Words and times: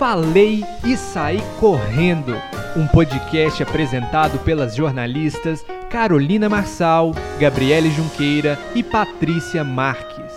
Falei 0.00 0.64
e 0.82 0.96
Saí 0.96 1.40
Correndo, 1.60 2.32
um 2.74 2.86
podcast 2.86 3.62
apresentado 3.62 4.42
pelas 4.42 4.74
jornalistas 4.74 5.62
Carolina 5.90 6.48
Marçal, 6.48 7.12
Gabriele 7.38 7.90
Junqueira 7.90 8.56
e 8.74 8.82
Patrícia 8.82 9.62
Marques. 9.62 10.32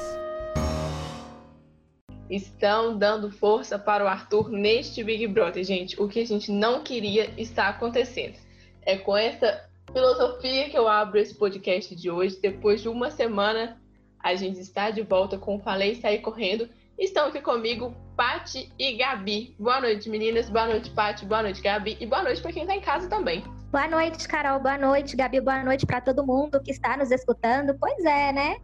Estão 2.29 2.97
dando 2.97 3.31
força 3.31 3.79
para 3.79 4.03
o 4.03 4.07
Arthur 4.09 4.49
neste 4.49 5.01
Big 5.01 5.25
Brother, 5.27 5.63
gente. 5.63 5.97
O 5.97 6.09
que 6.09 6.19
a 6.19 6.27
gente 6.27 6.51
não 6.51 6.83
queria 6.83 7.29
está 7.37 7.69
acontecendo. 7.69 8.35
É 8.81 8.97
com 8.97 9.15
essa 9.15 9.63
filosofia 9.93 10.69
que 10.69 10.77
eu 10.77 10.89
abro 10.89 11.17
esse 11.17 11.35
podcast 11.35 11.95
de 11.95 12.11
hoje. 12.11 12.37
Depois 12.41 12.81
de 12.81 12.89
uma 12.89 13.09
semana, 13.09 13.81
a 14.19 14.35
gente 14.35 14.59
está 14.59 14.91
de 14.91 15.03
volta 15.03 15.37
com 15.37 15.57
Falei 15.61 15.93
e 15.93 16.01
Saí 16.01 16.19
Correndo. 16.19 16.67
Estão 16.97 17.27
aqui 17.27 17.41
comigo 17.41 17.95
Pati 18.15 18.71
e 18.77 18.97
Gabi. 18.97 19.55
Boa 19.59 19.81
noite, 19.81 20.09
meninas. 20.09 20.49
Boa 20.49 20.67
noite, 20.67 20.91
Pati. 20.91 21.25
Boa 21.25 21.41
noite, 21.41 21.61
Gabi. 21.61 21.97
E 21.99 22.05
boa 22.05 22.21
noite 22.21 22.41
para 22.41 22.51
quem 22.51 22.63
está 22.63 22.75
em 22.75 22.81
casa 22.81 23.09
também. 23.09 23.43
Boa 23.71 23.87
noite, 23.87 24.27
Carol. 24.27 24.59
Boa 24.59 24.77
noite, 24.77 25.15
Gabi. 25.15 25.41
Boa 25.41 25.63
noite 25.63 25.85
para 25.85 25.99
todo 25.99 26.25
mundo 26.25 26.61
que 26.61 26.71
está 26.71 26.95
nos 26.95 27.09
escutando. 27.09 27.75
Pois 27.79 28.05
é, 28.05 28.31
né? 28.31 28.57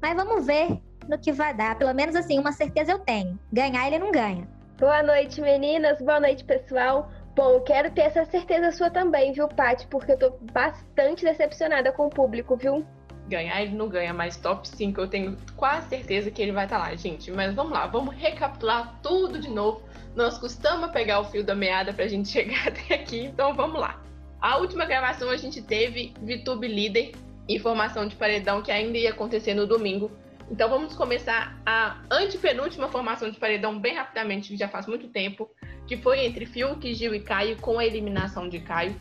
Mas 0.00 0.16
vamos 0.16 0.46
ver 0.46 0.80
no 1.08 1.18
que 1.18 1.32
vai 1.32 1.52
dar. 1.52 1.76
Pelo 1.76 1.92
menos 1.92 2.14
assim, 2.14 2.38
uma 2.38 2.52
certeza 2.52 2.92
eu 2.92 3.00
tenho. 3.00 3.38
Ganhar 3.52 3.88
ele 3.88 3.98
não 3.98 4.12
ganha. 4.12 4.48
Boa 4.78 5.02
noite, 5.02 5.40
meninas. 5.40 6.00
Boa 6.00 6.20
noite, 6.20 6.44
pessoal. 6.44 7.10
Bom, 7.34 7.60
quero 7.62 7.90
ter 7.90 8.02
essa 8.02 8.24
certeza 8.26 8.70
sua 8.72 8.90
também, 8.90 9.32
viu, 9.32 9.48
Paty? 9.48 9.86
Porque 9.88 10.12
eu 10.12 10.18
tô 10.18 10.30
bastante 10.52 11.24
decepcionada 11.24 11.90
com 11.90 12.06
o 12.06 12.10
público, 12.10 12.56
viu? 12.56 12.86
Ganhar 13.28 13.62
ele 13.62 13.74
não 13.74 13.88
ganha, 13.88 14.12
mas 14.12 14.36
top 14.36 14.66
5 14.68 15.00
eu 15.00 15.08
tenho 15.08 15.36
quase 15.56 15.88
certeza 15.88 16.30
que 16.30 16.42
ele 16.42 16.52
vai 16.52 16.64
estar 16.64 16.78
tá 16.78 16.88
lá, 16.88 16.94
gente. 16.94 17.30
Mas 17.30 17.54
vamos 17.54 17.72
lá, 17.72 17.86
vamos 17.86 18.14
recapitular 18.14 18.98
tudo 19.02 19.38
de 19.38 19.48
novo. 19.48 19.82
Nós 20.14 20.38
costumamos 20.38 20.90
pegar 20.90 21.20
o 21.20 21.24
fio 21.24 21.44
da 21.44 21.54
meada 21.54 21.92
pra 21.92 22.06
gente 22.06 22.28
chegar 22.30 22.68
até 22.68 22.94
aqui, 22.94 23.24
então 23.24 23.54
vamos 23.54 23.80
lá. 23.80 24.02
A 24.40 24.58
última 24.58 24.84
gravação 24.84 25.30
a 25.30 25.36
gente 25.36 25.62
teve 25.62 26.12
VTube 26.20 26.66
líder 26.66 27.12
e 27.48 27.58
formação 27.58 28.06
de 28.06 28.16
paredão 28.16 28.60
que 28.60 28.72
ainda 28.72 28.98
ia 28.98 29.10
acontecer 29.10 29.54
no 29.54 29.66
domingo. 29.66 30.10
Então 30.50 30.68
vamos 30.68 30.94
começar 30.94 31.56
a 31.64 31.98
antepenúltima 32.10 32.88
formação 32.88 33.30
de 33.30 33.38
paredão 33.38 33.78
bem 33.78 33.94
rapidamente, 33.94 34.48
que 34.48 34.56
já 34.56 34.68
faz 34.68 34.86
muito 34.86 35.08
tempo, 35.08 35.48
que 35.86 35.96
foi 35.96 36.26
entre 36.26 36.44
Fiuk, 36.44 36.92
Gil 36.92 37.14
e 37.14 37.20
Caio, 37.20 37.56
com 37.58 37.78
a 37.78 37.86
eliminação 37.86 38.48
de 38.48 38.60
Caio. 38.60 38.94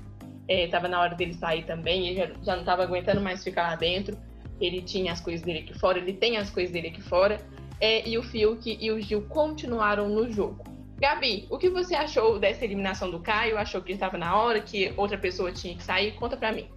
É, 0.51 0.67
tava 0.67 0.89
na 0.89 0.99
hora 0.99 1.15
dele 1.15 1.33
sair 1.33 1.63
também, 1.63 2.09
ele 2.09 2.17
já, 2.17 2.29
já 2.43 2.53
não 2.53 2.59
estava 2.59 2.83
aguentando 2.83 3.21
mais 3.21 3.41
ficar 3.41 3.69
lá 3.69 3.75
dentro. 3.77 4.17
Ele 4.59 4.81
tinha 4.81 5.13
as 5.13 5.21
coisas 5.21 5.41
dele 5.41 5.59
aqui 5.59 5.79
fora, 5.79 5.97
ele 5.97 6.11
tem 6.11 6.35
as 6.35 6.49
coisas 6.49 6.73
dele 6.73 6.89
aqui 6.89 7.01
fora. 7.01 7.37
É, 7.79 8.05
e 8.07 8.17
o 8.17 8.23
Fiuk 8.23 8.77
e 8.79 8.91
o 8.91 8.99
Gil 8.99 9.21
continuaram 9.29 10.09
no 10.09 10.29
jogo. 10.29 10.61
Gabi, 10.99 11.47
o 11.49 11.57
que 11.57 11.69
você 11.69 11.95
achou 11.95 12.37
dessa 12.37 12.65
eliminação 12.65 13.09
do 13.09 13.21
Caio? 13.21 13.57
Achou 13.57 13.81
que 13.81 13.93
estava 13.93 14.17
na 14.17 14.35
hora, 14.35 14.59
que 14.59 14.93
outra 14.97 15.17
pessoa 15.17 15.53
tinha 15.53 15.73
que 15.73 15.83
sair? 15.83 16.11
Conta 16.15 16.35
pra 16.35 16.51
mim. 16.51 16.67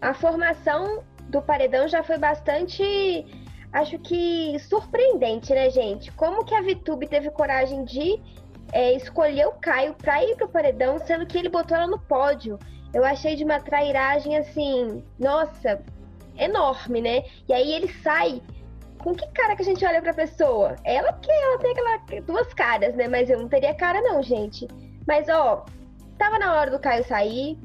A 0.00 0.14
formação 0.14 1.04
do 1.28 1.42
paredão 1.42 1.86
já 1.86 2.02
foi 2.02 2.16
bastante 2.16 2.82
acho 3.70 3.98
que 3.98 4.58
surpreendente, 4.60 5.52
né, 5.52 5.68
gente? 5.68 6.10
Como 6.12 6.42
que 6.44 6.54
a 6.54 6.62
Vitube 6.62 7.06
teve 7.06 7.30
coragem 7.30 7.84
de 7.84 8.18
é, 8.72 8.94
escolher 8.94 9.46
o 9.46 9.52
Caio 9.52 9.94
para 9.94 10.24
ir 10.24 10.36
pro 10.36 10.48
paredão, 10.48 10.98
sendo 10.98 11.26
que 11.26 11.38
ele 11.38 11.50
botou 11.50 11.76
ela 11.76 11.86
no 11.86 11.98
pódio. 11.98 12.58
Eu 12.92 13.04
achei 13.04 13.36
de 13.36 13.44
uma 13.44 13.60
trairagem 13.60 14.36
assim, 14.36 15.04
nossa, 15.18 15.80
enorme, 16.36 17.00
né? 17.00 17.24
E 17.48 17.52
aí 17.52 17.72
ele 17.72 17.88
sai. 18.02 18.42
Com 18.98 19.14
que 19.14 19.26
cara 19.28 19.56
que 19.56 19.62
a 19.62 19.64
gente 19.64 19.84
olha 19.84 20.02
pra 20.02 20.12
pessoa? 20.12 20.76
Ela 20.84 21.12
porque 21.12 21.30
ela 21.30 21.58
tem 21.58 21.72
aquela 21.72 22.20
duas 22.22 22.52
caras, 22.52 22.94
né? 22.94 23.08
Mas 23.08 23.30
eu 23.30 23.38
não 23.38 23.48
teria 23.48 23.74
cara 23.74 24.00
não, 24.02 24.22
gente. 24.22 24.68
Mas 25.06 25.28
ó, 25.28 25.64
tava 26.18 26.38
na 26.38 26.54
hora 26.54 26.70
do 26.70 26.78
Caio 26.78 27.04
sair. 27.04 27.58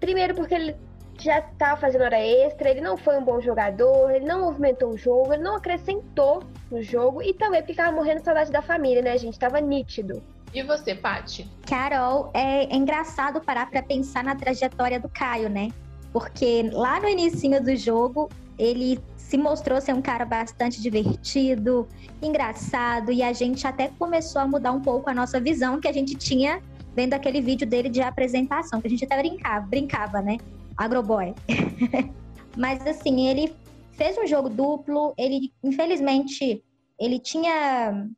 Primeiro 0.00 0.34
porque 0.34 0.54
ele 0.54 0.76
já 1.18 1.38
estava 1.38 1.80
fazendo 1.80 2.02
hora 2.02 2.18
extra, 2.18 2.70
ele 2.70 2.80
não 2.80 2.96
foi 2.96 3.16
um 3.16 3.24
bom 3.24 3.40
jogador, 3.40 4.10
ele 4.10 4.24
não 4.24 4.40
movimentou 4.40 4.90
o 4.90 4.98
jogo, 4.98 5.32
ele 5.32 5.42
não 5.42 5.56
acrescentou 5.56 6.42
no 6.70 6.82
jogo 6.82 7.22
e 7.22 7.32
também 7.32 7.60
porque 7.60 7.74
tava 7.74 7.94
morrendo 7.94 8.18
de 8.18 8.24
saudade 8.24 8.50
da 8.50 8.60
família, 8.60 9.00
né, 9.00 9.16
gente? 9.16 9.38
Tava 9.38 9.60
nítido. 9.60 10.22
E 10.54 10.62
você, 10.62 10.94
Paty? 10.94 11.50
Carol, 11.66 12.30
é, 12.32 12.72
é 12.72 12.76
engraçado 12.76 13.40
parar 13.40 13.68
para 13.68 13.82
pensar 13.82 14.22
na 14.22 14.36
trajetória 14.36 15.00
do 15.00 15.08
Caio, 15.08 15.50
né? 15.50 15.70
Porque 16.12 16.70
lá 16.72 17.00
no 17.00 17.08
início 17.08 17.60
do 17.60 17.74
jogo, 17.74 18.30
ele 18.56 19.00
se 19.16 19.36
mostrou 19.36 19.80
ser 19.80 19.92
um 19.92 20.00
cara 20.00 20.24
bastante 20.24 20.80
divertido, 20.80 21.88
engraçado, 22.22 23.10
e 23.10 23.20
a 23.20 23.32
gente 23.32 23.66
até 23.66 23.88
começou 23.98 24.42
a 24.42 24.46
mudar 24.46 24.70
um 24.70 24.80
pouco 24.80 25.10
a 25.10 25.14
nossa 25.14 25.40
visão 25.40 25.80
que 25.80 25.88
a 25.88 25.92
gente 25.92 26.14
tinha 26.14 26.62
vendo 26.94 27.14
aquele 27.14 27.40
vídeo 27.40 27.66
dele 27.66 27.88
de 27.88 28.00
apresentação, 28.00 28.80
que 28.80 28.86
a 28.86 28.90
gente 28.90 29.04
até 29.04 29.16
brincava, 29.16 29.66
brincava, 29.66 30.22
né? 30.22 30.36
Agroboy. 30.76 31.34
Mas 32.56 32.86
assim, 32.86 33.26
ele 33.28 33.52
fez 33.94 34.16
um 34.16 34.26
jogo 34.26 34.48
duplo, 34.48 35.12
ele 35.18 35.52
infelizmente 35.64 36.62
ele 37.00 37.18
tinha 37.18 38.08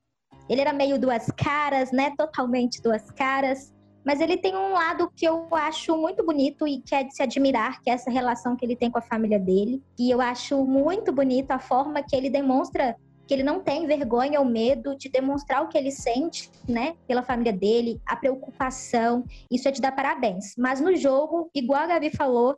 ele 0.49 0.61
era 0.61 0.73
meio 0.73 0.99
duas 0.99 1.27
caras, 1.37 1.91
né? 1.93 2.13
Totalmente 2.17 2.81
duas 2.83 3.11
caras. 3.11 3.73
Mas 4.05 4.21
ele 4.21 4.37
tem 4.37 4.55
um 4.57 4.73
lado 4.73 5.11
que 5.17 5.27
eu 5.27 5.49
acho 5.51 5.97
muito 5.97 6.25
bonito 6.25 6.67
e 6.67 6.81
que 6.81 6.95
é 6.95 7.03
de 7.03 7.15
se 7.15 7.23
admirar, 7.23 7.83
que 7.83 7.91
é 7.91 7.95
essa 7.95 8.11
relação 8.11 8.55
que 8.55 8.65
ele 8.65 8.77
tem 8.77 8.89
com 8.89 8.99
a 8.99 9.03
família 9.03 9.39
dele. 9.39 9.83
E 9.99 10.09
eu 10.09 10.21
acho 10.21 10.65
muito 10.65 11.13
bonito 11.13 11.51
a 11.51 11.59
forma 11.59 12.03
que 12.03 12.15
ele 12.15 12.31
demonstra 12.31 12.95
que 13.27 13.35
ele 13.35 13.43
não 13.43 13.61
tem 13.61 13.87
vergonha 13.87 14.39
ou 14.39 14.47
medo 14.47 14.97
de 14.97 15.09
demonstrar 15.09 15.65
o 15.65 15.69
que 15.69 15.77
ele 15.77 15.91
sente, 15.91 16.49
né, 16.69 16.97
pela 17.09 17.25
família 17.25 17.53
dele, 17.53 18.01
a 18.07 18.15
preocupação. 18.15 19.25
Isso 19.51 19.67
é 19.67 19.73
de 19.73 19.81
dar 19.81 19.93
parabéns. 19.93 20.55
Mas 20.57 20.81
no 20.81 20.95
jogo, 20.95 21.51
igual 21.53 21.81
a 21.81 21.87
Gabi 21.87 22.11
falou, 22.15 22.57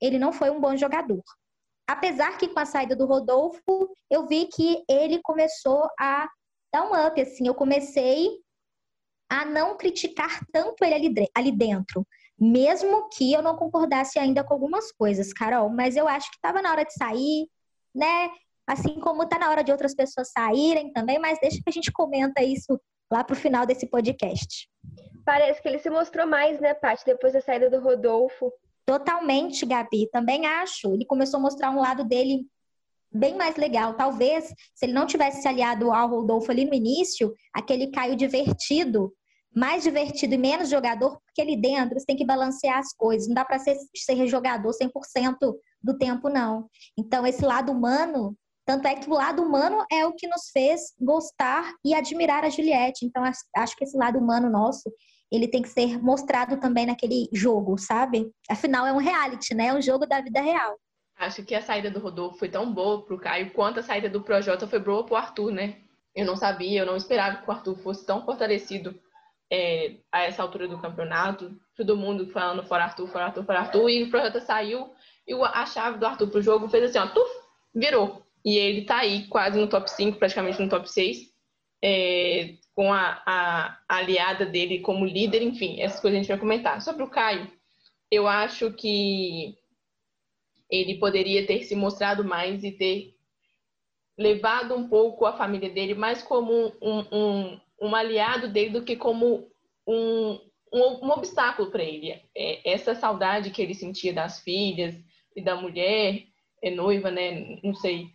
ele 0.00 0.18
não 0.18 0.32
foi 0.32 0.50
um 0.50 0.60
bom 0.60 0.76
jogador. 0.76 1.22
Apesar 1.88 2.36
que 2.38 2.48
com 2.48 2.60
a 2.60 2.66
saída 2.66 2.94
do 2.94 3.06
Rodolfo, 3.06 3.90
eu 4.10 4.26
vi 4.26 4.46
que 4.46 4.84
ele 4.88 5.20
começou 5.22 5.88
a 5.98 6.28
dar 6.72 6.82
um 6.82 7.06
up, 7.06 7.20
assim. 7.20 7.46
Eu 7.46 7.54
comecei 7.54 8.28
a 9.28 9.44
não 9.44 9.76
criticar 9.76 10.44
tanto 10.52 10.84
ele 10.84 10.94
ali, 10.94 11.30
ali 11.34 11.52
dentro. 11.52 12.06
Mesmo 12.38 13.08
que 13.10 13.32
eu 13.32 13.42
não 13.42 13.56
concordasse 13.56 14.18
ainda 14.18 14.42
com 14.42 14.54
algumas 14.54 14.90
coisas, 14.92 15.32
Carol. 15.32 15.68
Mas 15.68 15.96
eu 15.96 16.08
acho 16.08 16.30
que 16.30 16.36
estava 16.36 16.62
na 16.62 16.70
hora 16.72 16.84
de 16.84 16.94
sair, 16.94 17.48
né? 17.94 18.30
assim 18.70 19.00
como 19.00 19.24
está 19.24 19.36
na 19.36 19.50
hora 19.50 19.64
de 19.64 19.72
outras 19.72 19.94
pessoas 19.94 20.30
saírem 20.30 20.92
também, 20.92 21.18
mas 21.18 21.40
deixa 21.40 21.56
que 21.56 21.68
a 21.68 21.72
gente 21.72 21.90
comenta 21.90 22.42
isso 22.42 22.80
lá 23.10 23.24
para 23.24 23.34
o 23.34 23.36
final 23.38 23.66
desse 23.66 23.86
podcast. 23.86 24.68
Parece 25.24 25.60
que 25.60 25.68
ele 25.68 25.80
se 25.80 25.90
mostrou 25.90 26.26
mais, 26.26 26.60
né, 26.60 26.72
Paty, 26.72 27.04
depois 27.04 27.32
da 27.32 27.40
saída 27.40 27.68
do 27.68 27.80
Rodolfo. 27.80 28.52
Totalmente, 28.86 29.66
Gabi, 29.66 30.08
também 30.10 30.46
acho. 30.46 30.94
Ele 30.94 31.04
começou 31.04 31.38
a 31.38 31.42
mostrar 31.42 31.70
um 31.70 31.80
lado 31.80 32.04
dele 32.04 32.46
bem 33.12 33.36
mais 33.36 33.56
legal. 33.56 33.94
Talvez, 33.94 34.46
se 34.74 34.86
ele 34.86 34.92
não 34.92 35.06
tivesse 35.06 35.42
se 35.42 35.48
aliado 35.48 35.92
ao 35.92 36.08
Rodolfo 36.08 36.50
ali 36.50 36.64
no 36.64 36.74
início, 36.74 37.34
aquele 37.54 37.90
Caio 37.90 38.16
divertido, 38.16 39.12
mais 39.54 39.82
divertido 39.82 40.34
e 40.34 40.38
menos 40.38 40.68
jogador, 40.68 41.18
porque 41.24 41.40
ali 41.40 41.60
dentro 41.60 41.98
você 41.98 42.06
tem 42.06 42.16
que 42.16 42.24
balancear 42.24 42.78
as 42.78 42.92
coisas. 42.94 43.26
Não 43.26 43.34
dá 43.34 43.44
para 43.44 43.58
ser, 43.58 43.76
ser 43.96 44.26
jogador 44.26 44.70
100% 44.70 45.36
do 45.82 45.98
tempo, 45.98 46.28
não. 46.28 46.68
Então, 46.96 47.26
esse 47.26 47.44
lado 47.44 47.72
humano 47.72 48.36
tanto 48.70 48.86
é 48.86 48.94
que 48.94 49.10
o 49.10 49.14
lado 49.14 49.42
humano 49.42 49.84
é 49.90 50.06
o 50.06 50.12
que 50.12 50.28
nos 50.28 50.50
fez 50.52 50.94
gostar 51.00 51.74
e 51.84 51.92
admirar 51.92 52.44
a 52.44 52.50
Juliette. 52.50 53.04
Então, 53.04 53.24
acho 53.56 53.76
que 53.76 53.82
esse 53.82 53.96
lado 53.96 54.16
humano 54.16 54.48
nosso, 54.48 54.92
ele 55.28 55.48
tem 55.48 55.60
que 55.60 55.68
ser 55.68 56.00
mostrado 56.00 56.56
também 56.60 56.86
naquele 56.86 57.28
jogo, 57.32 57.76
sabe? 57.76 58.30
Afinal, 58.48 58.86
é 58.86 58.92
um 58.92 58.98
reality, 58.98 59.54
né? 59.54 59.66
É 59.66 59.74
um 59.74 59.82
jogo 59.82 60.06
da 60.06 60.20
vida 60.20 60.40
real. 60.40 60.78
Acho 61.20 61.44
que 61.44 61.54
a 61.54 61.60
saída 61.60 61.90
do 61.90 62.00
Rodolfo 62.00 62.38
foi 62.38 62.48
tão 62.48 62.72
boa 62.72 63.04
pro 63.04 63.20
Caio 63.20 63.50
quanto 63.50 63.78
a 63.78 63.82
saída 63.82 64.08
do 64.08 64.22
Projota 64.22 64.66
foi 64.66 64.78
boa 64.78 65.04
pro 65.04 65.16
Arthur, 65.16 65.52
né? 65.52 65.76
Eu 66.16 66.24
não 66.24 66.34
sabia, 66.34 66.80
eu 66.80 66.86
não 66.86 66.96
esperava 66.96 67.36
que 67.36 67.46
o 67.46 67.52
Arthur 67.52 67.76
fosse 67.76 68.06
tão 68.06 68.24
fortalecido 68.24 68.98
é, 69.52 69.96
a 70.10 70.22
essa 70.22 70.42
altura 70.42 70.66
do 70.66 70.80
campeonato. 70.80 71.54
Todo 71.76 71.94
mundo 71.94 72.26
falando 72.30 72.64
fora 72.64 72.84
Arthur, 72.84 73.06
fora 73.06 73.26
Arthur, 73.26 73.44
fora 73.44 73.58
Arthur. 73.58 73.90
E 73.90 74.02
o 74.02 74.08
Projota 74.10 74.40
saiu 74.40 74.94
e 75.28 75.34
a 75.34 75.66
chave 75.66 75.98
do 75.98 76.06
Arthur 76.06 76.28
pro 76.28 76.40
jogo 76.40 76.68
fez 76.68 76.84
assim, 76.84 76.98
ó, 76.98 77.06
tuf, 77.06 77.30
virou. 77.74 78.24
E 78.42 78.56
ele 78.56 78.80
está 78.80 79.00
aí 79.00 79.26
quase 79.26 79.60
no 79.60 79.68
top 79.68 79.90
5, 79.90 80.18
praticamente 80.18 80.62
no 80.62 80.70
top 80.70 80.90
6, 80.90 81.18
é, 81.84 82.54
com 82.74 82.90
a, 82.94 83.22
a, 83.26 83.78
aliada 83.86 84.46
dele 84.46 84.80
como 84.80 85.04
líder, 85.04 85.42
enfim, 85.42 85.82
essas 85.82 86.00
coisas 86.00 86.16
a 86.16 86.22
gente 86.22 86.28
vai 86.30 86.38
comentar. 86.38 86.80
Sobre 86.80 87.02
o 87.02 87.10
Caio, 87.10 87.46
eu 88.10 88.26
acho 88.26 88.72
que 88.72 89.59
ele 90.70 90.98
poderia 90.98 91.46
ter 91.46 91.64
se 91.64 91.74
mostrado 91.74 92.24
mais 92.24 92.62
e 92.62 92.70
ter 92.70 93.14
levado 94.16 94.74
um 94.74 94.88
pouco 94.88 95.26
a 95.26 95.36
família 95.36 95.70
dele 95.70 95.94
mais 95.94 96.22
como 96.22 96.72
um, 96.80 97.00
um, 97.10 97.60
um 97.80 97.94
aliado 97.94 98.48
dele 98.48 98.70
do 98.70 98.84
que 98.84 98.96
como 98.96 99.50
um, 99.86 100.38
um, 100.72 101.10
obstáculo 101.10 101.70
para 101.70 101.82
ele. 101.82 102.12
É, 102.36 102.72
essa 102.72 102.94
saudade 102.94 103.50
que 103.50 103.62
ele 103.62 103.74
sentia 103.74 104.12
das 104.12 104.40
filhas 104.40 104.94
e 105.34 105.42
da 105.42 105.56
mulher, 105.56 106.24
é 106.62 106.70
noiva, 106.70 107.10
né? 107.10 107.58
Não 107.62 107.74
sei 107.74 108.10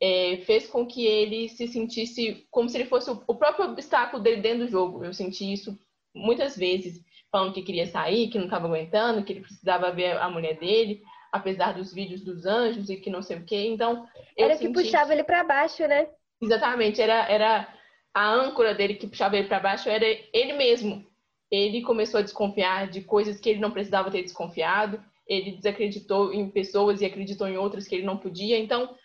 é, 0.00 0.38
fez 0.44 0.66
com 0.66 0.86
que 0.86 1.06
ele 1.06 1.48
se 1.48 1.66
sentisse 1.68 2.46
como 2.50 2.68
se 2.68 2.76
ele 2.76 2.86
fosse 2.86 3.10
o, 3.10 3.34
próprio 3.34 3.66
obstáculo 3.66 4.22
dele 4.22 4.42
dentro 4.42 4.66
do 4.66 4.70
jogo. 4.70 5.04
Eu 5.04 5.14
senti 5.14 5.52
isso 5.52 5.78
muitas 6.14 6.56
vezes 6.56 7.04
falando 7.30 7.54
que 7.54 7.62
queria 7.62 7.86
sair, 7.86 8.28
que 8.28 8.38
não 8.38 8.44
estava 8.44 8.66
aguentando, 8.66 9.24
que 9.24 9.32
ele 9.32 9.40
precisava 9.40 9.90
ver 9.90 10.16
a 10.18 10.30
mulher 10.30 10.58
dele, 10.58 11.02
apesar 11.36 11.72
dos 11.72 11.92
vídeos 11.92 12.22
dos 12.22 12.46
anjos 12.46 12.90
e 12.90 12.96
que 12.96 13.10
não 13.10 13.22
sei 13.22 13.38
o 13.38 13.44
quê. 13.44 13.66
Então, 13.66 14.06
era 14.36 14.56
que 14.56 14.68
puxava 14.68 15.12
ele 15.12 15.24
para 15.24 15.44
baixo, 15.44 15.86
né? 15.86 16.08
Exatamente, 16.40 17.00
era 17.00 17.30
era 17.30 17.68
a 18.12 18.32
âncora 18.32 18.74
dele 18.74 18.94
que 18.94 19.06
puxava 19.06 19.36
ele 19.36 19.48
para 19.48 19.60
baixo 19.60 19.88
era 19.88 20.06
ele 20.32 20.52
mesmo. 20.54 21.06
Ele 21.50 21.82
começou 21.82 22.18
a 22.18 22.22
desconfiar 22.22 22.88
de 22.88 23.02
coisas 23.02 23.38
que 23.38 23.48
ele 23.48 23.60
não 23.60 23.70
precisava 23.70 24.10
ter 24.10 24.22
desconfiado. 24.22 25.02
Ele 25.26 25.52
desacreditou 25.52 26.32
em 26.32 26.50
pessoas 26.50 27.00
e 27.00 27.04
acreditou 27.04 27.46
em 27.46 27.56
outras 27.56 27.86
que 27.86 27.94
ele 27.94 28.06
não 28.06 28.16
podia. 28.16 28.58
Então, 28.58 28.96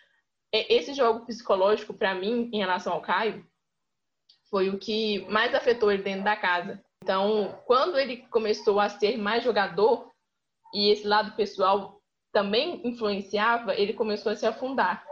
é, 0.52 0.74
esse 0.74 0.92
jogo 0.92 1.24
psicológico 1.26 1.94
para 1.94 2.14
mim 2.14 2.50
em 2.52 2.58
relação 2.58 2.92
ao 2.92 3.00
Caio 3.00 3.46
foi 4.50 4.68
o 4.68 4.78
que 4.78 5.26
mais 5.30 5.54
afetou 5.54 5.90
ele 5.90 6.02
dentro 6.02 6.24
da 6.24 6.36
casa. 6.36 6.82
Então, 7.02 7.58
quando 7.66 7.98
ele 7.98 8.18
começou 8.28 8.78
a 8.78 8.88
ser 8.88 9.16
mais 9.16 9.42
jogador 9.42 10.10
e 10.74 10.90
esse 10.90 11.06
lado 11.06 11.34
pessoal 11.36 12.01
também 12.32 12.80
influenciava, 12.84 13.74
ele 13.74 13.92
começou 13.92 14.32
a 14.32 14.36
se 14.36 14.46
afundar. 14.46 15.04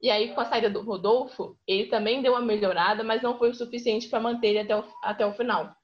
E 0.00 0.10
aí, 0.10 0.32
com 0.32 0.40
a 0.40 0.44
saída 0.44 0.70
do 0.70 0.82
Rodolfo, 0.82 1.58
ele 1.66 1.86
também 1.86 2.22
deu 2.22 2.32
uma 2.32 2.40
melhorada, 2.40 3.02
mas 3.02 3.20
não 3.20 3.36
foi 3.36 3.50
o 3.50 3.54
suficiente 3.54 4.08
para 4.08 4.20
manter 4.20 4.48
ele 4.48 4.60
até 4.60 4.76
o, 4.76 4.84
até 5.02 5.26
o 5.26 5.34
final. 5.34 5.74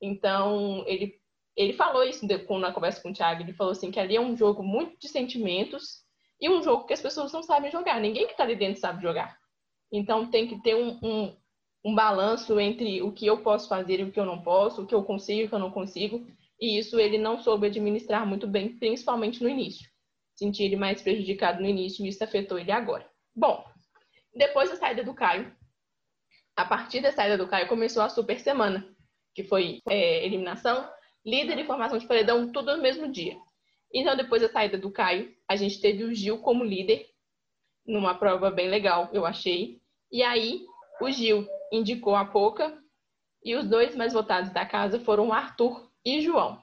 Então, 0.00 0.82
ele, 0.86 1.14
ele 1.54 1.74
falou 1.74 2.02
isso 2.02 2.26
na 2.58 2.72
conversa 2.72 3.02
com 3.02 3.10
o 3.10 3.12
Thiago, 3.12 3.42
ele 3.42 3.52
falou 3.52 3.72
assim 3.72 3.90
que 3.90 4.00
ali 4.00 4.16
é 4.16 4.20
um 4.20 4.36
jogo 4.36 4.62
muito 4.62 4.98
de 4.98 5.08
sentimentos 5.08 6.02
e 6.40 6.48
um 6.48 6.62
jogo 6.62 6.86
que 6.86 6.94
as 6.94 7.02
pessoas 7.02 7.30
não 7.30 7.42
sabem 7.42 7.70
jogar. 7.70 8.00
Ninguém 8.00 8.24
que 8.24 8.32
está 8.32 8.44
ali 8.44 8.56
dentro 8.56 8.80
sabe 8.80 9.02
jogar. 9.02 9.36
Então, 9.92 10.30
tem 10.30 10.48
que 10.48 10.62
ter 10.62 10.74
um, 10.74 10.98
um, 11.02 11.36
um 11.84 11.94
balanço 11.94 12.58
entre 12.58 13.02
o 13.02 13.12
que 13.12 13.26
eu 13.26 13.42
posso 13.42 13.68
fazer 13.68 14.00
e 14.00 14.04
o 14.04 14.12
que 14.12 14.20
eu 14.20 14.24
não 14.24 14.40
posso, 14.40 14.82
o 14.82 14.86
que 14.86 14.94
eu 14.94 15.04
consigo 15.04 15.42
e 15.42 15.44
o 15.44 15.48
que 15.48 15.54
eu 15.54 15.58
não 15.58 15.70
consigo. 15.70 16.26
E 16.58 16.78
isso 16.78 16.98
ele 16.98 17.18
não 17.18 17.38
soube 17.38 17.66
administrar 17.66 18.26
muito 18.26 18.46
bem, 18.46 18.78
principalmente 18.78 19.42
no 19.42 19.48
início. 19.48 19.88
Senti 20.38 20.62
ele 20.62 20.76
mais 20.76 21.02
prejudicado 21.02 21.60
no 21.60 21.66
início 21.66 22.06
e 22.06 22.08
isso 22.08 22.22
afetou 22.22 22.56
ele 22.56 22.70
agora. 22.70 23.04
Bom, 23.34 23.68
depois 24.32 24.70
da 24.70 24.76
saída 24.76 25.02
do 25.02 25.12
Caio, 25.12 25.52
a 26.56 26.64
partir 26.64 27.00
da 27.00 27.10
saída 27.10 27.36
do 27.36 27.48
Caio 27.48 27.66
começou 27.66 28.04
a 28.04 28.08
super 28.08 28.38
semana, 28.38 28.88
que 29.34 29.42
foi 29.42 29.80
é, 29.88 30.24
eliminação, 30.24 30.88
líder 31.26 31.58
e 31.58 31.66
formação 31.66 31.98
de 31.98 32.06
paredão, 32.06 32.52
tudo 32.52 32.76
no 32.76 32.80
mesmo 32.80 33.10
dia. 33.10 33.36
Então, 33.92 34.16
depois 34.16 34.40
da 34.40 34.48
saída 34.48 34.78
do 34.78 34.92
Caio, 34.92 35.34
a 35.48 35.56
gente 35.56 35.80
teve 35.80 36.04
o 36.04 36.14
Gil 36.14 36.38
como 36.38 36.62
líder, 36.62 37.04
numa 37.84 38.14
prova 38.14 38.48
bem 38.48 38.68
legal, 38.68 39.08
eu 39.12 39.26
achei. 39.26 39.80
E 40.12 40.22
aí, 40.22 40.64
o 41.00 41.10
Gil 41.10 41.48
indicou 41.72 42.14
a 42.14 42.24
Poca, 42.24 42.80
e 43.42 43.56
os 43.56 43.66
dois 43.66 43.96
mais 43.96 44.12
votados 44.12 44.50
da 44.50 44.64
casa 44.64 45.00
foram 45.00 45.32
Arthur 45.32 45.90
e 46.04 46.20
João. 46.20 46.62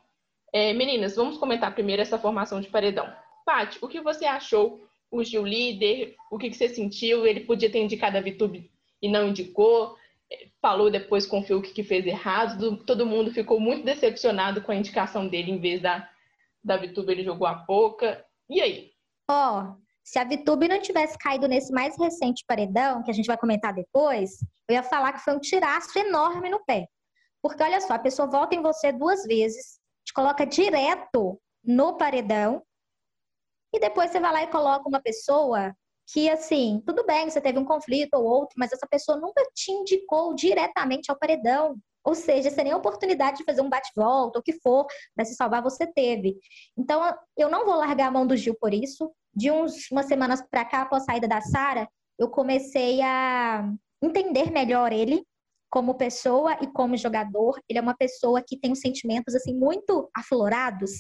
É, 0.54 0.71
meninas, 0.71 1.18
vamos 1.18 1.38
comentar 1.38 1.74
primeiro 1.74 2.01
essa 2.01 2.18
formação 2.18 2.62
de 2.62 2.69
paredão. 2.69 3.13
Paty, 3.45 3.77
o 3.81 3.88
que 3.88 4.01
você 4.01 4.25
achou 4.25 4.83
o 5.12 5.24
Gil 5.24 5.45
líder, 5.45 6.15
o 6.31 6.38
que, 6.38 6.50
que 6.50 6.57
você 6.57 6.68
sentiu? 6.68 7.25
Ele 7.25 7.42
podia 7.42 7.71
ter 7.71 7.80
indicado 7.80 8.18
a 8.18 8.21
Vitube 8.21 8.71
e 9.01 9.09
não 9.09 9.27
indicou. 9.27 9.95
Falou 10.62 10.89
depois 10.89 11.25
com 11.25 11.39
o 11.39 11.44
Fiuk 11.44 11.71
que 11.71 11.83
fez 11.83 12.06
errado. 12.06 12.83
Todo 12.86 13.06
mundo 13.06 13.31
ficou 13.31 13.59
muito 13.59 13.86
decepcionado 13.86 14.62
com 14.62 14.71
a 14.71 14.75
indicação 14.75 15.27
dele 15.27 15.51
em 15.51 15.59
vez 15.59 15.81
da, 15.81 16.09
da 16.63 16.75
Vitube, 16.75 17.12
ele 17.12 17.24
jogou 17.24 17.47
a 17.47 17.56
pouca. 17.56 18.25
E 18.50 18.59
aí? 18.59 18.92
Ó, 19.30 19.62
oh, 19.62 19.86
se 20.03 20.19
a 20.19 20.24
Vitube 20.24 20.68
não 20.68 20.81
tivesse 20.81 21.18
caído 21.18 21.47
nesse 21.47 21.71
mais 21.71 21.97
recente 21.97 22.44
paredão, 22.47 23.03
que 23.03 23.12
a 23.12 23.13
gente 23.13 23.27
vai 23.27 23.38
comentar 23.38 23.74
depois, 23.74 24.39
eu 24.68 24.74
ia 24.75 24.83
falar 24.83 25.13
que 25.13 25.24
foi 25.24 25.36
um 25.36 25.39
tiraço 25.39 25.97
enorme 25.97 26.50
no 26.50 26.63
pé. 26.65 26.88
Porque 27.42 27.62
olha 27.62 27.80
só, 27.80 27.94
a 27.94 28.00
pessoa 28.00 28.27
volta 28.27 28.56
em 28.56 28.62
você 28.62 28.92
duas 28.92 29.24
vezes, 29.24 29.80
te 30.03 30.12
coloca 30.13 30.45
direto 30.45 31.39
no 31.63 31.97
paredão, 31.97 32.62
e 33.75 33.80
depois 33.80 34.12
você 34.12 34.19
vai 34.19 34.31
lá 34.31 34.44
e 34.44 34.48
coloca 34.48 34.88
uma 34.88 35.01
pessoa 35.01 35.75
que, 36.07 36.30
assim, 36.30 36.81
tudo 36.86 37.06
bem, 37.06 37.30
você 37.30 37.42
teve 37.42 37.57
um 37.57 37.66
conflito 37.66 38.13
ou 38.13 38.24
outro, 38.24 38.56
mas 38.57 38.72
essa 38.72 38.88
pessoa 38.88 39.18
nunca 39.19 39.44
te 39.54 39.72
indicou 39.72 40.36
diretamente 40.36 41.10
ao 41.10 41.18
paredão. 41.18 41.75
Ou 42.04 42.13
seja, 42.13 42.51
sem 42.51 42.66
nem 42.66 42.74
a 42.74 42.77
oportunidade 42.77 43.38
de 43.38 43.44
fazer 43.44 43.62
um 43.62 43.69
bate-volta, 43.69 44.38
ou 44.38 44.42
o 44.42 44.44
que 44.44 44.54
for, 44.60 44.86
para 45.16 45.25
se 45.25 45.33
salvar, 45.33 45.63
você 45.63 45.88
teve. 45.88 46.38
Então, 46.77 47.01
eu 47.36 47.50
não 47.50 47.66
vou 47.66 47.75
largar 47.75 48.07
a 48.07 48.12
mão 48.12 48.27
do 48.27 48.38
Gil 48.38 48.56
por 48.60 48.74
isso. 48.74 49.12
De 49.33 49.51
uns, 49.51 49.89
umas 49.92 50.06
semanas 50.06 50.44
para 50.50 50.63
cá, 50.63 50.83
após 50.83 51.01
a 51.04 51.06
saída 51.07 51.28
da 51.28 51.42
Sara, 51.42 51.89
eu 52.19 52.30
comecei 52.30 53.01
a 53.01 53.68
entender 54.01 54.51
melhor 54.51 54.94
ele, 54.94 55.25
como 55.69 55.95
pessoa 55.95 56.57
e 56.62 56.67
como 56.67 56.95
jogador, 56.97 57.59
ele 57.69 57.79
é 57.79 57.81
uma 57.81 57.95
pessoa 57.95 58.41
que 58.45 58.57
tem 58.57 58.71
os 58.71 58.79
sentimentos 58.79 59.35
assim 59.35 59.53
muito 59.53 60.09
aflorados, 60.15 60.91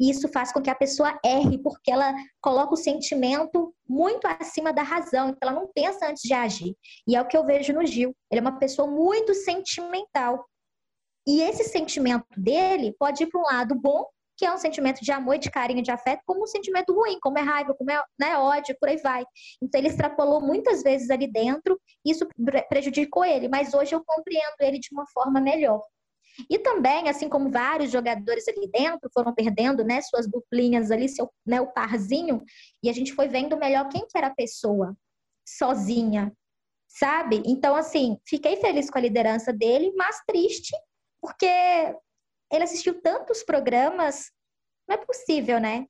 e 0.00 0.10
isso 0.10 0.28
faz 0.28 0.52
com 0.52 0.60
que 0.60 0.70
a 0.70 0.74
pessoa 0.74 1.18
erre, 1.24 1.58
porque 1.58 1.90
ela 1.90 2.14
coloca 2.40 2.74
o 2.74 2.76
sentimento 2.76 3.74
muito 3.88 4.26
acima 4.26 4.72
da 4.72 4.82
razão, 4.82 5.28
então 5.28 5.48
ela 5.48 5.60
não 5.60 5.70
pensa 5.72 6.08
antes 6.08 6.22
de 6.22 6.34
agir. 6.34 6.76
E 7.06 7.14
é 7.14 7.20
o 7.20 7.26
que 7.26 7.36
eu 7.36 7.44
vejo 7.44 7.72
no 7.72 7.86
Gil. 7.86 8.14
Ele 8.30 8.40
é 8.40 8.42
uma 8.42 8.58
pessoa 8.58 8.90
muito 8.90 9.34
sentimental. 9.34 10.44
E 11.26 11.40
esse 11.42 11.64
sentimento 11.64 12.26
dele 12.36 12.94
pode 12.98 13.24
ir 13.24 13.26
para 13.26 13.40
um 13.40 13.44
lado 13.44 13.74
bom 13.74 14.06
que 14.36 14.44
é 14.44 14.52
um 14.52 14.58
sentimento 14.58 15.00
de 15.02 15.10
amor, 15.10 15.38
de 15.38 15.50
carinho, 15.50 15.82
de 15.82 15.90
afeto, 15.90 16.22
como 16.26 16.42
um 16.42 16.46
sentimento 16.46 16.92
ruim, 16.92 17.18
como 17.20 17.38
é 17.38 17.42
raiva, 17.42 17.74
como 17.74 17.90
é 17.90 18.02
né, 18.18 18.36
ódio, 18.36 18.76
por 18.78 18.88
aí 18.88 18.98
vai. 18.98 19.24
Então 19.62 19.80
ele 19.80 19.88
extrapolou 19.88 20.40
muitas 20.40 20.82
vezes 20.82 21.10
ali 21.10 21.26
dentro, 21.26 21.80
isso 22.04 22.26
prejudicou 22.68 23.24
ele, 23.24 23.48
mas 23.48 23.72
hoje 23.72 23.94
eu 23.94 24.02
compreendo 24.04 24.56
ele 24.60 24.78
de 24.78 24.88
uma 24.92 25.06
forma 25.06 25.40
melhor. 25.40 25.80
E 26.50 26.58
também, 26.58 27.08
assim 27.08 27.28
como 27.28 27.50
vários 27.50 27.90
jogadores 27.90 28.46
ali 28.46 28.68
dentro 28.70 29.08
foram 29.12 29.34
perdendo, 29.34 29.82
né, 29.82 30.02
suas 30.02 30.28
duplinhas 30.28 30.90
ali, 30.90 31.08
seu, 31.08 31.30
né, 31.46 31.60
o 31.60 31.72
parzinho, 31.72 32.42
e 32.82 32.90
a 32.90 32.92
gente 32.92 33.14
foi 33.14 33.26
vendo 33.26 33.56
melhor 33.56 33.88
quem 33.88 34.06
que 34.06 34.18
era 34.18 34.26
a 34.26 34.34
pessoa 34.34 34.94
sozinha, 35.48 36.30
sabe? 36.88 37.42
Então, 37.46 37.74
assim, 37.74 38.18
fiquei 38.26 38.56
feliz 38.56 38.90
com 38.90 38.98
a 38.98 39.00
liderança 39.00 39.52
dele, 39.52 39.92
mas 39.96 40.20
triste, 40.26 40.76
porque 41.20 41.46
ele 42.52 42.64
assistiu 42.64 43.00
tantos 43.00 43.42
programas, 43.42 44.30
não 44.88 44.96
é 44.96 44.98
possível, 44.98 45.60
né? 45.60 45.86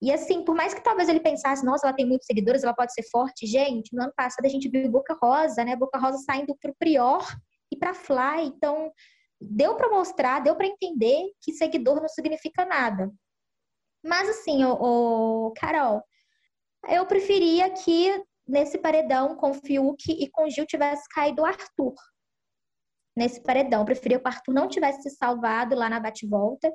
E 0.00 0.12
assim, 0.12 0.44
por 0.44 0.54
mais 0.54 0.74
que 0.74 0.82
talvez 0.82 1.08
ele 1.08 1.20
pensasse, 1.20 1.64
nossa, 1.64 1.86
ela 1.86 1.96
tem 1.96 2.06
muitos 2.06 2.26
seguidores, 2.26 2.62
ela 2.62 2.74
pode 2.74 2.92
ser 2.92 3.02
forte, 3.10 3.46
gente, 3.46 3.94
no 3.94 4.02
ano 4.02 4.12
passado 4.14 4.44
a 4.44 4.48
gente 4.48 4.68
viu 4.68 4.90
Boca 4.90 5.16
Rosa, 5.20 5.64
né? 5.64 5.74
Boca 5.74 5.98
Rosa 5.98 6.18
saindo 6.18 6.54
pro 6.60 6.74
Prior 6.78 7.24
e 7.72 7.76
pra 7.76 7.94
Fly, 7.94 8.44
então 8.44 8.92
deu 9.40 9.74
para 9.74 9.88
mostrar, 9.88 10.40
deu 10.40 10.54
para 10.54 10.66
entender 10.66 11.30
que 11.40 11.52
seguidor 11.54 12.00
não 12.00 12.08
significa 12.08 12.64
nada. 12.64 13.10
Mas 14.04 14.28
assim, 14.28 14.64
o, 14.64 15.52
Carol, 15.56 16.02
eu 16.88 17.06
preferia 17.06 17.70
que 17.70 18.22
nesse 18.46 18.78
paredão 18.78 19.34
com 19.36 19.54
Fiuk 19.54 20.12
e 20.12 20.30
com 20.30 20.48
Gil 20.48 20.66
tivesse 20.66 21.08
caído 21.08 21.42
o 21.42 21.46
Arthur 21.46 21.94
nesse 23.16 23.42
paredão. 23.42 23.80
Eu 23.80 23.86
preferia 23.86 24.18
que 24.18 24.24
o 24.24 24.28
Arthur 24.28 24.52
não 24.52 24.68
tivesse 24.68 25.02
se 25.02 25.16
salvado 25.16 25.74
lá 25.74 25.88
na 25.88 25.98
bate-volta. 25.98 26.72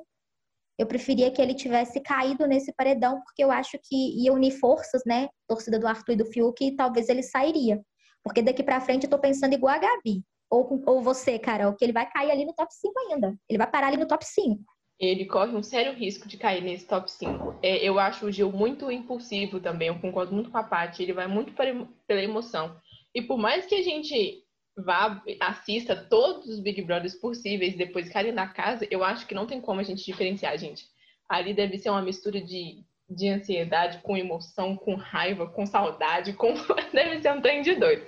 Eu 0.78 0.86
preferia 0.86 1.30
que 1.30 1.40
ele 1.40 1.54
tivesse 1.54 2.00
caído 2.00 2.46
nesse 2.46 2.72
paredão, 2.72 3.20
porque 3.22 3.44
eu 3.44 3.50
acho 3.50 3.78
que 3.82 4.22
ia 4.22 4.32
unir 4.32 4.52
forças, 4.52 5.02
né? 5.06 5.28
Torcida 5.46 5.78
do 5.78 5.86
Arthur 5.86 6.12
e 6.12 6.16
do 6.16 6.26
Fiuk, 6.26 6.64
e 6.64 6.74
talvez 6.74 7.08
ele 7.08 7.22
sairia. 7.22 7.80
Porque 8.24 8.42
daqui 8.42 8.62
para 8.62 8.80
frente 8.80 9.04
eu 9.04 9.10
tô 9.10 9.18
pensando 9.18 9.52
igual 9.52 9.74
a 9.74 9.78
Gabi. 9.78 10.24
Ou, 10.50 10.82
ou 10.86 11.02
você, 11.02 11.38
Carol, 11.38 11.74
que 11.74 11.84
ele 11.84 11.92
vai 11.92 12.08
cair 12.10 12.30
ali 12.30 12.44
no 12.44 12.52
top 12.52 12.72
5 12.74 12.92
ainda. 12.98 13.36
Ele 13.48 13.58
vai 13.58 13.70
parar 13.70 13.88
ali 13.88 13.96
no 13.96 14.06
top 14.06 14.24
5. 14.24 14.62
Ele 14.98 15.26
corre 15.26 15.56
um 15.56 15.62
sério 15.62 15.94
risco 15.94 16.28
de 16.28 16.36
cair 16.36 16.62
nesse 16.62 16.86
top 16.86 17.10
5. 17.10 17.58
É, 17.62 17.78
eu 17.78 17.98
acho 17.98 18.26
o 18.26 18.30
Gil 18.30 18.52
muito 18.52 18.90
impulsivo 18.90 19.58
também. 19.60 19.88
Eu 19.88 19.98
concordo 19.98 20.32
muito 20.32 20.50
com 20.50 20.58
a 20.58 20.62
Paty. 20.62 21.02
Ele 21.02 21.12
vai 21.12 21.26
muito 21.26 21.52
pela 21.52 22.22
emoção. 22.22 22.76
E 23.14 23.20
por 23.20 23.36
mais 23.36 23.66
que 23.66 23.74
a 23.74 23.82
gente 23.82 24.44
vá, 24.76 25.22
assista 25.40 25.96
todos 25.96 26.48
os 26.48 26.60
Big 26.60 26.82
Brothers 26.82 27.14
possíveis 27.14 27.76
depois 27.76 28.08
caírem 28.08 28.32
na 28.32 28.48
casa, 28.48 28.86
eu 28.90 29.04
acho 29.04 29.26
que 29.26 29.34
não 29.34 29.46
tem 29.46 29.60
como 29.60 29.80
a 29.80 29.82
gente 29.82 30.04
diferenciar, 30.04 30.56
gente. 30.58 30.86
Ali 31.28 31.54
deve 31.54 31.78
ser 31.78 31.90
uma 31.90 32.02
mistura 32.02 32.40
de, 32.40 32.84
de 33.08 33.28
ansiedade 33.28 33.98
com 34.02 34.16
emoção, 34.16 34.76
com 34.76 34.94
raiva, 34.94 35.46
com 35.46 35.66
saudade, 35.66 36.32
com... 36.32 36.54
deve 36.92 37.20
ser 37.20 37.32
um 37.32 37.40
trem 37.40 37.62
de 37.62 37.74
doido. 37.74 38.06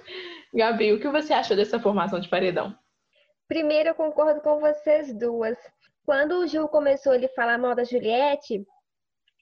Gabi, 0.53 0.93
o 0.93 1.01
que 1.01 1.09
você 1.09 1.33
achou 1.33 1.57
dessa 1.57 1.81
formação 1.81 2.21
de 2.21 2.29
paredão? 2.29 2.77
Primeiro, 3.49 3.91
eu 3.91 3.95
concordo 3.95 4.41
com 4.41 4.61
vocês 4.61 5.13
duas. 5.13 5.59
Quando 6.05 6.39
o 6.39 6.47
Gil 6.47 6.69
começou 6.69 7.13
a 7.13 7.29
falar 7.35 7.59
mal 7.59 7.75
da 7.75 7.85
Juliette, 7.85 8.65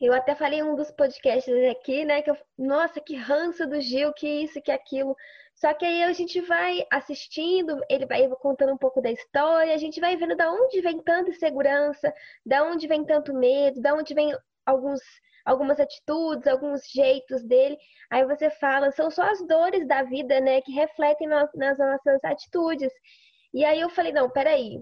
eu 0.00 0.12
até 0.12 0.34
falei 0.34 0.60
em 0.60 0.62
um 0.62 0.74
dos 0.74 0.90
podcasts 0.90 1.52
aqui, 1.70 2.04
né? 2.04 2.22
Que 2.22 2.30
eu, 2.30 2.36
nossa, 2.58 3.00
que 3.00 3.14
ranço 3.14 3.66
do 3.68 3.80
Gil, 3.80 4.12
que 4.12 4.26
isso, 4.26 4.60
que 4.60 4.72
aquilo. 4.72 5.16
Só 5.54 5.72
que 5.74 5.84
aí 5.84 6.02
a 6.02 6.12
gente 6.12 6.40
vai 6.40 6.84
assistindo, 6.90 7.80
ele 7.88 8.06
vai 8.06 8.28
contando 8.40 8.72
um 8.72 8.78
pouco 8.78 9.00
da 9.00 9.10
história, 9.10 9.74
a 9.74 9.78
gente 9.78 10.00
vai 10.00 10.16
vendo 10.16 10.36
da 10.36 10.50
onde 10.50 10.80
vem 10.80 11.00
tanta 11.02 11.30
insegurança, 11.30 12.12
da 12.44 12.64
onde 12.64 12.86
vem 12.88 13.04
tanto 13.04 13.32
medo, 13.32 13.80
da 13.80 13.94
onde 13.94 14.14
vem 14.14 14.36
alguns 14.66 15.00
algumas 15.44 15.80
atitudes, 15.80 16.46
alguns 16.46 16.82
jeitos 16.88 17.42
dele. 17.42 17.76
Aí 18.10 18.24
você 18.24 18.50
fala, 18.50 18.90
são 18.92 19.10
só 19.10 19.22
as 19.22 19.44
dores 19.46 19.86
da 19.86 20.02
vida, 20.02 20.40
né, 20.40 20.60
que 20.60 20.72
refletem 20.72 21.28
nas 21.28 21.78
nossas 21.78 22.22
atitudes. 22.24 22.92
E 23.52 23.64
aí 23.64 23.80
eu 23.80 23.90
falei, 23.90 24.12
não, 24.12 24.30
peraí, 24.30 24.80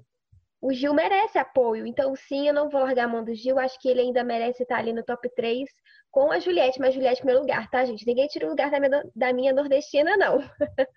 o 0.61 0.73
Gil 0.73 0.93
merece 0.93 1.39
apoio. 1.39 1.87
Então, 1.87 2.15
sim, 2.15 2.49
eu 2.49 2.55
não 2.55 2.69
vou 2.69 2.83
largar 2.83 3.05
a 3.05 3.09
mão 3.09 3.25
do 3.25 3.35
Gil. 3.35 3.59
Acho 3.59 3.79
que 3.81 3.89
ele 3.89 4.01
ainda 4.01 4.23
merece 4.23 4.63
estar 4.63 4.79
ali 4.79 4.93
no 4.93 5.03
top 5.03 5.29
3 5.35 5.69
com 6.11 6.31
a 6.31 6.39
Juliette, 6.39 6.79
mas 6.79 6.95
Juliette 6.95 7.19
primeiro 7.19 7.41
lugar, 7.41 7.71
tá, 7.71 7.85
gente? 7.85 8.07
Ninguém 8.07 8.27
tira 8.27 8.47
o 8.47 8.51
lugar 8.51 8.71
da 8.71 8.81
minha, 8.81 9.05
da 9.15 9.33
minha 9.33 9.53
nordestina, 9.53 10.17
não. 10.17 10.39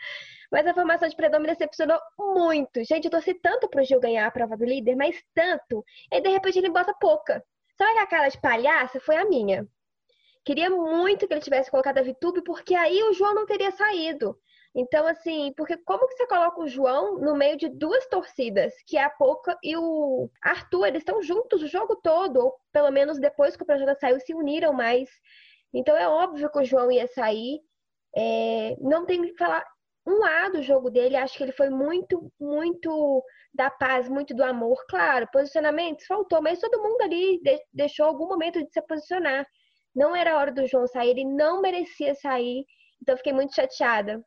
mas 0.52 0.68
a 0.68 0.74
formação 0.74 1.08
de 1.08 1.16
Predom 1.16 1.40
me 1.40 1.48
decepcionou 1.48 2.00
muito. 2.20 2.84
Gente, 2.84 3.06
eu 3.06 3.12
torci 3.12 3.34
tanto 3.36 3.70
pro 3.70 3.84
Gil 3.84 4.00
ganhar 4.00 4.28
a 4.28 4.32
prova 4.32 4.58
do 4.58 4.66
líder, 4.66 4.96
mas 4.96 5.16
tanto. 5.34 5.84
E 6.12 6.20
de 6.20 6.30
repente 6.30 6.60
ele 6.60 6.70
bota 6.70 6.94
pouca. 7.00 7.44
Sabe 7.78 7.94
que 7.94 8.00
a 8.00 8.08
cara 8.08 8.28
de 8.28 8.42
palhaça 8.42 9.00
foi 9.00 9.16
a 9.16 9.26
minha? 9.26 9.68
Queria 10.46 10.70
muito 10.70 11.26
que 11.26 11.34
ele 11.34 11.42
tivesse 11.42 11.72
colocado 11.72 12.00
a 12.00 12.04
Vitube, 12.04 12.44
porque 12.44 12.76
aí 12.76 13.02
o 13.04 13.14
João 13.14 13.34
não 13.34 13.46
teria 13.46 13.72
saído. 13.72 14.38
Então, 14.76 15.06
assim, 15.06 15.54
porque 15.56 15.78
como 15.78 16.08
que 16.08 16.16
você 16.16 16.28
coloca 16.28 16.62
o 16.62 16.68
João 16.68 17.20
no 17.20 17.36
meio 17.36 17.56
de 17.58 17.70
duas 17.70 18.08
torcidas, 18.08 18.74
que 18.88 18.98
é 18.98 19.04
a 19.04 19.10
Poca 19.10 19.58
e 19.64 19.78
o 19.78 20.30
Arthur, 20.42 20.88
eles 20.88 21.02
estão 21.02 21.22
juntos 21.22 21.62
o 21.62 21.68
jogo 21.68 21.96
todo, 21.98 22.38
ou 22.38 22.56
pelo 22.72 22.90
menos 22.92 23.20
depois 23.20 23.56
que 23.56 23.64
o 23.64 23.66
projeto 23.66 24.00
saiu, 24.00 24.20
se 24.20 24.34
uniram 24.34 24.74
mais. 24.74 25.10
Então 25.74 25.96
é 25.96 26.08
óbvio 26.08 26.52
que 26.52 26.60
o 26.60 26.66
João 26.66 26.92
ia 26.92 27.08
sair. 27.08 27.60
É, 28.16 28.76
não 28.80 29.06
tem 29.06 29.22
que 29.22 29.38
falar 29.38 29.66
um 30.06 30.20
lado 30.20 30.58
do 30.58 30.64
jogo 30.64 30.90
dele, 30.90 31.16
acho 31.16 31.38
que 31.38 31.44
ele 31.44 31.52
foi 31.52 31.70
muito, 31.70 32.32
muito 32.40 33.24
da 33.54 33.70
paz, 33.70 34.10
muito 34.10 34.34
do 34.34 34.44
amor. 34.44 34.84
Claro, 34.90 35.28
posicionamentos 35.32 36.06
faltou, 36.06 36.42
mas 36.42 36.60
todo 36.60 36.82
mundo 36.82 37.02
ali 37.02 37.40
deixou 37.72 38.06
algum 38.08 38.28
momento 38.28 38.64
de 38.64 38.72
se 38.72 38.82
posicionar. 38.82 39.46
Não 39.96 40.16
era 40.16 40.38
hora 40.38 40.52
do 40.52 40.66
João 40.68 40.88
sair, 40.88 41.12
ele 41.12 41.26
não 41.26 41.62
merecia 41.62 42.16
sair. 42.16 42.66
Então 43.02 43.16
fiquei 43.18 43.34
muito 43.34 43.56
chateada. 43.56 44.24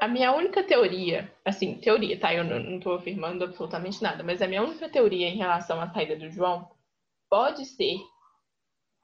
A 0.00 0.08
minha 0.08 0.32
única 0.32 0.62
teoria, 0.62 1.32
assim, 1.44 1.74
teoria, 1.74 2.18
tá? 2.18 2.34
Eu 2.34 2.44
não 2.44 2.78
estou 2.78 2.94
afirmando 2.94 3.44
absolutamente 3.44 4.02
nada, 4.02 4.22
mas 4.22 4.40
a 4.40 4.46
minha 4.46 4.62
única 4.62 4.88
teoria 4.88 5.28
em 5.28 5.36
relação 5.36 5.80
à 5.80 5.88
saída 5.90 6.16
do 6.16 6.30
João 6.30 6.68
pode 7.28 7.64
ser 7.66 7.96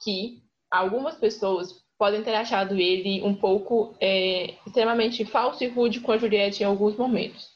que 0.03 0.43
algumas 0.71 1.15
pessoas 1.15 1.85
podem 1.97 2.23
ter 2.23 2.35
achado 2.35 2.75
ele 2.75 3.23
um 3.23 3.33
pouco 3.33 3.95
é, 3.99 4.55
extremamente 4.65 5.25
falso 5.25 5.63
e 5.63 5.67
rude 5.67 5.99
com 5.99 6.11
a 6.11 6.17
Juliette 6.17 6.61
em 6.61 6.65
alguns 6.65 6.95
momentos. 6.95 7.49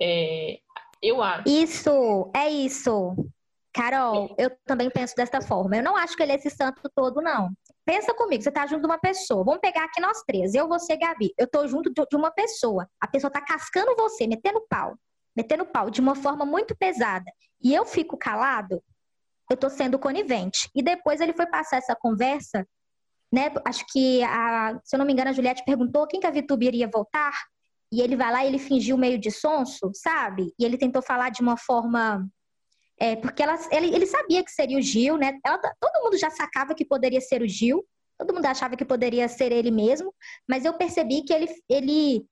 É, 0.00 0.60
eu 1.02 1.22
acho. 1.22 1.48
Isso, 1.48 2.30
é 2.34 2.50
isso. 2.50 3.14
Carol, 3.76 4.34
eu 4.38 4.50
também 4.64 4.88
penso 4.88 5.14
dessa 5.14 5.38
forma. 5.42 5.76
Eu 5.76 5.82
não 5.82 5.94
acho 5.94 6.16
que 6.16 6.22
ele 6.22 6.32
é 6.32 6.36
esse 6.36 6.48
santo 6.48 6.80
todo, 6.94 7.20
não. 7.20 7.50
Pensa 7.84 8.14
comigo, 8.14 8.42
você 8.42 8.50
tá 8.50 8.66
junto 8.66 8.80
de 8.80 8.86
uma 8.86 8.98
pessoa. 8.98 9.44
Vamos 9.44 9.60
pegar 9.60 9.84
aqui 9.84 10.00
nós 10.00 10.22
três, 10.26 10.54
eu, 10.54 10.66
você, 10.66 10.96
Gabi. 10.96 11.34
Eu 11.36 11.46
tô 11.46 11.68
junto 11.68 11.92
de 11.92 12.16
uma 12.16 12.30
pessoa. 12.30 12.88
A 12.98 13.06
pessoa 13.06 13.30
tá 13.30 13.42
cascando 13.42 13.94
você, 13.94 14.26
metendo 14.26 14.64
pau. 14.66 14.96
Metendo 15.36 15.66
pau 15.66 15.90
de 15.90 16.00
uma 16.00 16.14
forma 16.14 16.46
muito 16.46 16.74
pesada. 16.74 17.30
E 17.62 17.74
eu 17.74 17.84
fico 17.84 18.16
calado, 18.16 18.82
eu 19.50 19.56
tô 19.58 19.68
sendo 19.68 19.98
conivente. 19.98 20.70
E 20.74 20.82
depois 20.82 21.20
ele 21.20 21.34
foi 21.34 21.44
passar 21.44 21.76
essa 21.76 21.94
conversa, 21.94 22.66
né? 23.30 23.52
Acho 23.66 23.84
que, 23.92 24.22
a, 24.24 24.80
se 24.84 24.96
eu 24.96 24.98
não 24.98 25.04
me 25.04 25.12
engano, 25.12 25.28
a 25.28 25.34
Juliette 25.34 25.64
perguntou 25.66 26.06
quem 26.06 26.18
que 26.18 26.26
a 26.26 26.30
Vitube 26.30 26.66
iria 26.66 26.88
voltar. 26.88 27.34
E 27.92 28.00
ele 28.00 28.16
vai 28.16 28.32
lá 28.32 28.42
e 28.42 28.48
ele 28.48 28.58
fingiu 28.58 28.96
meio 28.96 29.18
de 29.18 29.30
sonso, 29.30 29.90
sabe? 29.92 30.54
E 30.58 30.64
ele 30.64 30.78
tentou 30.78 31.02
falar 31.02 31.28
de 31.28 31.42
uma 31.42 31.58
forma 31.58 32.26
é, 32.98 33.16
porque 33.16 33.42
ela, 33.42 33.58
ele, 33.70 33.94
ele, 33.94 34.06
sabia 34.06 34.42
que 34.42 34.50
seria 34.50 34.78
o 34.78 34.82
Gil, 34.82 35.16
né? 35.16 35.38
Ela, 35.44 35.58
todo 35.58 36.02
mundo 36.02 36.16
já 36.16 36.30
sacava 36.30 36.74
que 36.74 36.84
poderia 36.84 37.20
ser 37.20 37.42
o 37.42 37.48
Gil, 37.48 37.84
todo 38.18 38.34
mundo 38.34 38.46
achava 38.46 38.76
que 38.76 38.84
poderia 38.84 39.28
ser 39.28 39.52
ele 39.52 39.70
mesmo, 39.70 40.14
mas 40.48 40.64
eu 40.64 40.74
percebi 40.74 41.22
que 41.22 41.32
ele, 41.32 41.48
ele 41.68 42.26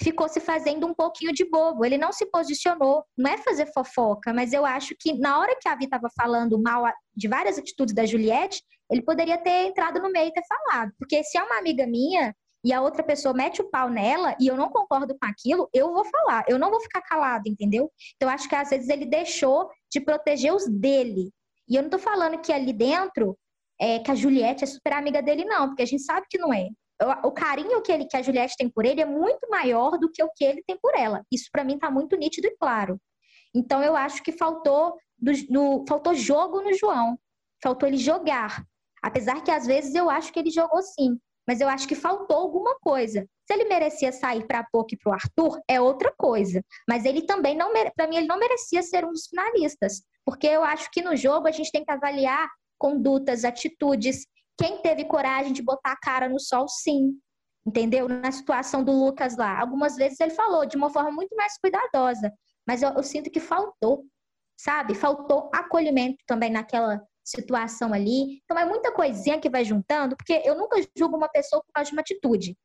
ficou 0.00 0.28
se 0.28 0.40
fazendo 0.40 0.86
um 0.86 0.94
pouquinho 0.94 1.32
de 1.32 1.44
bobo. 1.48 1.84
Ele 1.84 1.98
não 1.98 2.12
se 2.12 2.26
posicionou. 2.26 3.04
Não 3.16 3.30
é 3.30 3.38
fazer 3.38 3.66
fofoca, 3.72 4.32
mas 4.32 4.52
eu 4.52 4.64
acho 4.64 4.94
que 4.98 5.18
na 5.18 5.38
hora 5.38 5.56
que 5.60 5.68
a 5.68 5.74
Vi 5.74 5.84
estava 5.84 6.08
falando 6.14 6.60
mal 6.60 6.84
de 7.14 7.28
várias 7.28 7.58
atitudes 7.58 7.94
da 7.94 8.04
Juliette, 8.04 8.62
ele 8.90 9.02
poderia 9.02 9.38
ter 9.38 9.66
entrado 9.66 10.00
no 10.00 10.10
meio 10.10 10.28
e 10.28 10.32
ter 10.32 10.44
falado. 10.46 10.92
Porque 10.98 11.22
se 11.24 11.38
é 11.38 11.42
uma 11.42 11.58
amiga 11.58 11.86
minha, 11.86 12.34
e 12.66 12.72
a 12.72 12.82
outra 12.82 13.04
pessoa 13.04 13.32
mete 13.32 13.62
o 13.62 13.70
pau 13.70 13.88
nela 13.88 14.34
e 14.40 14.48
eu 14.48 14.56
não 14.56 14.68
concordo 14.68 15.16
com 15.16 15.24
aquilo, 15.24 15.70
eu 15.72 15.94
vou 15.94 16.04
falar, 16.04 16.44
eu 16.48 16.58
não 16.58 16.68
vou 16.68 16.80
ficar 16.80 17.00
calado, 17.00 17.44
entendeu? 17.46 17.88
Então 18.16 18.28
acho 18.28 18.48
que 18.48 18.56
às 18.56 18.70
vezes 18.70 18.88
ele 18.88 19.06
deixou 19.06 19.70
de 19.88 20.00
proteger 20.00 20.52
os 20.52 20.66
dele. 20.66 21.30
E 21.68 21.76
eu 21.76 21.82
não 21.84 21.88
tô 21.88 21.96
falando 21.96 22.40
que 22.40 22.52
ali 22.52 22.72
dentro 22.72 23.38
é 23.80 24.00
que 24.00 24.10
a 24.10 24.16
Juliette 24.16 24.64
é 24.64 24.66
super 24.66 24.94
amiga 24.94 25.22
dele, 25.22 25.44
não, 25.44 25.68
porque 25.68 25.82
a 25.84 25.86
gente 25.86 26.02
sabe 26.02 26.26
que 26.28 26.38
não 26.38 26.52
é. 26.52 26.66
O 27.22 27.30
carinho 27.30 27.80
que, 27.82 27.92
ele, 27.92 28.04
que 28.04 28.16
a 28.16 28.22
Juliette 28.22 28.56
tem 28.56 28.68
por 28.68 28.84
ele 28.84 29.00
é 29.00 29.06
muito 29.06 29.48
maior 29.48 29.96
do 29.96 30.10
que 30.10 30.20
o 30.20 30.30
que 30.34 30.44
ele 30.44 30.64
tem 30.66 30.76
por 30.82 30.92
ela. 30.96 31.22
Isso 31.30 31.48
para 31.52 31.62
mim 31.62 31.78
tá 31.78 31.88
muito 31.88 32.16
nítido 32.16 32.48
e 32.48 32.56
claro. 32.56 33.00
Então 33.54 33.80
eu 33.80 33.94
acho 33.94 34.24
que 34.24 34.32
faltou 34.32 34.96
do, 35.16 35.30
no, 35.48 35.84
faltou 35.86 36.14
jogo 36.14 36.62
no 36.62 36.74
João. 36.74 37.16
Faltou 37.62 37.88
ele 37.88 37.96
jogar. 37.96 38.64
Apesar 39.00 39.40
que 39.44 39.52
às 39.52 39.66
vezes 39.66 39.94
eu 39.94 40.10
acho 40.10 40.32
que 40.32 40.40
ele 40.40 40.50
jogou 40.50 40.82
sim 40.82 41.16
mas 41.46 41.60
eu 41.60 41.68
acho 41.68 41.86
que 41.86 41.94
faltou 41.94 42.36
alguma 42.36 42.74
coisa. 42.80 43.26
Se 43.46 43.54
ele 43.54 43.64
merecia 43.64 44.10
sair 44.10 44.46
para 44.46 44.60
a 44.60 44.66
POC 44.70 44.94
e 44.94 44.98
para 44.98 45.10
o 45.10 45.14
Arthur, 45.14 45.60
é 45.68 45.80
outra 45.80 46.12
coisa. 46.16 46.62
Mas 46.88 47.04
ele 47.04 47.22
também 47.22 47.56
não, 47.56 47.72
para 47.94 48.08
mim, 48.08 48.16
ele 48.16 48.26
não 48.26 48.38
merecia 48.38 48.82
ser 48.82 49.04
um 49.04 49.12
dos 49.12 49.26
finalistas, 49.26 50.02
porque 50.24 50.46
eu 50.46 50.64
acho 50.64 50.90
que 50.90 51.02
no 51.02 51.14
jogo 51.14 51.46
a 51.46 51.52
gente 51.52 51.70
tem 51.70 51.84
que 51.84 51.92
avaliar 51.92 52.48
condutas, 52.78 53.44
atitudes. 53.44 54.26
Quem 54.58 54.82
teve 54.82 55.04
coragem 55.04 55.52
de 55.52 55.62
botar 55.62 55.92
a 55.92 56.00
cara 56.00 56.28
no 56.28 56.40
sol, 56.40 56.66
sim. 56.68 57.12
Entendeu? 57.64 58.08
Na 58.08 58.32
situação 58.32 58.82
do 58.82 58.92
Lucas 58.92 59.36
lá. 59.36 59.60
Algumas 59.60 59.96
vezes 59.96 60.18
ele 60.20 60.30
falou 60.30 60.66
de 60.66 60.76
uma 60.76 60.90
forma 60.90 61.10
muito 61.10 61.34
mais 61.36 61.56
cuidadosa, 61.58 62.32
mas 62.66 62.82
eu, 62.82 62.90
eu 62.90 63.02
sinto 63.02 63.30
que 63.30 63.40
faltou, 63.40 64.04
sabe? 64.56 64.94
Faltou 64.94 65.50
acolhimento 65.52 66.18
também 66.26 66.50
naquela 66.50 67.00
situação 67.26 67.92
ali. 67.92 68.40
Então 68.44 68.56
é 68.56 68.64
muita 68.64 68.92
coisinha 68.92 69.40
que 69.40 69.50
vai 69.50 69.64
juntando, 69.64 70.16
porque 70.16 70.40
eu 70.44 70.54
nunca 70.54 70.80
julgo 70.96 71.16
uma 71.16 71.28
pessoa 71.28 71.62
por 71.62 71.72
causa 71.72 71.90
de 71.90 71.96
uma 71.96 72.00
atitude. 72.00 72.56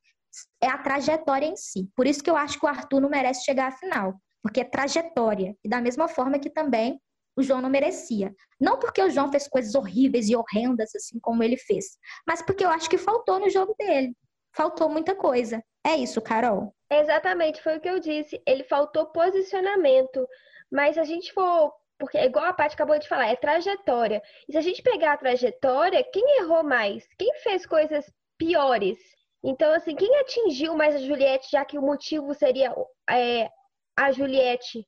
É 0.62 0.68
a 0.68 0.78
trajetória 0.78 1.48
em 1.48 1.56
si. 1.56 1.90
Por 1.96 2.06
isso 2.06 2.24
que 2.24 2.30
eu 2.30 2.38
acho 2.38 2.60
que 2.60 2.66
o 2.66 2.70
Arthur 2.70 3.02
não 3.02 3.10
merece 3.10 3.44
chegar 3.44 3.68
à 3.68 3.72
final, 3.72 4.14
porque 4.42 4.62
é 4.62 4.64
trajetória. 4.64 5.56
E 5.64 5.68
da 5.68 5.82
mesma 5.82 6.08
forma 6.08 6.40
que 6.40 6.50
também 6.50 7.02
o 7.36 7.42
João 7.42 7.62
não 7.62 7.70
merecia. 7.70 8.34
Não 8.60 8.78
porque 8.78 9.02
o 9.02 9.10
João 9.10 9.32
fez 9.32 9.48
coisas 9.48 9.74
horríveis 9.74 10.30
e 10.30 10.36
horrendas, 10.36 10.94
assim 10.96 11.20
como 11.20 11.44
ele 11.44 11.58
fez, 11.58 11.98
mas 12.28 12.42
porque 12.42 12.64
eu 12.64 12.70
acho 12.70 12.90
que 12.90 12.98
faltou 12.98 13.40
no 13.40 13.50
jogo 13.50 13.74
dele. 13.78 14.16
Faltou 14.54 14.90
muita 14.90 15.16
coisa. 15.16 15.64
É 15.84 15.96
isso, 15.96 16.22
Carol? 16.22 16.76
Exatamente, 16.90 17.62
foi 17.64 17.78
o 17.78 17.82
que 17.82 17.90
eu 17.90 18.00
disse. 18.00 18.42
Ele 18.46 18.64
faltou 18.66 19.08
posicionamento. 19.08 20.28
Mas 20.70 20.96
se 20.96 21.00
a 21.00 21.04
gente 21.06 21.34
for 21.34 21.74
porque 22.02 22.18
é 22.18 22.26
igual 22.26 22.46
a 22.46 22.54
Paty 22.54 22.74
acabou 22.74 22.98
de 22.98 23.08
falar, 23.08 23.28
é 23.28 23.36
trajetória. 23.36 24.24
E 24.50 24.54
se 24.54 24.58
a 24.58 24.62
gente 24.62 24.82
pegar 24.82 25.14
a 25.14 25.18
trajetória, 25.18 26.04
quem 26.12 26.40
errou 26.40 26.64
mais? 26.64 27.08
Quem 27.16 27.32
fez 27.44 27.64
coisas 27.64 28.12
piores? 28.40 28.98
Então, 29.44 29.72
assim, 29.72 29.96
quem 29.96 30.18
atingiu 30.18 30.76
mais 30.76 30.96
a 30.96 30.98
Juliette, 30.98 31.52
já 31.52 31.64
que 31.64 31.78
o 31.78 31.82
motivo 31.82 32.34
seria 32.34 32.74
é, 33.08 33.48
a 33.96 34.12
Juliette? 34.12 34.84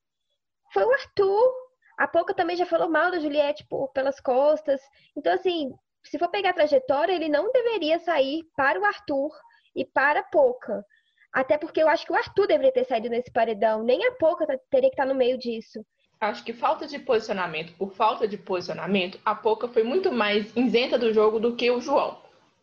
Foi 0.74 0.84
o 0.84 0.92
Arthur. 0.92 1.54
A 2.00 2.08
Pouca 2.08 2.34
também 2.34 2.56
já 2.56 2.66
falou 2.66 2.90
mal 2.90 3.12
da 3.12 3.20
Juliette 3.20 3.64
por, 3.70 3.90
pelas 3.90 4.20
costas. 4.20 4.82
Então, 5.16 5.34
assim, 5.34 5.72
se 6.04 6.18
for 6.18 6.30
pegar 6.30 6.50
a 6.50 6.54
trajetória, 6.54 7.14
ele 7.14 7.30
não 7.30 7.52
deveria 7.52 8.00
sair 8.00 8.42
para 8.58 8.80
o 8.80 8.86
Arthur 8.86 9.30
e 9.76 9.86
para 9.86 10.22
a 10.22 10.24
Pouca. 10.24 10.84
Até 11.32 11.60
porque 11.60 11.80
eu 11.80 11.88
acho 11.88 12.08
que 12.08 12.12
o 12.12 12.16
Arthur 12.16 12.48
deveria 12.48 12.74
ter 12.74 12.86
saído 12.86 13.08
nesse 13.08 13.32
paredão. 13.32 13.84
Nem 13.84 14.04
a 14.04 14.14
Pouca 14.14 14.48
teria 14.72 14.90
que 14.90 14.96
estar 14.96 15.06
no 15.06 15.14
meio 15.14 15.38
disso 15.38 15.86
acho 16.24 16.44
que 16.44 16.54
falta 16.54 16.88
de 16.88 17.00
posicionamento 17.00 17.74
por 17.78 17.94
falta 17.94 18.28
de 18.28 18.38
posicionamento, 18.38 19.20
a 19.24 19.36
Poca 19.36 19.68
foi 19.68 19.84
muito 19.84 20.12
mais 20.12 20.56
isenta 20.56 20.98
do 20.98 21.14
jogo 21.14 21.40
do 21.40 21.56
que 21.56 21.70
o 21.70 21.82
João. 21.82 22.22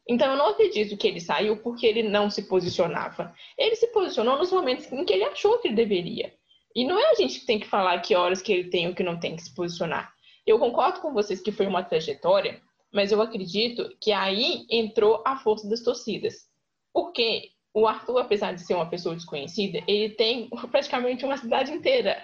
Então 0.08 0.30
eu 0.32 0.36
não 0.36 0.48
acredito 0.48 0.96
que 0.96 1.06
ele 1.06 1.20
saiu 1.20 1.56
porque 1.56 1.86
ele 1.86 2.02
não 2.02 2.30
se 2.30 2.42
posicionava. 2.42 3.34
Ele 3.56 3.76
se 3.76 3.86
posicionou 3.88 4.36
nos 4.36 4.50
momentos 4.50 4.90
em 4.90 5.04
que 5.04 5.12
ele 5.12 5.24
achou 5.24 5.58
que 5.58 5.68
ele 5.68 5.76
deveria. 5.76 6.34
E 6.74 6.84
não 6.84 6.98
é 6.98 7.10
a 7.10 7.14
gente 7.14 7.40
que 7.40 7.46
tem 7.46 7.60
que 7.60 7.68
falar 7.68 8.00
que 8.00 8.14
horas 8.14 8.42
que 8.42 8.52
ele 8.52 8.70
tem 8.70 8.88
ou 8.88 8.94
que 8.94 9.02
não 9.02 9.18
tem 9.18 9.36
que 9.36 9.42
se 9.42 9.54
posicionar. 9.54 10.12
Eu 10.46 10.58
concordo 10.58 11.00
com 11.00 11.12
vocês 11.12 11.40
que 11.40 11.52
foi 11.52 11.66
uma 11.66 11.82
trajetória, 11.82 12.60
mas 12.92 13.12
eu 13.12 13.20
acredito 13.20 13.96
que 14.00 14.12
aí 14.12 14.66
entrou 14.70 15.22
a 15.24 15.36
força 15.36 15.68
das 15.68 15.82
torcidas. 15.82 16.48
Porque 16.92 17.50
o 17.72 17.86
Arthur, 17.86 18.18
apesar 18.18 18.52
de 18.52 18.62
ser 18.62 18.74
uma 18.74 18.88
pessoa 18.88 19.14
desconhecida, 19.14 19.80
ele 19.86 20.14
tem 20.14 20.48
praticamente 20.70 21.24
uma 21.24 21.36
cidade 21.36 21.70
inteira 21.70 22.20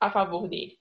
a 0.00 0.10
favor 0.10 0.48
dele. 0.48 0.78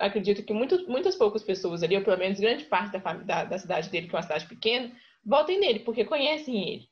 Acredito 0.00 0.42
que 0.42 0.52
muitas 0.52 1.16
poucas 1.16 1.42
pessoas 1.42 1.82
ali, 1.82 1.96
ou 1.96 2.02
pelo 2.02 2.18
menos 2.18 2.40
grande 2.40 2.64
parte 2.64 2.96
da, 2.96 3.12
da, 3.12 3.44
da 3.44 3.58
cidade 3.58 3.90
dele, 3.90 4.08
que 4.08 4.14
é 4.14 4.16
uma 4.16 4.22
cidade 4.22 4.46
pequena, 4.46 4.92
votem 5.24 5.60
nele, 5.60 5.80
porque 5.80 6.04
conhecem 6.04 6.72
ele. 6.72 6.88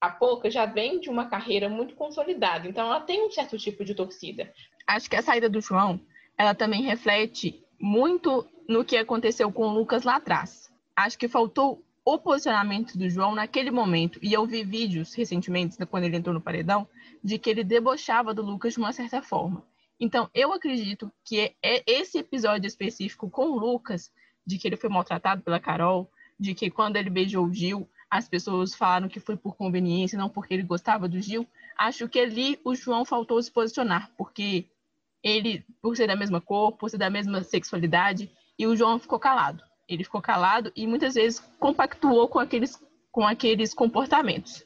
A 0.00 0.10
Pouca 0.10 0.50
já 0.50 0.66
vem 0.66 1.00
de 1.00 1.08
uma 1.08 1.28
carreira 1.28 1.68
muito 1.68 1.94
consolidada, 1.94 2.68
então 2.68 2.86
ela 2.86 3.00
tem 3.00 3.26
um 3.26 3.30
certo 3.30 3.56
tipo 3.56 3.84
de 3.84 3.94
torcida. 3.94 4.52
Acho 4.86 5.08
que 5.08 5.16
a 5.16 5.22
saída 5.22 5.48
do 5.48 5.60
João, 5.60 6.00
ela 6.36 6.54
também 6.54 6.82
reflete 6.82 7.64
muito 7.80 8.46
no 8.68 8.84
que 8.84 8.96
aconteceu 8.96 9.50
com 9.50 9.68
o 9.68 9.72
Lucas 9.72 10.04
lá 10.04 10.16
atrás. 10.16 10.70
Acho 10.94 11.18
que 11.18 11.28
faltou 11.28 11.82
o 12.04 12.18
posicionamento 12.18 12.98
do 12.98 13.08
João 13.08 13.34
naquele 13.34 13.70
momento, 13.70 14.18
e 14.20 14.32
eu 14.32 14.44
vi 14.44 14.64
vídeos 14.64 15.14
recentemente, 15.14 15.76
quando 15.86 16.04
ele 16.04 16.16
entrou 16.16 16.34
no 16.34 16.40
paredão, 16.40 16.86
de 17.22 17.38
que 17.38 17.48
ele 17.48 17.64
debochava 17.64 18.34
do 18.34 18.42
Lucas 18.42 18.74
de 18.74 18.80
uma 18.80 18.92
certa 18.92 19.22
forma. 19.22 19.64
Então, 20.04 20.28
eu 20.34 20.52
acredito 20.52 21.12
que 21.24 21.54
é, 21.62 21.80
esse 21.86 22.18
episódio 22.18 22.66
específico 22.66 23.30
com 23.30 23.44
o 23.44 23.56
Lucas, 23.56 24.10
de 24.44 24.58
que 24.58 24.66
ele 24.66 24.76
foi 24.76 24.90
maltratado 24.90 25.42
pela 25.42 25.60
Carol, 25.60 26.10
de 26.36 26.56
que 26.56 26.68
quando 26.72 26.96
ele 26.96 27.08
beijou 27.08 27.46
o 27.46 27.54
Gil, 27.54 27.88
as 28.10 28.28
pessoas 28.28 28.74
falaram 28.74 29.08
que 29.08 29.20
foi 29.20 29.36
por 29.36 29.54
conveniência, 29.54 30.18
não 30.18 30.28
porque 30.28 30.54
ele 30.54 30.64
gostava 30.64 31.08
do 31.08 31.20
Gil. 31.20 31.46
Acho 31.78 32.08
que 32.08 32.18
ali 32.18 32.58
o 32.64 32.74
João 32.74 33.04
faltou 33.04 33.40
se 33.40 33.52
posicionar, 33.52 34.10
porque 34.18 34.66
ele, 35.22 35.64
por 35.80 35.96
ser 35.96 36.08
da 36.08 36.16
mesma 36.16 36.40
cor, 36.40 36.72
por 36.72 36.90
ser 36.90 36.98
da 36.98 37.08
mesma 37.08 37.44
sexualidade, 37.44 38.28
e 38.58 38.66
o 38.66 38.74
João 38.74 38.98
ficou 38.98 39.20
calado. 39.20 39.62
Ele 39.88 40.02
ficou 40.02 40.20
calado 40.20 40.72
e 40.74 40.84
muitas 40.84 41.14
vezes 41.14 41.38
compactuou 41.60 42.26
com 42.26 42.40
aqueles, 42.40 42.76
com 43.12 43.24
aqueles 43.24 43.72
comportamentos. 43.72 44.64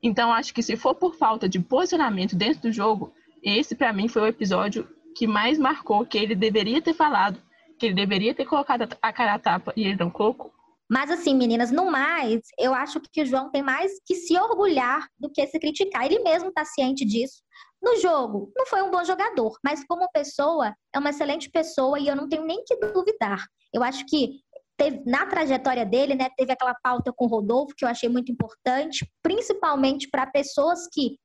Então, 0.00 0.32
acho 0.32 0.54
que 0.54 0.62
se 0.62 0.76
for 0.76 0.94
por 0.94 1.16
falta 1.16 1.48
de 1.48 1.58
posicionamento 1.58 2.36
dentro 2.36 2.62
do 2.62 2.72
jogo, 2.72 3.12
esse 3.42 3.74
para 3.74 3.92
mim 3.92 4.08
foi 4.08 4.22
o 4.22 4.26
episódio 4.26 4.88
que 5.16 5.26
mais 5.26 5.58
marcou 5.58 6.04
que 6.04 6.18
ele 6.18 6.34
deveria 6.34 6.82
ter 6.82 6.94
falado, 6.94 7.40
que 7.78 7.86
ele 7.86 7.94
deveria 7.94 8.34
ter 8.34 8.44
colocado 8.44 8.88
a 9.00 9.12
cara 9.12 9.34
a 9.34 9.38
tapa 9.38 9.72
e 9.76 9.84
ele 9.84 9.96
não 9.96 10.10
colocou. 10.10 10.52
Mas 10.88 11.10
assim, 11.10 11.34
meninas, 11.34 11.72
no 11.72 11.90
mais, 11.90 12.42
eu 12.58 12.72
acho 12.72 13.00
que 13.00 13.22
o 13.22 13.26
João 13.26 13.50
tem 13.50 13.62
mais 13.62 13.92
que 14.04 14.14
se 14.14 14.38
orgulhar 14.38 15.08
do 15.18 15.28
que 15.30 15.44
se 15.46 15.58
criticar. 15.58 16.04
Ele 16.04 16.20
mesmo 16.20 16.50
está 16.50 16.64
ciente 16.64 17.04
disso. 17.04 17.42
No 17.82 17.96
jogo, 17.96 18.52
não 18.56 18.66
foi 18.66 18.82
um 18.82 18.90
bom 18.90 19.04
jogador, 19.04 19.58
mas 19.64 19.84
como 19.84 20.08
pessoa, 20.12 20.74
é 20.94 20.98
uma 20.98 21.10
excelente 21.10 21.50
pessoa 21.50 21.98
e 21.98 22.06
eu 22.06 22.14
não 22.14 22.28
tenho 22.28 22.44
nem 22.44 22.62
que 22.64 22.76
duvidar. 22.76 23.44
Eu 23.72 23.82
acho 23.82 24.06
que 24.06 24.40
teve, 24.76 25.02
na 25.04 25.26
trajetória 25.26 25.84
dele, 25.84 26.14
né, 26.14 26.28
teve 26.36 26.52
aquela 26.52 26.74
pauta 26.82 27.12
com 27.12 27.24
o 27.24 27.28
Rodolfo 27.28 27.74
que 27.76 27.84
eu 27.84 27.88
achei 27.88 28.08
muito 28.08 28.30
importante, 28.30 29.10
principalmente 29.22 30.08
para 30.08 30.26
pessoas 30.26 30.86
que 30.92 31.18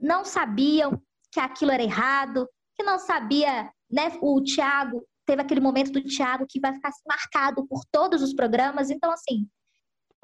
não 0.00 0.24
sabiam 0.24 1.00
que 1.32 1.40
aquilo 1.40 1.72
era 1.72 1.82
errado, 1.82 2.46
que 2.76 2.84
não 2.84 2.98
sabia, 2.98 3.70
né, 3.90 4.12
o 4.20 4.40
Thiago 4.42 5.02
teve 5.26 5.40
aquele 5.40 5.60
momento 5.60 5.92
do 5.92 6.04
Thiago 6.04 6.46
que 6.48 6.60
vai 6.60 6.74
ficar 6.74 6.90
marcado 7.06 7.66
por 7.66 7.82
todos 7.90 8.22
os 8.22 8.34
programas. 8.34 8.90
Então, 8.90 9.10
assim, 9.10 9.48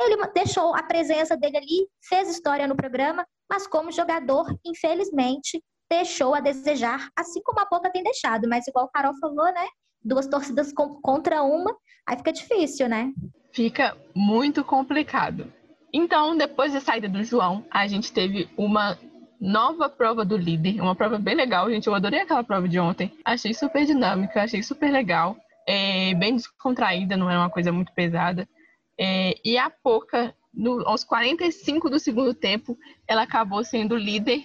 ele 0.00 0.17
deixou 0.35 0.75
a 0.77 0.83
presença 0.83 1.37
dele 1.37 1.57
ali, 1.57 1.88
fez 2.09 2.29
história 2.29 2.67
no 2.67 2.77
programa, 2.77 3.27
mas 3.49 3.67
como 3.67 3.91
jogador, 3.91 4.47
infelizmente, 4.65 5.62
deixou 5.91 6.35
a 6.35 6.41
desejar, 6.41 7.09
assim 7.17 7.41
como 7.43 7.61
a 7.61 7.65
Boca 7.65 7.91
tem 7.91 8.03
deixado. 8.03 8.49
Mas 8.49 8.67
igual 8.67 8.87
o 8.87 8.91
Carol 8.91 9.15
falou, 9.19 9.47
né? 9.47 9.67
Duas 10.03 10.27
torcidas 10.27 10.73
contra 10.73 11.43
uma, 11.43 11.75
aí 12.07 12.17
fica 12.17 12.33
difícil, 12.33 12.88
né? 12.88 13.12
Fica 13.53 13.97
muito 14.15 14.62
complicado. 14.62 15.53
Então, 15.93 16.37
depois 16.37 16.73
da 16.73 16.81
saída 16.81 17.09
do 17.09 17.25
João, 17.25 17.65
a 17.71 17.87
gente 17.87 18.12
teve 18.12 18.49
uma 18.57 18.99
nova 19.40 19.88
prova 19.88 20.25
do 20.25 20.37
líder, 20.37 20.80
uma 20.80 20.95
prova 20.95 21.18
bem 21.18 21.35
legal, 21.35 21.71
gente. 21.71 21.87
Eu 21.87 21.95
adorei 21.95 22.21
aquela 22.21 22.42
prova 22.42 22.68
de 22.68 22.78
ontem. 22.78 23.12
Achei 23.25 23.54
super 23.54 23.85
dinâmica, 23.85 24.42
achei 24.42 24.62
super 24.62 24.90
legal. 24.90 25.37
É, 25.66 26.14
bem 26.14 26.35
descontraída, 26.35 27.16
não 27.16 27.30
é 27.30 27.37
uma 27.37 27.50
coisa 27.50 27.71
muito 27.71 27.92
pesada. 27.92 28.49
É, 28.99 29.35
e 29.45 29.57
a 29.57 29.71
Poca, 29.71 30.35
no, 30.52 30.87
aos 30.88 31.04
45 31.04 31.88
do 31.88 32.00
segundo 32.00 32.35
tempo, 32.35 32.76
ela 33.07 33.23
acabou 33.23 33.62
sendo 33.62 33.97
líder, 33.97 34.42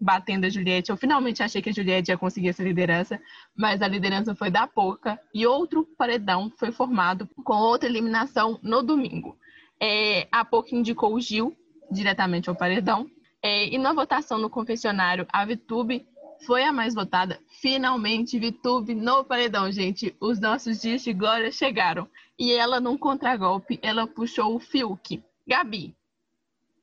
batendo 0.00 0.46
a 0.46 0.48
Juliette. 0.48 0.90
Eu 0.90 0.96
finalmente 0.96 1.42
achei 1.42 1.60
que 1.60 1.68
a 1.68 1.72
Juliette 1.72 2.10
ia 2.10 2.16
conseguir 2.16 2.48
essa 2.48 2.62
liderança, 2.62 3.20
mas 3.54 3.82
a 3.82 3.88
liderança 3.88 4.34
foi 4.34 4.50
da 4.50 4.66
Poca. 4.66 5.20
E 5.34 5.46
outro 5.46 5.86
paredão 5.98 6.50
foi 6.58 6.72
formado 6.72 7.28
com 7.44 7.54
outra 7.54 7.88
eliminação 7.88 8.58
no 8.62 8.82
domingo. 8.82 9.36
É, 9.78 10.26
a 10.32 10.44
Poca 10.44 10.74
indicou 10.74 11.14
o 11.14 11.20
Gil 11.20 11.54
diretamente 11.90 12.48
ao 12.48 12.54
paredão. 12.54 13.10
É, 13.42 13.66
e 13.66 13.78
na 13.78 13.92
votação 13.92 14.38
no 14.38 14.50
confessionário, 14.50 15.26
a 15.30 15.44
Vitube 15.44 16.06
foi 16.46 16.62
a 16.64 16.72
mais 16.72 16.94
votada. 16.94 17.38
Finalmente, 17.60 18.38
Vitube 18.38 18.94
no 18.94 19.24
paredão, 19.24 19.70
gente. 19.70 20.14
Os 20.20 20.38
nossos 20.40 20.80
dias 20.80 21.02
de 21.02 21.12
glória 21.12 21.50
chegaram. 21.50 22.08
E 22.38 22.52
ela, 22.52 22.80
num 22.80 22.96
contragolpe, 22.96 23.78
ela 23.82 24.06
puxou 24.06 24.54
o 24.54 24.60
Fiuk. 24.60 25.22
Gabi, 25.46 25.94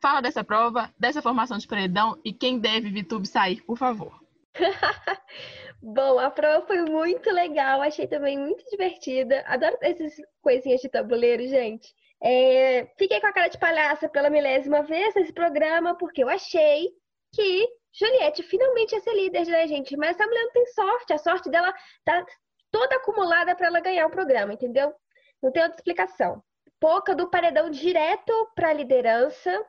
fala 0.01 0.21
dessa 0.21 0.43
prova, 0.43 0.93
dessa 0.99 1.21
formação 1.21 1.57
de 1.57 1.67
paredão 1.67 2.19
e 2.23 2.33
quem 2.33 2.59
deve 2.59 2.89
Vitube 2.89 3.27
sair, 3.27 3.61
por 3.63 3.77
favor. 3.77 4.19
Bom, 5.81 6.19
a 6.19 6.29
prova 6.31 6.65
foi 6.65 6.81
muito 6.81 7.29
legal, 7.31 7.81
achei 7.81 8.07
também 8.07 8.37
muito 8.37 8.63
divertida. 8.69 9.43
Adoro 9.47 9.77
essas 9.81 10.13
coisinhas 10.41 10.81
de 10.81 10.89
tabuleiro, 10.89 11.47
gente. 11.47 11.93
É, 12.21 12.87
fiquei 12.97 13.19
com 13.21 13.27
a 13.27 13.33
cara 13.33 13.47
de 13.47 13.59
palhaça 13.59 14.09
pela 14.09 14.29
milésima 14.29 14.81
vez 14.83 15.13
nesse 15.15 15.33
programa, 15.33 15.95
porque 15.97 16.23
eu 16.23 16.29
achei 16.29 16.89
que 17.33 17.67
Juliette 17.93 18.43
finalmente 18.43 18.93
ia 18.93 19.01
ser 19.01 19.13
líder, 19.13 19.45
né, 19.47 19.67
gente? 19.67 19.95
Mas 19.97 20.11
essa 20.11 20.25
mulher 20.25 20.43
não 20.43 20.51
tem 20.51 20.65
sorte, 20.67 21.13
a 21.13 21.17
sorte 21.17 21.49
dela 21.49 21.73
tá 22.03 22.25
toda 22.71 22.95
acumulada 22.95 23.55
para 23.55 23.67
ela 23.67 23.79
ganhar 23.79 24.07
o 24.07 24.11
programa, 24.11 24.53
entendeu? 24.53 24.93
Não 25.41 25.51
tem 25.51 25.63
outra 25.63 25.77
explicação. 25.77 26.43
Pouca 26.79 27.15
do 27.15 27.29
paredão 27.29 27.69
direto 27.69 28.33
para 28.55 28.73
liderança. 28.73 29.65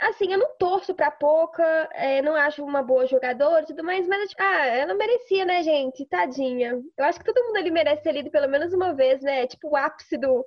Assim, 0.00 0.32
eu 0.32 0.38
não 0.38 0.56
torço 0.58 0.94
pra 0.94 1.10
Pouca, 1.10 1.62
é, 1.92 2.20
não 2.22 2.34
acho 2.34 2.64
uma 2.64 2.82
boa 2.82 3.06
jogadora 3.06 3.62
e 3.62 3.66
tudo 3.66 3.84
mais, 3.84 4.06
mas 4.08 4.30
tipo, 4.30 4.42
ah, 4.42 4.66
ela 4.66 4.94
merecia, 4.94 5.44
né, 5.44 5.62
gente? 5.62 6.04
Tadinha. 6.06 6.80
Eu 6.98 7.04
acho 7.04 7.20
que 7.20 7.24
todo 7.24 7.44
mundo 7.44 7.56
ali 7.56 7.70
merece 7.70 8.02
ser 8.02 8.12
lido 8.12 8.30
pelo 8.30 8.48
menos 8.48 8.72
uma 8.72 8.94
vez, 8.94 9.22
né? 9.22 9.46
Tipo 9.46 9.70
o 9.70 9.76
ápice 9.76 10.18
do, 10.18 10.44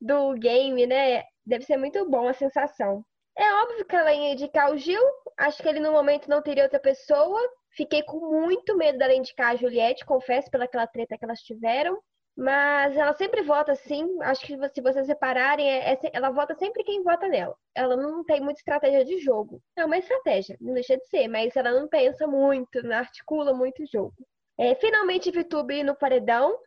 do 0.00 0.34
game, 0.34 0.86
né? 0.86 1.24
Deve 1.44 1.64
ser 1.64 1.76
muito 1.76 2.08
bom 2.08 2.28
a 2.28 2.34
sensação. 2.34 3.04
É 3.36 3.54
óbvio 3.62 3.84
que 3.86 3.94
ela 3.94 4.12
ia 4.12 4.32
indicar 4.32 4.72
o 4.72 4.76
Gil. 4.76 5.00
Acho 5.36 5.62
que 5.62 5.68
ele 5.68 5.80
no 5.80 5.92
momento 5.92 6.28
não 6.28 6.42
teria 6.42 6.64
outra 6.64 6.80
pessoa. 6.80 7.40
Fiquei 7.70 8.02
com 8.02 8.18
muito 8.18 8.76
medo 8.76 8.98
dela 8.98 9.14
indicar 9.14 9.52
a 9.52 9.56
Juliette, 9.56 10.04
confesso, 10.04 10.50
pelaquela 10.50 10.86
treta 10.88 11.16
que 11.16 11.24
elas 11.24 11.40
tiveram. 11.40 11.96
Mas 12.36 12.96
ela 12.96 13.12
sempre 13.14 13.42
vota 13.42 13.72
assim. 13.72 14.06
Acho 14.22 14.44
que 14.44 14.68
se 14.68 14.80
vocês 14.80 15.06
repararem, 15.06 15.68
é, 15.68 15.92
é, 15.92 15.98
ela 16.12 16.30
vota 16.30 16.54
sempre 16.56 16.82
quem 16.84 17.02
vota 17.02 17.28
nela. 17.28 17.54
Ela 17.74 17.96
não 17.96 18.24
tem 18.24 18.40
muita 18.40 18.60
estratégia 18.60 19.04
de 19.04 19.18
jogo. 19.18 19.60
É 19.76 19.84
uma 19.84 19.98
estratégia, 19.98 20.56
não 20.60 20.74
deixa 20.74 20.96
de 20.96 21.06
ser, 21.06 21.28
mas 21.28 21.54
ela 21.56 21.72
não 21.72 21.88
pensa 21.88 22.26
muito, 22.26 22.82
não 22.82 22.96
articula 22.96 23.54
muito 23.54 23.82
o 23.82 23.86
jogo. 23.86 24.14
É, 24.58 24.74
finalmente, 24.76 25.30
VTube 25.30 25.82
no 25.84 25.96
paredão. 25.96 26.58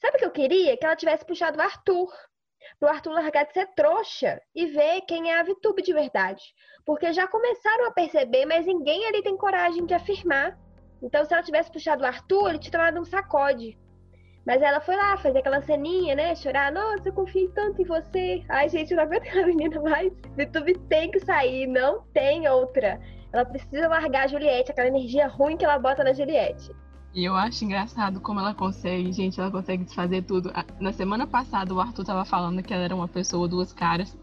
Sabe 0.00 0.16
o 0.16 0.18
que 0.18 0.24
eu 0.26 0.30
queria? 0.30 0.76
Que 0.76 0.86
ela 0.86 0.96
tivesse 0.96 1.24
puxado 1.26 1.58
o 1.58 1.62
Arthur 1.62 2.10
pro 2.78 2.88
Arthur 2.88 3.12
largar 3.12 3.44
de 3.44 3.52
ser 3.52 3.66
trouxa 3.74 4.40
e 4.54 4.66
ver 4.66 5.02
quem 5.02 5.30
é 5.30 5.38
a 5.38 5.42
Vitube 5.42 5.82
de 5.82 5.92
verdade. 5.92 6.42
Porque 6.84 7.12
já 7.12 7.26
começaram 7.26 7.86
a 7.86 7.90
perceber, 7.90 8.46
mas 8.46 8.66
ninguém 8.66 9.06
ali 9.06 9.22
tem 9.22 9.36
coragem 9.36 9.86
de 9.86 9.94
afirmar. 9.94 10.58
Então, 11.02 11.24
se 11.24 11.34
ela 11.34 11.42
tivesse 11.42 11.70
puxado 11.70 12.02
o 12.02 12.06
Arthur, 12.06 12.50
ele 12.50 12.58
tinha 12.58 12.72
tomado 12.72 13.00
um 13.00 13.04
sacode. 13.04 13.78
Mas 14.46 14.62
ela 14.62 14.80
foi 14.80 14.94
lá 14.94 15.16
fazer 15.16 15.40
aquela 15.40 15.60
ceninha, 15.60 16.14
né? 16.14 16.34
Chorar, 16.36 16.70
nossa, 16.70 17.08
eu 17.08 17.12
confiei 17.12 17.48
tanto 17.48 17.82
em 17.82 17.84
você. 17.84 18.44
Ai, 18.48 18.68
gente, 18.68 18.92
eu 18.92 18.96
não 18.96 19.04
aguento 19.04 19.26
a 19.36 19.42
menina 19.46 19.80
mais. 19.80 20.12
Vitube 20.36 20.78
tem 20.88 21.10
que 21.10 21.18
sair, 21.20 21.66
não 21.66 22.02
tem 22.14 22.48
outra. 22.48 23.00
Ela 23.32 23.44
precisa 23.44 23.88
largar 23.88 24.24
a 24.24 24.28
Juliette, 24.28 24.70
aquela 24.70 24.86
energia 24.86 25.26
ruim 25.26 25.56
que 25.56 25.64
ela 25.64 25.78
bota 25.78 26.04
na 26.04 26.12
Juliette. 26.12 26.70
E 27.16 27.24
eu 27.24 27.34
acho 27.34 27.64
engraçado 27.64 28.20
como 28.20 28.40
ela 28.40 28.52
consegue, 28.52 29.10
gente, 29.10 29.40
ela 29.40 29.50
consegue 29.50 29.84
desfazer 29.84 30.22
tudo. 30.22 30.52
Na 30.78 30.92
semana 30.92 31.26
passada, 31.26 31.72
o 31.72 31.80
Arthur 31.80 32.04
tava 32.04 32.26
falando 32.26 32.62
que 32.62 32.74
ela 32.74 32.82
era 32.82 32.94
uma 32.94 33.08
pessoa 33.08 33.48
duas 33.48 33.72
caras. 33.72 34.14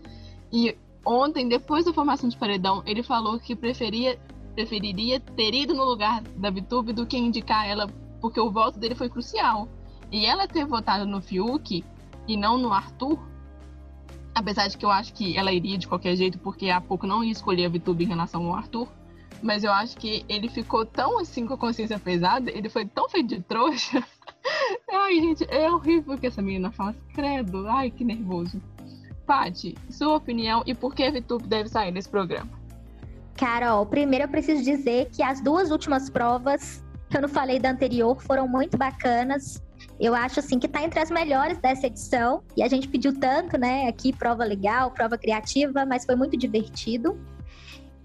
E 0.51 0.77
ontem, 1.03 1.49
depois 1.49 1.86
da 1.86 1.91
formação 1.91 2.29
de 2.29 2.38
paredão, 2.38 2.84
ele 2.86 3.01
falou 3.01 3.39
que 3.39 3.56
preferia, 3.56 4.19
preferiria 4.53 5.19
ter 5.19 5.56
ido 5.56 5.73
no 5.73 5.84
lugar 5.84 6.21
da 6.38 6.51
Vitube 6.51 6.93
do 6.93 7.03
que 7.03 7.17
indicar 7.17 7.67
ela, 7.67 7.89
porque 8.21 8.39
o 8.39 8.51
voto 8.51 8.77
dele 8.77 8.93
foi 8.93 9.10
crucial. 9.10 9.67
E 10.12 10.27
ela 10.27 10.47
ter 10.47 10.63
votado 10.63 11.08
no 11.08 11.19
Fiuk 11.19 11.84
e 12.27 12.38
não 12.38 12.60
no 12.60 12.71
Arthur, 12.71 13.17
apesar 14.36 14.67
de 14.67 14.77
que 14.77 14.86
eu 14.86 14.91
acho 14.91 15.15
que 15.15 15.36
ela 15.36 15.51
iria 15.51 15.79
de 15.79 15.88
qualquer 15.88 16.15
jeito, 16.15 16.38
porque 16.38 16.69
há 16.69 16.79
pouco 16.79 17.08
não 17.08 17.23
ia 17.23 17.32
escolher 17.32 17.65
a 17.65 17.69
Vitube 17.69 18.03
em 18.03 18.10
relação 18.10 18.45
ao 18.45 18.56
Arthur 18.56 18.88
mas 19.43 19.63
eu 19.63 19.71
acho 19.71 19.97
que 19.97 20.25
ele 20.29 20.47
ficou 20.47 20.86
tão 20.86 21.19
assim 21.19 21.45
com 21.45 21.53
a 21.53 21.58
consciência 21.58 21.99
pesada, 21.99 22.49
ele 22.49 22.69
foi 22.69 22.86
tão 22.86 23.10
feito 23.10 23.36
de 23.36 23.41
trouxa. 23.41 24.01
ai, 24.91 25.15
gente, 25.15 25.45
é 25.49 25.69
horrível 25.69 26.17
que 26.17 26.27
essa 26.27 26.41
menina 26.41 26.71
fala. 26.71 26.95
Credo, 27.13 27.67
ai, 27.67 27.91
que 27.91 28.06
nervoso. 28.06 28.62
Paty, 29.27 29.75
sua 29.89 30.15
opinião 30.15 30.63
e 30.65 30.73
por 30.73 30.95
que 30.95 31.03
a 31.03 31.12
VTube 31.12 31.47
deve 31.47 31.69
sair 31.69 31.91
desse 31.91 32.10
programa? 32.10 32.49
Carol, 33.36 33.86
primeiro 33.86 34.25
eu 34.25 34.29
preciso 34.29 34.63
dizer 34.63 35.10
que 35.12 35.21
as 35.21 35.41
duas 35.41 35.71
últimas 35.71 36.10
provas 36.10 36.84
que 37.10 37.17
eu 37.17 37.21
não 37.21 37.29
falei 37.29 37.60
da 37.60 37.69
anterior 37.69 38.21
foram 38.21 38.47
muito 38.47 38.77
bacanas. 38.77 39.62
Eu 39.99 40.15
acho 40.15 40.39
assim 40.39 40.58
que 40.58 40.67
tá 40.67 40.84
entre 40.84 40.99
as 40.99 41.12
melhores 41.12 41.58
dessa 41.58 41.88
edição. 41.88 42.43
E 42.58 42.63
a 42.63 42.67
gente 42.67 42.88
pediu 42.88 43.17
tanto, 43.19 43.58
né? 43.58 43.88
Aqui, 43.88 44.12
prova 44.12 44.43
legal, 44.43 44.91
prova 44.91 45.17
criativa, 45.17 45.86
mas 45.86 46.06
foi 46.06 46.15
muito 46.15 46.36
divertido. 46.36 47.17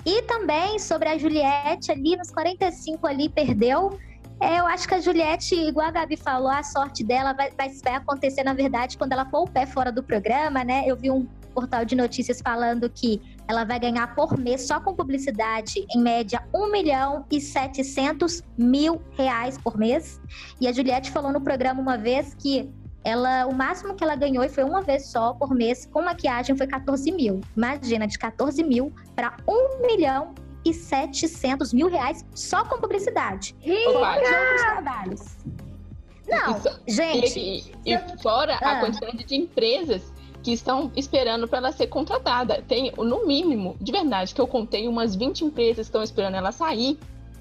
E 0.05 0.23
também 0.23 0.79
sobre 0.79 1.09
a 1.09 1.19
Juliette 1.19 1.91
ali, 1.91 2.17
nos 2.17 2.31
45 2.31 3.07
ali, 3.07 3.29
perdeu. 3.29 3.99
É, 4.41 4.61
eu 4.61 4.67
acho 4.67 4.87
que 4.87 4.95
a 4.95 5.01
Juliette, 5.01 5.55
igual 5.55 5.89
a 5.89 5.91
Gabi 5.91 6.17
falou, 6.17 6.49
a 6.49 6.63
sorte 6.63 7.03
dela 7.03 7.33
vai, 7.33 7.51
vai, 7.51 7.71
vai 7.83 7.95
acontecer, 7.95 8.45
na 8.45 8.55
verdade, 8.55 8.97
quando 8.97 9.13
ela 9.13 9.25
pôr 9.25 9.43
o 9.43 9.51
pé 9.51 9.67
fora 9.67 9.91
do 9.91 10.03
programa, 10.03 10.63
né? 10.63 10.85
Eu 10.87 10.97
vi 10.97 11.11
um 11.11 11.27
portal 11.53 11.85
de 11.85 11.97
notícias 11.97 12.41
falando 12.41 12.89
que 12.89 13.21
ela 13.49 13.65
vai 13.65 13.81
ganhar 13.81 14.15
por 14.15 14.39
mês, 14.39 14.63
só 14.63 14.79
com 14.79 14.95
publicidade, 14.95 15.85
em 15.93 16.01
média, 16.01 16.41
1 16.55 16.71
milhão 16.71 17.27
e 17.31 17.41
700 17.41 18.43
mil 18.57 19.03
reais 19.17 19.59
por 19.59 19.77
mês. 19.77 20.21
E 20.61 20.69
a 20.69 20.73
Juliette 20.73 21.11
falou 21.11 21.33
no 21.33 21.41
programa 21.41 21.81
uma 21.81 21.99
vez 21.99 22.33
que 22.35 22.71
ela, 23.09 23.47
o 23.47 23.55
máximo 23.55 23.95
que 23.95 24.05
ela 24.05 24.15
ganhou 24.15 24.45
e 24.45 24.49
foi 24.49 24.65
uma 24.65 24.83
vez 24.83 25.07
só 25.07 25.33
por 25.35 25.55
mês 25.55 25.87
com 25.87 26.03
maquiagem 26.03 26.57
foi 26.57 26.67
14 26.67 27.11
mil. 27.13 27.41
Imagina, 27.57 28.07
de 28.07 28.19
14 28.19 28.63
mil 28.63 28.93
para 29.17 29.37
1 29.49 29.87
milhão 29.87 30.35
e 30.65 30.75
700 30.75 31.73
mil 31.73 31.89
reais 31.89 32.25
só 32.35 32.65
com 32.65 32.79
publicidade. 32.81 33.55
Rica! 33.61 33.91
trabalhos. 34.59 35.37
Não, 36.29 36.57
Isso- 36.59 36.81
gente. 36.87 37.39
E, 37.39 37.59
e- 37.87 37.95
e 37.95 38.23
fora 38.23 38.55
a 38.57 38.73
Ah. 38.73 38.81
quantidade 38.81 39.25
de 39.25 39.35
empresas 39.37 40.13
que 40.43 40.53
estão 40.53 40.93
esperando 40.95 41.49
para 41.49 41.59
ela 41.59 41.73
ser 41.73 41.87
contratada. 41.87 42.63
Tem, 42.69 42.93
no 42.97 43.27
mínimo, 43.27 43.77
de 43.81 43.91
verdade, 43.91 44.35
que 44.35 44.41
eu 44.41 44.47
contei 44.47 44.87
umas 44.87 45.15
20 45.15 45.45
empresas 45.45 45.77
que 45.77 45.83
estão 45.89 46.03
esperando 46.03 46.37
ela 46.37 46.53
sair 46.53 46.99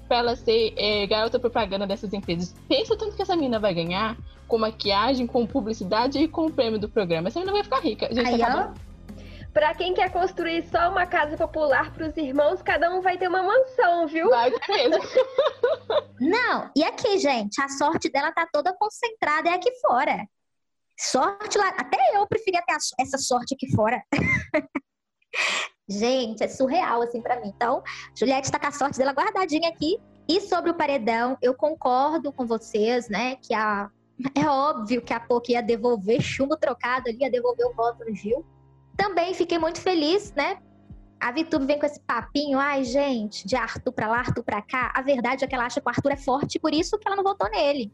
para 0.08 0.18
ela 0.18 0.36
ser 0.36 0.72
é, 0.76 1.06
garota 1.06 1.38
propaganda 1.38 1.86
dessas 1.86 2.12
empresas. 2.12 2.54
Pensa 2.66 2.96
tanto 2.96 3.14
que 3.14 3.22
essa 3.22 3.36
menina 3.36 3.60
vai 3.60 3.74
ganhar 3.74 4.16
com 4.48 4.58
maquiagem, 4.58 5.26
com 5.26 5.46
publicidade 5.46 6.18
e 6.18 6.26
com 6.26 6.46
o 6.46 6.52
prêmio 6.52 6.78
do 6.78 6.88
programa. 6.88 7.28
Essa 7.28 7.38
menina 7.38 7.52
vai 7.52 7.62
ficar 7.62 7.80
rica. 7.80 8.08
Gente, 8.12 8.26
Aí, 8.26 8.38
tá 8.38 8.72
ó. 8.74 8.88
Pra 9.52 9.74
quem 9.74 9.92
quer 9.94 10.10
construir 10.10 10.62
só 10.68 10.90
uma 10.90 11.06
casa 11.06 11.36
popular 11.36 11.92
pros 11.92 12.16
irmãos, 12.16 12.62
cada 12.62 12.90
um 12.94 13.00
vai 13.00 13.18
ter 13.18 13.28
uma 13.28 13.42
mansão, 13.42 14.06
viu? 14.06 14.28
Vai 14.30 14.50
ter 14.50 14.88
mesmo. 14.88 15.02
Não, 16.20 16.70
e 16.76 16.82
aqui, 16.84 17.18
gente, 17.18 17.60
a 17.60 17.68
sorte 17.68 18.10
dela 18.10 18.32
tá 18.32 18.46
toda 18.52 18.74
concentrada 18.74 19.48
é 19.48 19.54
aqui 19.54 19.70
fora. 19.80 20.26
Sorte 20.98 21.58
lá, 21.58 21.68
até 21.68 21.98
eu 22.14 22.26
preferia 22.26 22.62
ter 22.66 22.76
essa 23.00 23.18
sorte 23.18 23.54
aqui 23.54 23.70
fora. 23.74 24.02
gente, 25.88 26.44
é 26.44 26.48
surreal 26.48 27.02
assim 27.02 27.20
pra 27.20 27.40
mim. 27.40 27.52
Então, 27.54 27.82
Juliette 28.14 28.50
tá 28.50 28.58
com 28.58 28.66
a 28.66 28.72
sorte 28.72 28.98
dela 28.98 29.12
guardadinha 29.12 29.68
aqui. 29.68 29.98
E 30.28 30.42
sobre 30.42 30.70
o 30.70 30.74
paredão, 30.74 31.38
eu 31.40 31.54
concordo 31.54 32.30
com 32.30 32.46
vocês, 32.46 33.08
né, 33.08 33.36
que 33.36 33.54
a 33.54 33.90
é 34.34 34.46
óbvio 34.46 35.00
que 35.00 35.12
a 35.12 35.20
pouco 35.20 35.52
ia 35.52 35.62
devolver 35.62 36.20
chumbo 36.20 36.56
trocado 36.56 37.08
ali, 37.08 37.18
ia 37.20 37.30
devolver 37.30 37.66
o 37.66 37.72
voto 37.72 38.04
no 38.04 38.14
Gil. 38.14 38.44
Também 38.96 39.32
fiquei 39.32 39.58
muito 39.58 39.80
feliz, 39.80 40.32
né? 40.34 40.58
A 41.20 41.30
Vitube 41.30 41.66
vem 41.66 41.78
com 41.78 41.86
esse 41.86 42.00
papinho, 42.00 42.58
ai, 42.58 42.84
gente, 42.84 43.46
de 43.46 43.56
Arthur 43.56 43.92
pra 43.92 44.08
lá, 44.08 44.18
Arthur 44.18 44.42
pra 44.42 44.60
cá. 44.60 44.92
A 44.94 45.02
verdade 45.02 45.44
é 45.44 45.46
que 45.46 45.54
ela 45.54 45.66
acha 45.66 45.80
que 45.80 45.86
o 45.86 45.88
Arthur 45.88 46.12
é 46.12 46.16
forte, 46.16 46.58
por 46.58 46.74
isso 46.74 46.98
que 46.98 47.06
ela 47.06 47.16
não 47.16 47.24
votou 47.24 47.48
nele. 47.50 47.92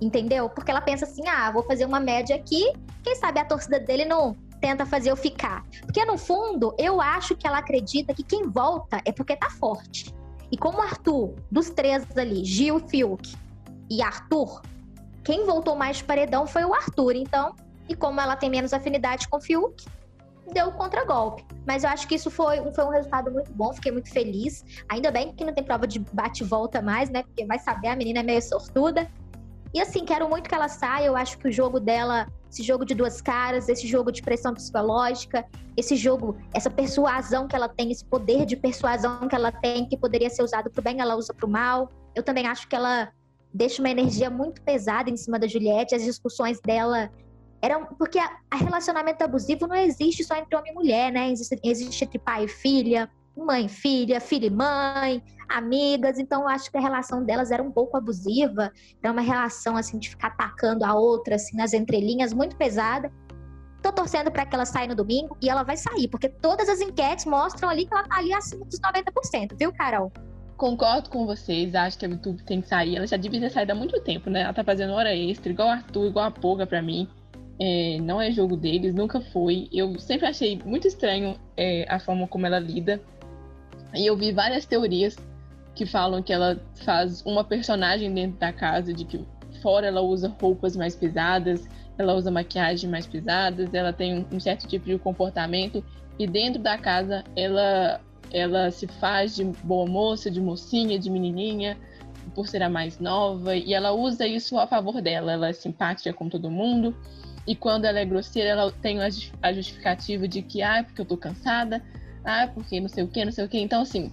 Entendeu? 0.00 0.48
Porque 0.50 0.70
ela 0.70 0.80
pensa 0.80 1.04
assim: 1.04 1.26
ah, 1.26 1.50
vou 1.50 1.62
fazer 1.62 1.84
uma 1.84 2.00
média 2.00 2.36
aqui, 2.36 2.72
quem 3.02 3.14
sabe 3.16 3.40
a 3.40 3.44
torcida 3.44 3.80
dele 3.80 4.04
não 4.04 4.36
tenta 4.62 4.86
fazer 4.86 5.10
eu 5.10 5.16
ficar. 5.16 5.66
Porque 5.82 6.02
no 6.04 6.16
fundo, 6.16 6.72
eu 6.78 7.00
acho 7.00 7.36
que 7.36 7.46
ela 7.46 7.58
acredita 7.58 8.14
que 8.14 8.22
quem 8.22 8.48
volta 8.48 9.02
é 9.04 9.10
porque 9.10 9.36
tá 9.36 9.50
forte. 9.50 10.14
E 10.50 10.56
como 10.56 10.78
o 10.78 10.80
Arthur, 10.80 11.34
dos 11.50 11.68
três 11.68 12.06
ali, 12.16 12.44
Gil, 12.44 12.78
Fiuk 12.88 13.34
e 13.90 14.00
Arthur, 14.00 14.62
quem 15.24 15.44
voltou 15.44 15.74
mais 15.74 16.00
paredão 16.00 16.46
foi 16.46 16.64
o 16.64 16.72
Arthur. 16.72 17.16
Então, 17.16 17.56
e 17.88 17.96
como 17.96 18.20
ela 18.20 18.36
tem 18.36 18.48
menos 18.48 18.72
afinidade 18.72 19.28
com 19.28 19.38
o 19.38 19.40
Fiuk, 19.40 19.84
deu 20.52 20.68
o 20.68 20.72
contragolpe. 20.72 21.44
Mas 21.66 21.82
eu 21.82 21.90
acho 21.90 22.06
que 22.06 22.14
isso 22.14 22.30
foi, 22.30 22.58
foi 22.72 22.84
um 22.84 22.90
resultado 22.90 23.32
muito 23.32 23.52
bom, 23.52 23.72
fiquei 23.72 23.90
muito 23.90 24.10
feliz. 24.10 24.64
Ainda 24.88 25.10
bem 25.10 25.32
que 25.32 25.44
não 25.44 25.52
tem 25.52 25.64
prova 25.64 25.88
de 25.88 25.98
bate 25.98 26.44
e 26.44 26.46
volta 26.46 26.80
mais, 26.80 27.10
né? 27.10 27.24
Porque 27.24 27.44
vai 27.44 27.58
saber, 27.58 27.88
a 27.88 27.96
menina 27.96 28.20
é 28.20 28.22
meio 28.22 28.42
sortuda. 28.42 29.10
E 29.74 29.80
assim, 29.80 30.04
quero 30.04 30.28
muito 30.28 30.48
que 30.48 30.54
ela 30.54 30.68
saia. 30.68 31.06
Eu 31.06 31.16
acho 31.16 31.36
que 31.38 31.48
o 31.48 31.52
jogo 31.52 31.80
dela, 31.80 32.28
esse 32.52 32.62
jogo 32.62 32.84
de 32.84 32.94
duas 32.94 33.22
caras, 33.22 33.66
esse 33.66 33.86
jogo 33.86 34.12
de 34.12 34.20
pressão 34.20 34.52
psicológica, 34.52 35.42
esse 35.74 35.96
jogo, 35.96 36.36
essa 36.52 36.68
persuasão 36.68 37.48
que 37.48 37.56
ela 37.56 37.66
tem, 37.66 37.90
esse 37.90 38.04
poder 38.04 38.44
de 38.44 38.56
persuasão 38.56 39.26
que 39.26 39.34
ela 39.34 39.50
tem, 39.50 39.88
que 39.88 39.96
poderia 39.96 40.28
ser 40.28 40.42
usado 40.42 40.70
pro 40.70 40.82
bem, 40.82 41.00
ela 41.00 41.16
usa 41.16 41.32
pro 41.32 41.48
mal. 41.48 41.90
Eu 42.14 42.22
também 42.22 42.46
acho 42.46 42.68
que 42.68 42.76
ela 42.76 43.10
deixa 43.54 43.80
uma 43.80 43.88
energia 43.88 44.28
muito 44.28 44.60
pesada 44.60 45.08
em 45.08 45.16
cima 45.16 45.38
da 45.38 45.46
Juliette. 45.46 45.94
As 45.94 46.04
discussões 46.04 46.60
dela 46.60 47.10
eram. 47.62 47.86
Porque 47.98 48.18
a, 48.18 48.36
a 48.50 48.56
relacionamento 48.56 49.24
abusivo 49.24 49.66
não 49.66 49.76
existe 49.76 50.22
só 50.22 50.36
entre 50.36 50.54
homem 50.54 50.72
e 50.72 50.74
mulher, 50.74 51.10
né? 51.10 51.30
Existe, 51.30 51.58
existe 51.64 52.04
entre 52.04 52.18
pai 52.18 52.44
e 52.44 52.48
filha, 52.48 53.10
mãe 53.36 53.68
filha, 53.68 54.20
filha 54.20 54.46
e 54.46 54.50
mãe, 54.50 55.22
amigas. 55.48 56.18
Então 56.18 56.42
eu 56.42 56.48
acho 56.48 56.70
que 56.70 56.76
a 56.76 56.80
relação 56.80 57.24
delas 57.24 57.50
era 57.50 57.62
um 57.62 57.70
pouco 57.70 57.96
abusiva. 57.96 58.72
Era 59.02 59.12
uma 59.12 59.22
relação 59.22 59.76
assim 59.76 59.98
de 59.98 60.10
ficar 60.10 60.28
atacando 60.28 60.84
a 60.84 60.94
outra, 60.94 61.36
assim, 61.36 61.56
nas 61.56 61.72
entrelinhas, 61.72 62.32
muito 62.32 62.56
pesada. 62.56 63.10
Tô 63.82 63.92
torcendo 63.92 64.30
para 64.30 64.46
que 64.46 64.54
ela 64.54 64.64
saia 64.64 64.86
no 64.86 64.94
domingo 64.94 65.36
e 65.42 65.50
ela 65.50 65.64
vai 65.64 65.76
sair, 65.76 66.06
porque 66.06 66.28
todas 66.28 66.68
as 66.68 66.80
enquetes 66.80 67.26
mostram 67.26 67.68
ali 67.68 67.84
que 67.84 67.92
ela 67.92 68.04
tá 68.04 68.18
ali 68.18 68.32
acima 68.32 68.64
dos 68.64 68.78
90%, 68.78 69.56
viu, 69.58 69.72
Carol? 69.72 70.12
Concordo 70.56 71.10
com 71.10 71.26
vocês, 71.26 71.74
acho 71.74 71.98
que 71.98 72.06
a 72.06 72.08
VTube 72.08 72.44
tem 72.44 72.60
que 72.60 72.68
sair. 72.68 72.96
Ela 72.96 73.06
já 73.08 73.16
devia 73.16 73.40
ter 73.40 73.50
saído 73.50 73.72
há 73.72 73.74
muito 73.74 74.00
tempo, 74.02 74.30
né? 74.30 74.42
Ela 74.42 74.52
tá 74.52 74.62
fazendo 74.62 74.92
hora 74.92 75.12
extra, 75.12 75.50
igual 75.50 75.66
o 75.66 75.70
Arthur, 75.72 76.06
igual 76.06 76.26
a 76.26 76.30
Poga 76.30 76.64
pra 76.64 76.80
mim. 76.80 77.08
É, 77.60 77.98
não 78.00 78.20
é 78.20 78.30
jogo 78.30 78.56
deles, 78.56 78.94
nunca 78.94 79.20
foi. 79.20 79.68
Eu 79.72 79.98
sempre 79.98 80.26
achei 80.26 80.60
muito 80.64 80.86
estranho 80.86 81.34
é, 81.56 81.84
a 81.88 81.98
forma 81.98 82.28
como 82.28 82.46
ela 82.46 82.60
lida. 82.60 83.00
E 83.94 84.06
eu 84.06 84.16
vi 84.16 84.32
várias 84.32 84.64
teorias 84.64 85.16
que 85.74 85.86
falam 85.86 86.22
que 86.22 86.32
ela 86.32 86.60
faz 86.84 87.22
uma 87.24 87.44
personagem 87.44 88.12
dentro 88.12 88.38
da 88.38 88.52
casa, 88.52 88.92
de 88.92 89.04
que 89.04 89.24
fora 89.62 89.86
ela 89.86 90.00
usa 90.00 90.34
roupas 90.40 90.76
mais 90.76 90.94
pesadas, 90.94 91.66
ela 91.98 92.14
usa 92.14 92.30
maquiagem 92.30 92.90
mais 92.90 93.06
pesadas, 93.06 93.72
ela 93.72 93.92
tem 93.92 94.26
um, 94.32 94.40
certo 94.40 94.66
tipo 94.66 94.86
de 94.86 94.98
comportamento. 94.98 95.84
E 96.18 96.26
dentro 96.26 96.60
da 96.60 96.76
casa 96.76 97.24
ela 97.36 98.00
ela 98.30 98.70
se 98.70 98.86
faz 98.86 99.34
de 99.34 99.44
boa 99.44 99.86
moça, 99.86 100.30
de 100.30 100.40
mocinha, 100.40 100.98
de 100.98 101.10
menininha, 101.10 101.76
por 102.34 102.48
ser 102.48 102.62
a 102.62 102.70
mais 102.70 102.98
nova, 102.98 103.54
e 103.54 103.74
ela 103.74 103.92
usa 103.92 104.26
isso 104.26 104.58
a 104.58 104.66
favor 104.66 105.02
dela. 105.02 105.32
Ela 105.32 105.48
é 105.48 105.52
simpática 105.52 106.14
com 106.14 106.30
todo 106.30 106.50
mundo, 106.50 106.96
e 107.46 107.54
quando 107.54 107.84
ela 107.84 107.98
é 107.98 108.04
grosseira, 108.04 108.50
ela 108.50 108.72
tem 108.72 109.00
a 109.02 109.52
justificativa 109.52 110.26
de 110.26 110.40
que, 110.40 110.62
ah, 110.62 110.82
porque 110.82 111.00
eu 111.00 111.04
tô 111.04 111.16
cansada, 111.16 111.82
ah, 112.24 112.48
porque 112.52 112.80
não 112.80 112.88
sei 112.88 113.04
o 113.04 113.08
que, 113.08 113.24
não 113.24 113.32
sei 113.32 113.44
o 113.44 113.48
que. 113.48 113.58
Então, 113.58 113.82
assim, 113.82 114.10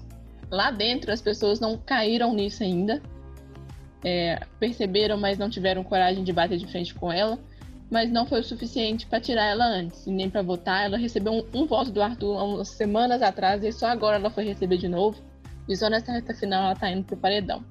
lá 0.49 0.71
dentro 0.71 1.11
as 1.11 1.21
pessoas 1.21 1.59
não 1.59 1.77
caíram 1.77 2.33
nisso 2.33 2.63
ainda, 2.63 3.01
é, 4.03 4.39
perceberam, 4.59 5.17
mas 5.17 5.37
não 5.37 5.49
tiveram 5.49 5.83
coragem 5.83 6.23
de 6.23 6.33
bater 6.33 6.57
de 6.57 6.67
frente 6.67 6.93
com 6.93 7.11
ela 7.11 7.39
mas 7.89 8.11
não 8.11 8.25
foi 8.25 8.41
o 8.41 8.43
suficiente 8.43 9.07
para 9.07 9.19
tirar 9.19 9.45
ela 9.45 9.65
antes, 9.65 10.05
nem 10.05 10.29
para 10.29 10.41
votar. 10.41 10.85
Ela 10.85 10.97
recebeu 10.97 11.33
um, 11.33 11.43
um, 11.53 11.65
voto 11.65 11.91
do 11.91 12.01
Arthur 12.01 12.37
há 12.37 12.43
umas 12.43 12.69
semanas 12.69 13.21
atrás, 13.21 13.63
e 13.63 13.71
só 13.71 13.87
agora 13.87 14.17
ela 14.17 14.29
foi 14.29 14.43
receber 14.43 14.77
de 14.77 14.87
novo. 14.87 15.19
E 15.67 15.75
só 15.75 15.89
nessa 15.89 16.11
reta 16.11 16.33
final 16.33 16.65
ela 16.65 16.75
tá 16.75 16.89
indo 16.89 17.03
pro 17.03 17.17
paredão. 17.17 17.63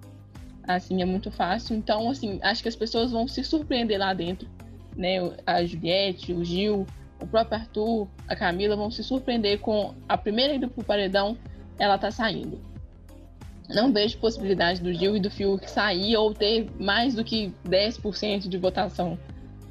Assim, 0.65 1.01
é 1.01 1.05
muito 1.05 1.31
fácil. 1.31 1.77
Então, 1.77 2.11
assim, 2.11 2.41
acho 2.43 2.63
que 2.63 2.69
as 2.69 2.77
pessoas 2.77 3.13
vão 3.13 3.29
se 3.29 3.45
surpreender 3.45 3.99
lá 3.99 4.13
dentro. 4.13 4.49
Né? 4.97 5.19
A 5.47 5.65
Juliette, 5.65 6.33
o 6.33 6.45
Gil, 6.45 6.85
o 7.21 7.27
próprio 7.27 7.61
Arthur, 7.61 8.09
a 8.27 8.37
Camila 8.37 8.77
vão 8.77 8.91
se 8.91 9.03
surpreender 9.03 9.61
com 9.61 9.95
a 10.09 10.17
primeira 10.17 10.55
ida 10.55 10.69
pro 10.69 10.85
paredão, 10.85 11.37
ela 11.79 11.99
tá 11.99 12.11
saindo. 12.11 12.61
Não 13.69 13.93
vejo 13.93 14.19
possibilidade 14.19 14.81
do 14.81 14.93
Gil 14.95 15.17
e 15.17 15.21
do 15.21 15.31
Fiuk 15.31 15.71
sair 15.71 16.17
ou 16.17 16.33
ter 16.33 16.71
mais 16.79 17.15
do 17.15 17.23
que 17.23 17.53
10% 17.67 18.49
de 18.49 18.57
votação 18.57 19.19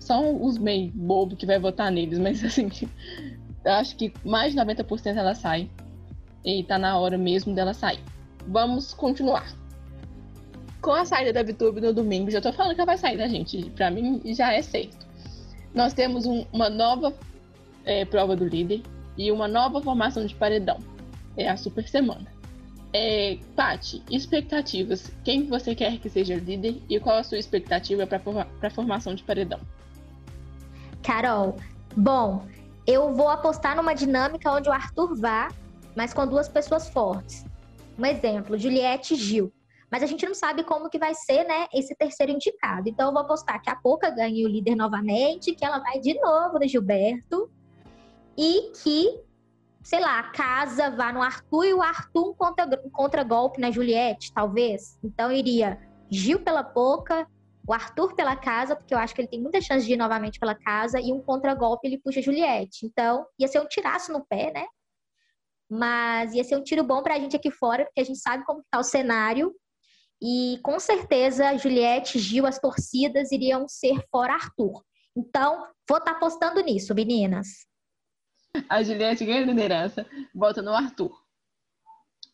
só 0.07 0.31
os 0.31 0.57
meio 0.57 0.89
bobo 0.95 1.35
que 1.35 1.45
vai 1.45 1.59
votar 1.59 1.91
neles, 1.91 2.17
mas 2.17 2.43
assim, 2.43 2.69
acho 3.65 3.95
que 3.97 4.13
mais 4.23 4.53
de 4.53 4.59
90% 4.59 5.17
ela 5.17 5.35
sai. 5.35 5.69
E 6.45 6.63
tá 6.63 6.79
na 6.79 6.97
hora 6.97 7.17
mesmo 7.17 7.53
dela 7.53 7.73
sair. 7.73 7.99
Vamos 8.47 8.93
continuar. 8.93 9.53
Com 10.81 10.91
a 10.91 11.03
saída 11.03 11.33
da 11.33 11.43
VTube 11.43 11.81
no 11.81 11.93
domingo, 11.93 12.31
já 12.31 12.39
tô 12.39 12.53
falando 12.53 12.75
que 12.75 12.79
ela 12.79 12.85
vai 12.85 12.97
sair, 12.97 13.17
né, 13.17 13.27
gente? 13.27 13.69
Pra 13.71 13.91
mim 13.91 14.21
já 14.33 14.53
é 14.53 14.61
certo. 14.61 15.05
Nós 15.75 15.93
temos 15.93 16.25
um, 16.25 16.45
uma 16.53 16.69
nova 16.69 17.13
é, 17.87 18.05
prova 18.05 18.35
do 18.35 18.45
líder 18.45 18.83
e 19.17 19.31
uma 19.31 19.47
nova 19.47 19.81
formação 19.81 20.25
de 20.25 20.35
paredão. 20.35 20.77
É 21.35 21.49
a 21.49 21.57
super 21.57 21.87
semana. 21.87 22.27
É, 22.93 23.37
Paty, 23.55 24.03
expectativas. 24.11 25.11
Quem 25.23 25.47
você 25.47 25.73
quer 25.73 25.97
que 25.97 26.09
seja 26.09 26.35
líder 26.35 26.81
e 26.89 26.99
qual 26.99 27.17
a 27.17 27.23
sua 27.23 27.39
expectativa 27.39 28.05
para 28.05 28.21
a 28.61 28.69
formação 28.69 29.15
de 29.15 29.23
paredão? 29.23 29.59
Carol, 31.01 31.55
bom, 31.95 32.45
eu 32.85 33.13
vou 33.13 33.29
apostar 33.29 33.75
numa 33.75 33.93
dinâmica 33.93 34.51
onde 34.51 34.69
o 34.69 34.73
Arthur 34.73 35.15
vá, 35.15 35.49
mas 35.95 36.13
com 36.13 36.27
duas 36.27 36.49
pessoas 36.49 36.89
fortes. 36.89 37.45
Um 37.97 38.05
exemplo, 38.05 38.57
Juliette 38.57 39.13
e 39.13 39.17
Gil. 39.17 39.53
Mas 39.89 40.03
a 40.03 40.05
gente 40.05 40.25
não 40.25 40.35
sabe 40.35 40.63
como 40.63 40.89
que 40.89 40.99
vai 40.99 41.13
ser, 41.13 41.45
né, 41.45 41.67
esse 41.73 41.95
terceiro 41.95 42.33
indicado. 42.33 42.89
Então 42.89 43.07
eu 43.07 43.13
vou 43.13 43.21
apostar 43.21 43.61
que 43.61 43.69
a 43.69 43.75
Poca 43.75 44.09
ganhe 44.09 44.45
o 44.45 44.49
líder 44.49 44.75
novamente, 44.75 45.55
que 45.55 45.63
ela 45.63 45.79
vai 45.79 45.99
de 45.99 46.13
novo 46.15 46.59
no 46.59 46.67
Gilberto 46.67 47.49
e 48.37 48.71
que, 48.81 49.19
sei 49.81 49.99
lá, 49.99 50.19
a 50.19 50.31
casa 50.31 50.89
vá 50.91 51.11
no 51.11 51.21
Arthur 51.21 51.65
e 51.65 51.73
o 51.73 51.81
Arthur 51.81 52.35
contra, 52.35 52.77
contra 52.91 53.23
golpe 53.23 53.59
na 53.59 53.71
Juliette, 53.71 54.33
talvez. 54.33 54.99
Então 55.03 55.31
iria 55.31 55.79
Gil 56.09 56.39
pela 56.41 56.63
Poca, 56.63 57.27
o 57.67 57.73
Arthur 57.73 58.15
pela 58.15 58.35
casa, 58.35 58.75
porque 58.75 58.93
eu 58.93 58.97
acho 58.97 59.13
que 59.13 59.21
ele 59.21 59.27
tem 59.27 59.41
muita 59.41 59.59
chance 59.59 59.85
de 59.85 59.93
ir 59.93 59.97
novamente 59.97 60.39
pela 60.39 60.55
casa, 60.55 61.01
e 61.01 61.11
um 61.11 61.21
contragolpe 61.21 61.87
ele 61.87 61.99
puxa 61.99 62.19
a 62.19 62.23
Juliette. 62.23 62.85
Então, 62.85 63.25
ia 63.37 63.47
ser 63.47 63.59
um 63.59 63.67
tiraço 63.67 64.13
no 64.13 64.25
pé, 64.25 64.53
né? 64.53 64.65
mas 65.69 66.33
ia 66.33 66.43
ser 66.43 66.55
um 66.55 66.63
tiro 66.63 66.83
bom 66.83 67.03
para 67.03 67.15
a 67.15 67.19
gente 67.19 67.35
aqui 67.35 67.51
fora, 67.51 67.85
porque 67.85 67.99
a 67.99 68.03
gente 68.03 68.19
sabe 68.19 68.45
como 68.45 68.61
está 68.61 68.79
o 68.79 68.83
cenário. 68.83 69.53
E 70.21 70.59
com 70.63 70.79
certeza 70.79 71.57
Juliette, 71.57 72.17
Gil, 72.17 72.45
as 72.45 72.59
torcidas 72.59 73.31
iriam 73.31 73.67
ser 73.67 74.01
fora 74.09 74.33
Arthur. 74.33 74.83
Então, 75.15 75.67
vou 75.87 75.97
estar 75.97 76.11
tá 76.11 76.17
apostando 76.17 76.61
nisso, 76.61 76.95
meninas. 76.95 77.47
A 78.69 78.83
Juliette 78.83 79.25
ganha 79.25 79.41
a 79.41 79.45
liderança, 79.45 80.05
volta 80.33 80.61
no 80.61 80.73
Arthur. 80.73 81.11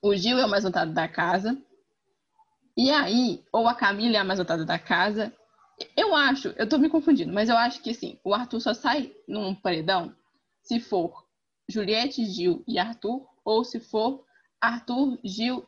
O 0.01 0.15
Gil 0.15 0.37
é 0.37 0.45
o 0.45 0.49
mais 0.49 0.63
votado 0.63 0.93
da 0.93 1.07
casa. 1.07 1.57
E 2.75 2.89
aí, 2.89 3.43
ou 3.51 3.67
a 3.67 3.75
Camila 3.75 4.17
é 4.17 4.19
a 4.19 4.23
mais 4.23 4.39
votada 4.39 4.65
da 4.65 4.79
casa. 4.79 5.31
Eu 5.95 6.15
acho, 6.15 6.49
eu 6.49 6.67
tô 6.67 6.77
me 6.77 6.89
confundindo, 6.89 7.31
mas 7.33 7.49
eu 7.49 7.57
acho 7.57 7.81
que 7.81 7.91
assim, 7.91 8.19
o 8.23 8.33
Arthur 8.33 8.59
só 8.59 8.73
sai 8.73 9.13
num 9.27 9.53
paredão 9.53 10.13
se 10.61 10.79
for 10.79 11.25
Juliette, 11.67 12.25
Gil 12.25 12.63
e 12.67 12.79
Arthur, 12.79 13.25
ou 13.43 13.63
se 13.63 13.79
for 13.79 14.25
Arthur, 14.59 15.17
Gil 15.23 15.65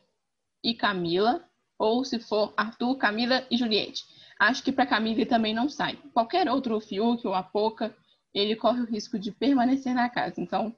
e 0.62 0.74
Camila, 0.74 1.44
ou 1.78 2.04
se 2.04 2.18
for 2.18 2.52
Arthur, 2.56 2.96
Camila 2.96 3.46
e 3.50 3.56
Juliette. 3.56 4.04
Acho 4.38 4.62
que 4.62 4.72
para 4.72 4.86
Camila 4.86 5.24
também 5.26 5.54
não 5.54 5.68
sai. 5.68 5.98
Qualquer 6.12 6.48
outro 6.48 6.80
Fiuk 6.80 7.26
ou 7.26 7.34
a 7.34 7.42
Poca, 7.42 7.94
ele 8.38 8.54
corre 8.54 8.82
o 8.82 8.86
risco 8.86 9.18
de 9.18 9.32
permanecer 9.32 9.94
na 9.94 10.10
casa. 10.10 10.40
Então, 10.40 10.76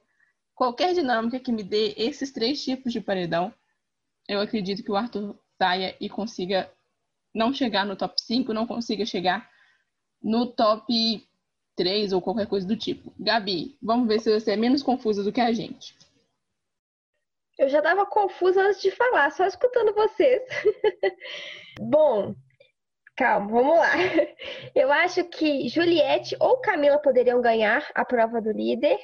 qualquer 0.55 0.93
dinâmica 0.93 1.39
que 1.39 1.51
me 1.51 1.61
dê 1.61 1.93
esses 1.97 2.31
três 2.31 2.63
tipos 2.63 2.93
de 2.93 3.01
paredão, 3.01 3.53
eu 4.27 4.39
acredito 4.39 4.83
que 4.83 4.91
o 4.91 4.95
Arthur 4.95 5.37
saia 5.57 5.95
e 5.99 6.09
consiga 6.09 6.71
não 7.35 7.53
chegar 7.53 7.85
no 7.85 7.97
top 7.97 8.15
5, 8.21 8.53
não 8.53 8.65
consiga 8.65 9.05
chegar 9.05 9.49
no 10.21 10.47
top 10.47 11.27
3 11.75 12.13
ou 12.13 12.21
qualquer 12.21 12.47
coisa 12.47 12.65
do 12.65 12.77
tipo. 12.77 13.13
Gabi, 13.19 13.77
vamos 13.81 14.07
ver 14.07 14.19
se 14.19 14.31
você 14.31 14.51
é 14.51 14.55
menos 14.55 14.81
confusa 14.81 15.21
do 15.21 15.31
que 15.31 15.41
a 15.41 15.51
gente. 15.51 15.97
Eu 17.57 17.67
já 17.67 17.79
estava 17.79 18.05
confusa 18.05 18.61
antes 18.61 18.81
de 18.81 18.91
falar, 18.91 19.29
só 19.31 19.45
escutando 19.45 19.93
vocês. 19.93 20.41
Bom, 21.77 22.33
calma, 23.19 23.51
vamos 23.51 23.77
lá. 23.77 23.91
Eu 24.73 24.89
acho 24.93 25.25
que 25.25 25.67
Juliette 25.67 26.37
ou 26.39 26.61
Camila 26.61 26.97
poderiam 27.01 27.41
ganhar 27.41 27.85
a 27.93 28.05
prova 28.05 28.41
do 28.41 28.49
líder. 28.49 28.97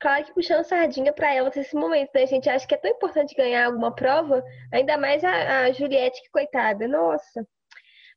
Claro 0.00 0.24
que 0.24 0.34
puxando 0.34 0.64
sardinha 0.64 1.12
para 1.12 1.32
elas 1.32 1.54
nesse 1.54 1.76
momento, 1.76 2.10
né, 2.12 2.26
gente? 2.26 2.50
Acho 2.50 2.66
que 2.66 2.74
é 2.74 2.78
tão 2.78 2.90
importante 2.90 3.36
ganhar 3.36 3.66
alguma 3.66 3.94
prova, 3.94 4.42
ainda 4.72 4.98
mais 4.98 5.22
a, 5.22 5.60
a 5.60 5.72
Juliette, 5.72 6.20
que 6.20 6.30
coitada, 6.30 6.88
nossa. 6.88 7.46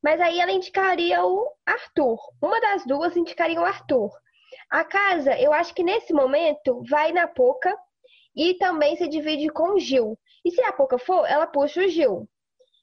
Mas 0.03 0.19
aí 0.19 0.39
ela 0.39 0.51
indicaria 0.51 1.23
o 1.23 1.47
Arthur. 1.63 2.17
Uma 2.41 2.59
das 2.59 2.83
duas 2.87 3.15
indicaria 3.15 3.61
o 3.61 3.65
Arthur. 3.65 4.09
A 4.71 4.83
casa, 4.83 5.39
eu 5.39 5.53
acho 5.53 5.75
que 5.75 5.83
nesse 5.83 6.11
momento 6.13 6.81
vai 6.89 7.11
na 7.11 7.27
Poca 7.27 7.77
e 8.35 8.55
também 8.55 8.95
se 8.95 9.07
divide 9.07 9.49
com 9.49 9.75
o 9.75 9.79
Gil. 9.79 10.17
E 10.43 10.49
se 10.49 10.61
a 10.63 10.73
Poca 10.73 10.97
for, 10.97 11.27
ela 11.27 11.45
puxa 11.45 11.81
o 11.81 11.87
Gil. 11.87 12.27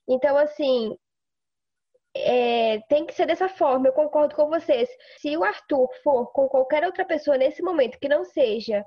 Então, 0.09 0.37
assim, 0.37 0.97
é, 2.15 2.79
tem 2.89 3.07
que 3.07 3.15
ser 3.15 3.27
dessa 3.27 3.49
forma, 3.49 3.89
eu 3.89 3.93
concordo 3.93 4.35
com 4.35 4.49
vocês. 4.49 4.89
Se 5.19 5.37
o 5.37 5.45
Arthur 5.45 5.89
for 6.03 6.31
com 6.33 6.49
qualquer 6.49 6.85
outra 6.85 7.05
pessoa 7.05 7.39
nesse 7.39 7.63
momento 7.63 7.99
que 7.99 8.09
não 8.09 8.25
seja 8.25 8.85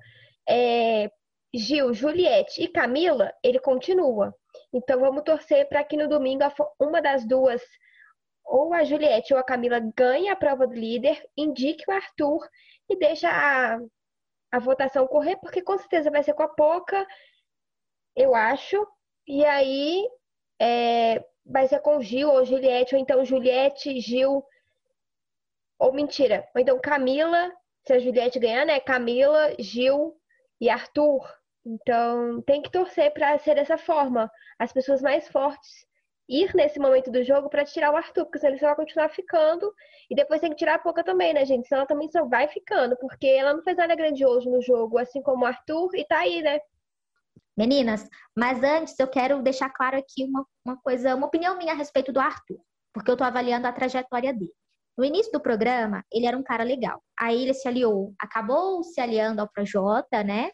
é, 0.48 1.10
Gil, 1.54 1.94
Juliette 1.94 2.62
e 2.62 2.68
Camila, 2.68 3.34
ele 3.44 3.60
continua. 3.60 4.34
Então 4.74 5.00
vamos 5.00 5.24
torcer 5.24 5.68
para 5.68 5.84
que 5.84 5.98
no 5.98 6.08
domingo 6.08 6.44
uma 6.80 7.02
das 7.02 7.26
duas 7.26 7.62
ou 8.44 8.74
a 8.74 8.84
Juliette 8.84 9.34
ou 9.34 9.40
a 9.40 9.44
Camila 9.44 9.80
ganhe 9.96 10.30
a 10.30 10.36
prova 10.36 10.68
do 10.68 10.74
líder, 10.74 11.24
indique 11.36 11.84
o 11.88 11.92
Arthur 11.92 12.48
e 12.90 12.96
deixa 12.96 13.28
a, 13.30 13.80
a 14.52 14.60
votação 14.60 15.08
correr, 15.08 15.38
porque 15.38 15.64
com 15.64 15.78
certeza 15.78 16.12
vai 16.12 16.22
ser 16.22 16.34
com 16.34 16.44
a 16.44 16.50
Poca, 16.50 17.08
eu 18.16 18.36
acho. 18.36 18.88
E 19.28 19.44
aí 19.44 20.08
é, 20.62 21.26
vai 21.46 21.68
ser 21.68 21.80
com 21.80 22.02
Gil 22.02 22.30
ou 22.30 22.46
Juliette, 22.46 22.96
ou 22.96 23.02
então 23.02 23.24
Juliette, 23.26 24.00
Gil. 24.00 24.44
Ou 25.78 25.94
mentira, 25.94 26.48
ou 26.56 26.62
então 26.62 26.80
Camila, 26.80 27.52
se 27.86 27.94
a 27.94 28.00
Juliette 28.00 28.40
ganhar, 28.40 28.66
né? 28.66 28.80
Camila, 28.80 29.54
Gil 29.60 30.16
e 30.60 30.70
Arthur. 30.70 31.22
Então 31.66 32.42
tem 32.44 32.62
que 32.62 32.72
torcer 32.72 33.12
para 33.14 33.38
ser 33.40 33.56
dessa 33.56 33.78
forma. 33.78 34.32
As 34.58 34.72
pessoas 34.72 35.02
mais 35.02 35.28
fortes 35.28 35.86
ir 36.28 36.54
nesse 36.56 36.80
momento 36.80 37.12
do 37.12 37.24
jogo 37.24 37.50
para 37.50 37.66
tirar 37.66 37.92
o 37.92 37.96
Arthur, 37.96 38.26
porque 38.26 38.40
senão 38.40 38.54
ele 38.54 38.60
só 38.60 38.68
vai 38.68 38.76
continuar 38.76 39.10
ficando. 39.10 39.72
E 40.10 40.16
depois 40.16 40.42
tem 40.42 40.50
que 40.50 40.56
tirar 40.58 40.76
a 40.76 40.80
Poca 40.80 41.04
também, 41.04 41.34
né, 41.34 41.46
gente? 41.46 41.68
Senão 41.68 41.82
ela 41.82 41.88
também 41.88 42.10
só 42.10 42.26
vai 42.26 42.48
ficando, 42.48 42.96
porque 42.98 43.28
ela 43.28 43.54
não 43.54 43.64
fez 43.64 43.78
nada 43.78 43.96
grandioso 43.96 44.50
no 44.50 44.62
jogo, 44.62 44.98
assim 44.98 45.22
como 45.22 45.44
o 45.44 45.48
Arthur, 45.48 45.96
e 45.96 46.06
tá 46.06 46.20
aí, 46.20 46.42
né? 46.42 46.60
Meninas, 47.58 48.08
mas 48.36 48.62
antes 48.64 49.00
eu 49.00 49.08
quero 49.08 49.42
deixar 49.42 49.70
claro 49.70 49.98
aqui 49.98 50.24
uma, 50.26 50.46
uma 50.66 50.78
coisa, 50.78 51.16
uma 51.16 51.28
opinião 51.28 51.58
minha 51.58 51.74
a 51.74 51.76
respeito 51.76 52.12
do 52.12 52.20
Arthur, 52.20 52.60
porque 52.94 53.10
eu 53.10 53.16
tô 53.16 53.24
avaliando 53.24 53.66
a 53.66 53.72
trajetória 53.72 54.34
dele. 54.34 54.52
No 54.98 55.04
início 55.04 55.32
do 55.32 55.42
programa, 55.42 56.04
ele 56.12 56.26
era 56.26 56.38
um 56.38 56.44
cara 56.44 56.64
legal. 56.64 57.02
Aí 57.20 57.44
ele 57.44 57.54
se 57.54 57.68
aliou, 57.68 58.14
acabou 58.20 58.84
se 58.84 59.00
aliando 59.00 59.42
ao 59.42 59.50
Projota, 59.50 60.24
né? 60.24 60.52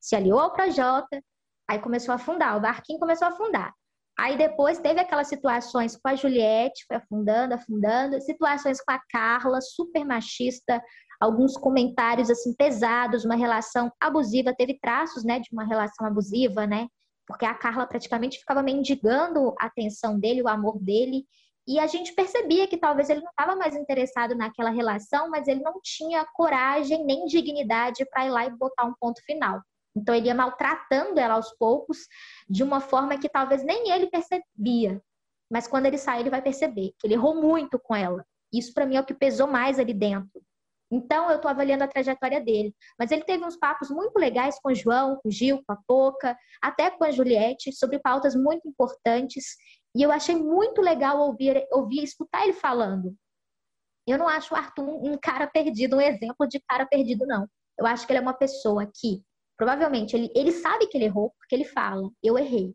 Se 0.00 0.16
aliou 0.16 0.40
ao 0.40 0.52
Projota, 0.52 1.20
aí 1.68 1.78
começou 1.80 2.12
a 2.12 2.16
afundar, 2.16 2.56
o 2.56 2.60
barquinho 2.60 2.98
começou 2.98 3.26
a 3.26 3.30
afundar. 3.30 3.72
Aí 4.18 4.36
depois 4.38 4.78
teve 4.78 4.98
aquelas 4.98 5.28
situações 5.28 5.94
com 5.96 6.08
a 6.08 6.14
Juliette, 6.14 6.86
foi 6.88 6.96
afundando, 6.96 7.54
afundando, 7.54 8.20
situações 8.22 8.80
com 8.80 8.92
a 8.92 9.00
Carla, 9.10 9.60
super 9.60 10.04
machista, 10.06 10.82
alguns 11.20 11.56
comentários 11.56 12.30
assim 12.30 12.54
pesados, 12.54 13.24
uma 13.24 13.36
relação 13.36 13.92
abusiva, 14.00 14.54
teve 14.54 14.78
traços, 14.80 15.24
né, 15.24 15.40
de 15.40 15.48
uma 15.52 15.64
relação 15.64 16.06
abusiva, 16.06 16.66
né? 16.66 16.88
Porque 17.26 17.44
a 17.44 17.54
Carla 17.54 17.86
praticamente 17.86 18.38
ficava 18.38 18.62
mendigando 18.62 19.54
a 19.58 19.66
atenção 19.66 20.18
dele, 20.18 20.42
o 20.42 20.48
amor 20.48 20.78
dele, 20.78 21.24
e 21.68 21.80
a 21.80 21.86
gente 21.88 22.14
percebia 22.14 22.68
que 22.68 22.76
talvez 22.76 23.10
ele 23.10 23.22
não 23.22 23.30
estava 23.30 23.56
mais 23.56 23.74
interessado 23.74 24.36
naquela 24.36 24.70
relação, 24.70 25.28
mas 25.28 25.48
ele 25.48 25.60
não 25.60 25.80
tinha 25.82 26.24
coragem 26.32 27.04
nem 27.04 27.26
dignidade 27.26 28.06
para 28.08 28.24
ir 28.24 28.30
lá 28.30 28.46
e 28.46 28.56
botar 28.56 28.84
um 28.84 28.94
ponto 29.00 29.20
final. 29.24 29.60
Então 29.96 30.14
ele 30.14 30.26
ia 30.26 30.34
maltratando 30.34 31.18
ela 31.18 31.34
aos 31.34 31.52
poucos, 31.58 32.06
de 32.48 32.62
uma 32.62 32.80
forma 32.80 33.18
que 33.18 33.28
talvez 33.28 33.64
nem 33.64 33.90
ele 33.90 34.06
percebia. 34.08 35.02
Mas 35.50 35.66
quando 35.66 35.86
ele 35.86 35.98
sair, 35.98 36.20
ele 36.20 36.30
vai 36.30 36.42
perceber 36.42 36.92
que 36.98 37.06
ele 37.06 37.14
errou 37.14 37.34
muito 37.34 37.78
com 37.80 37.96
ela. 37.96 38.24
Isso 38.52 38.72
para 38.72 38.86
mim 38.86 38.96
é 38.96 39.00
o 39.00 39.04
que 39.04 39.14
pesou 39.14 39.48
mais 39.48 39.78
ali 39.78 39.94
dentro. 39.94 40.40
Então 40.90 41.28
eu 41.30 41.36
estou 41.36 41.50
avaliando 41.50 41.84
a 41.84 41.88
trajetória 41.88 42.40
dele. 42.40 42.74
Mas 42.98 43.10
ele 43.10 43.24
teve 43.24 43.44
uns 43.44 43.56
papos 43.56 43.90
muito 43.90 44.16
legais 44.18 44.58
com 44.60 44.70
o 44.70 44.74
João, 44.74 45.16
com 45.16 45.28
o 45.28 45.32
Gil, 45.32 45.62
com 45.66 45.72
a 45.72 45.78
Poca, 45.86 46.36
até 46.62 46.90
com 46.90 47.04
a 47.04 47.10
Juliette, 47.10 47.72
sobre 47.72 47.98
pautas 47.98 48.34
muito 48.34 48.68
importantes. 48.68 49.56
E 49.96 50.02
eu 50.02 50.12
achei 50.12 50.36
muito 50.36 50.80
legal 50.80 51.18
ouvir, 51.20 51.66
ouvir 51.72 52.02
escutar 52.04 52.44
ele 52.44 52.52
falando. 52.52 53.14
Eu 54.06 54.18
não 54.18 54.28
acho 54.28 54.54
o 54.54 54.56
Arthur 54.56 54.84
um 54.84 55.18
cara 55.18 55.46
perdido, 55.46 55.96
um 55.96 56.00
exemplo 56.00 56.46
de 56.46 56.60
cara 56.60 56.86
perdido, 56.86 57.26
não. 57.26 57.48
Eu 57.78 57.86
acho 57.86 58.06
que 58.06 58.12
ele 58.12 58.18
é 58.18 58.22
uma 58.22 58.32
pessoa 58.32 58.86
que 58.86 59.22
Provavelmente 59.56 60.14
ele, 60.14 60.30
ele 60.34 60.52
sabe 60.52 60.86
que 60.86 60.96
ele 60.98 61.06
errou, 61.06 61.32
porque 61.38 61.54
ele 61.54 61.64
fala, 61.64 62.10
eu 62.22 62.38
errei. 62.38 62.74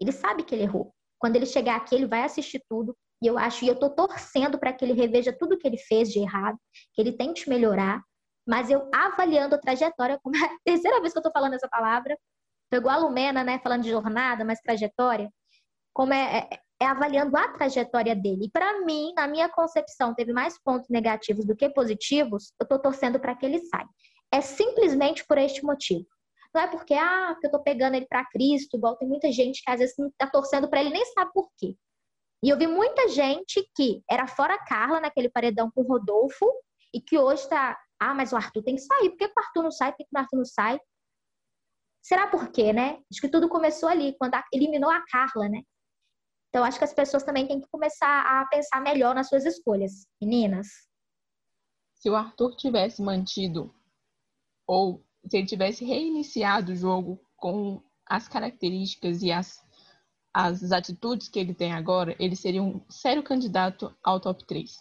Ele 0.00 0.12
sabe 0.12 0.44
que 0.44 0.54
ele 0.54 0.64
errou. 0.64 0.94
Quando 1.18 1.36
ele 1.36 1.46
chegar 1.46 1.76
aqui, 1.76 1.94
ele 1.94 2.06
vai 2.06 2.22
assistir 2.22 2.62
tudo. 2.68 2.96
E 3.22 3.26
eu 3.26 3.38
acho, 3.38 3.64
e 3.64 3.68
eu 3.68 3.76
tô 3.78 3.90
torcendo 3.90 4.58
para 4.58 4.72
que 4.72 4.84
ele 4.84 4.92
reveja 4.92 5.32
tudo 5.32 5.58
que 5.58 5.66
ele 5.66 5.78
fez 5.78 6.08
de 6.10 6.20
errado, 6.20 6.58
que 6.94 7.02
ele 7.02 7.12
tente 7.12 7.48
melhorar. 7.48 8.02
Mas 8.46 8.70
eu 8.70 8.88
avaliando 8.94 9.54
a 9.54 9.58
trajetória, 9.58 10.18
como 10.22 10.36
é 10.36 10.44
a 10.44 10.58
terceira 10.64 11.00
vez 11.00 11.12
que 11.12 11.18
eu 11.18 11.22
tô 11.22 11.30
falando 11.30 11.54
essa 11.54 11.68
palavra, 11.68 12.16
foi 12.70 12.78
igual 12.78 12.96
a 12.96 13.02
Lumena, 13.02 13.42
né, 13.42 13.58
falando 13.58 13.82
de 13.82 13.90
jornada, 13.90 14.44
mas 14.44 14.60
trajetória, 14.60 15.30
como 15.92 16.12
é, 16.12 16.48
é, 16.50 16.60
é 16.80 16.86
avaliando 16.86 17.36
a 17.36 17.48
trajetória 17.48 18.14
dele. 18.14 18.46
E 18.46 18.50
para 18.50 18.84
mim, 18.84 19.12
na 19.16 19.26
minha 19.26 19.48
concepção, 19.48 20.14
teve 20.14 20.32
mais 20.32 20.58
pontos 20.62 20.88
negativos 20.88 21.44
do 21.44 21.56
que 21.56 21.68
positivos, 21.68 22.52
eu 22.60 22.66
tô 22.66 22.78
torcendo 22.78 23.18
para 23.18 23.34
que 23.34 23.44
ele 23.44 23.58
saia. 23.66 23.88
É 24.30 24.40
simplesmente 24.40 25.26
por 25.26 25.38
este 25.38 25.64
motivo. 25.64 26.06
Não 26.54 26.62
é 26.62 26.66
porque, 26.66 26.94
ah, 26.94 27.30
porque 27.32 27.46
eu 27.46 27.50
tô 27.50 27.62
pegando 27.62 27.94
ele 27.94 28.06
para 28.06 28.24
Cristo, 28.26 28.76
igual 28.76 28.96
tem 28.96 29.08
muita 29.08 29.30
gente 29.32 29.62
que 29.62 29.70
às 29.70 29.80
vezes 29.80 29.94
tá 30.16 30.26
torcendo 30.26 30.68
para 30.68 30.80
ele 30.80 30.90
nem 30.90 31.04
sabe 31.06 31.30
por 31.32 31.48
quê. 31.56 31.74
E 32.42 32.48
eu 32.50 32.58
vi 32.58 32.66
muita 32.66 33.08
gente 33.08 33.68
que 33.74 34.02
era 34.08 34.26
fora 34.26 34.58
Carla 34.64 35.00
naquele 35.00 35.28
paredão 35.28 35.70
com 35.70 35.82
o 35.82 35.86
Rodolfo 35.86 36.46
e 36.94 37.00
que 37.00 37.18
hoje 37.18 37.48
tá, 37.48 37.78
ah, 37.98 38.14
mas 38.14 38.32
o 38.32 38.36
Arthur 38.36 38.62
tem 38.62 38.76
que 38.76 38.82
sair. 38.82 39.10
Por 39.10 39.18
que 39.18 39.26
o 39.26 39.32
Arthur 39.36 39.62
não 39.62 39.70
sai? 39.70 39.90
Por 39.92 39.98
que 39.98 40.06
o 40.14 40.18
Arthur 40.18 40.36
não 40.36 40.44
sai? 40.44 40.80
Será 42.00 42.28
por 42.28 42.50
quê, 42.50 42.72
né? 42.72 43.02
Acho 43.10 43.20
que 43.20 43.28
tudo 43.28 43.48
começou 43.48 43.88
ali, 43.88 44.16
quando 44.18 44.34
eliminou 44.52 44.90
a 44.90 45.04
Carla, 45.10 45.48
né? 45.48 45.62
Então, 46.48 46.64
acho 46.64 46.78
que 46.78 46.84
as 46.84 46.94
pessoas 46.94 47.22
também 47.22 47.46
têm 47.46 47.60
que 47.60 47.68
começar 47.68 48.22
a 48.22 48.46
pensar 48.46 48.80
melhor 48.80 49.14
nas 49.14 49.28
suas 49.28 49.44
escolhas. 49.44 50.06
Meninas? 50.20 50.68
Se 51.94 52.08
o 52.08 52.16
Arthur 52.16 52.56
tivesse 52.56 53.02
mantido 53.02 53.74
ou 54.66 55.04
se 55.28 55.36
ele 55.36 55.46
tivesse 55.46 55.84
reiniciado 55.84 56.72
o 56.72 56.76
jogo 56.76 57.20
com 57.36 57.82
as 58.06 58.28
características 58.28 59.22
e 59.22 59.30
as, 59.30 59.62
as 60.32 60.72
atitudes 60.72 61.28
que 61.28 61.38
ele 61.38 61.54
tem 61.54 61.72
agora, 61.72 62.14
ele 62.18 62.36
seria 62.36 62.62
um 62.62 62.80
sério 62.88 63.22
candidato 63.22 63.94
ao 64.02 64.20
top 64.20 64.44
3. 64.44 64.76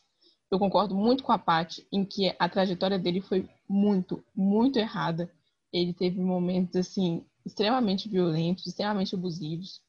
Eu 0.50 0.60
concordo 0.60 0.96
muito 0.96 1.24
com 1.24 1.32
a 1.32 1.38
Paty 1.38 1.86
em 1.92 2.06
que 2.06 2.34
a 2.40 2.48
trajetória 2.48 2.98
dele 2.98 3.22
foi 3.22 3.50
muito, 3.68 4.24
muito 4.36 4.80
errada. 4.80 5.32
Ele 5.74 5.94
teve 5.94 6.22
momentos 6.22 6.76
assim 6.76 7.26
extremamente 7.46 8.08
violentos, 8.08 8.66
extremamente 8.66 9.16
abusivos. 9.16 9.82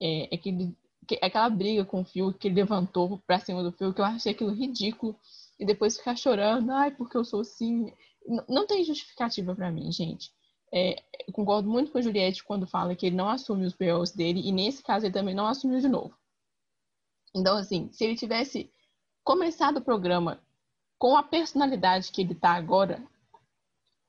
É, 0.00 0.28
aquele, 0.34 0.76
aquela 1.22 1.48
briga 1.48 1.84
com 1.84 2.02
o 2.02 2.04
Phil 2.04 2.32
que 2.32 2.48
ele 2.48 2.56
levantou 2.56 3.18
pra 3.26 3.38
cima 3.38 3.62
do 3.62 3.72
Phil, 3.72 3.94
que 3.94 4.00
eu 4.00 4.04
achei 4.04 4.32
aquilo 4.32 4.52
ridículo. 4.52 5.16
E 5.58 5.64
depois 5.64 5.96
ficar 5.96 6.16
chorando, 6.16 6.70
ai, 6.72 6.90
porque 6.90 7.16
eu 7.16 7.24
sou 7.24 7.40
assim. 7.40 7.92
Não 8.48 8.66
tem 8.66 8.84
justificativa 8.84 9.54
para 9.54 9.70
mim, 9.70 9.90
gente. 9.92 10.30
É, 10.74 11.02
eu 11.26 11.32
concordo 11.32 11.68
muito 11.68 11.92
com 11.92 11.98
a 11.98 12.02
Juliette 12.02 12.42
quando 12.42 12.66
fala 12.66 12.96
que 12.96 13.06
ele 13.06 13.16
não 13.16 13.28
assume 13.28 13.66
os 13.66 13.74
BOs 13.74 14.12
dele, 14.12 14.40
e 14.40 14.50
nesse 14.50 14.82
caso 14.82 15.04
ele 15.04 15.12
também 15.12 15.34
não 15.34 15.46
assumiu 15.46 15.80
de 15.80 15.88
novo. 15.88 16.16
Então, 17.34 17.56
assim, 17.56 17.90
se 17.92 18.04
ele 18.04 18.16
tivesse 18.16 18.70
começado 19.22 19.78
o 19.78 19.82
programa 19.82 20.40
com 20.98 21.16
a 21.16 21.22
personalidade 21.22 22.10
que 22.10 22.22
ele 22.22 22.34
tá 22.34 22.52
agora, 22.52 23.02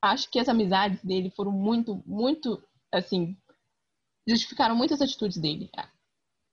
acho 0.00 0.30
que 0.30 0.38
as 0.38 0.48
amizades 0.48 1.02
dele 1.02 1.30
foram 1.30 1.50
muito, 1.50 2.02
muito, 2.06 2.62
assim, 2.92 3.36
justificaram 4.26 4.74
muitas 4.74 5.00
atitudes 5.02 5.36
dele. 5.38 5.70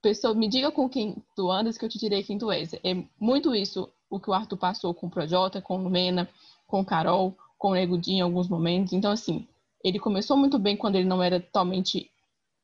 Pessoa, 0.02 0.34
me 0.34 0.48
diga 0.48 0.70
com 0.70 0.88
quem 0.88 1.22
tu 1.36 1.50
andas 1.50 1.78
que 1.78 1.84
eu 1.84 1.88
te 1.88 1.98
direi 1.98 2.22
quem 2.22 2.38
tu 2.38 2.50
és. 2.50 2.74
É 2.74 3.04
muito 3.20 3.54
isso 3.54 3.90
o 4.10 4.18
que 4.18 4.28
o 4.28 4.32
Arthur 4.32 4.56
passou 4.56 4.92
com 4.92 5.06
o 5.06 5.10
Projota, 5.10 5.62
com 5.62 5.78
o 5.78 5.82
Lumena, 5.82 6.28
com 6.66 6.80
o 6.80 6.84
Carol, 6.84 7.36
com 7.56 7.68
o 7.68 7.74
Negudinho 7.74 8.18
em 8.18 8.22
alguns 8.22 8.48
momentos. 8.48 8.92
Então, 8.92 9.12
assim, 9.12 9.46
ele 9.82 9.98
começou 9.98 10.36
muito 10.36 10.58
bem 10.58 10.76
quando 10.76 10.96
ele 10.96 11.08
não 11.08 11.22
era 11.22 11.40
totalmente 11.40 12.10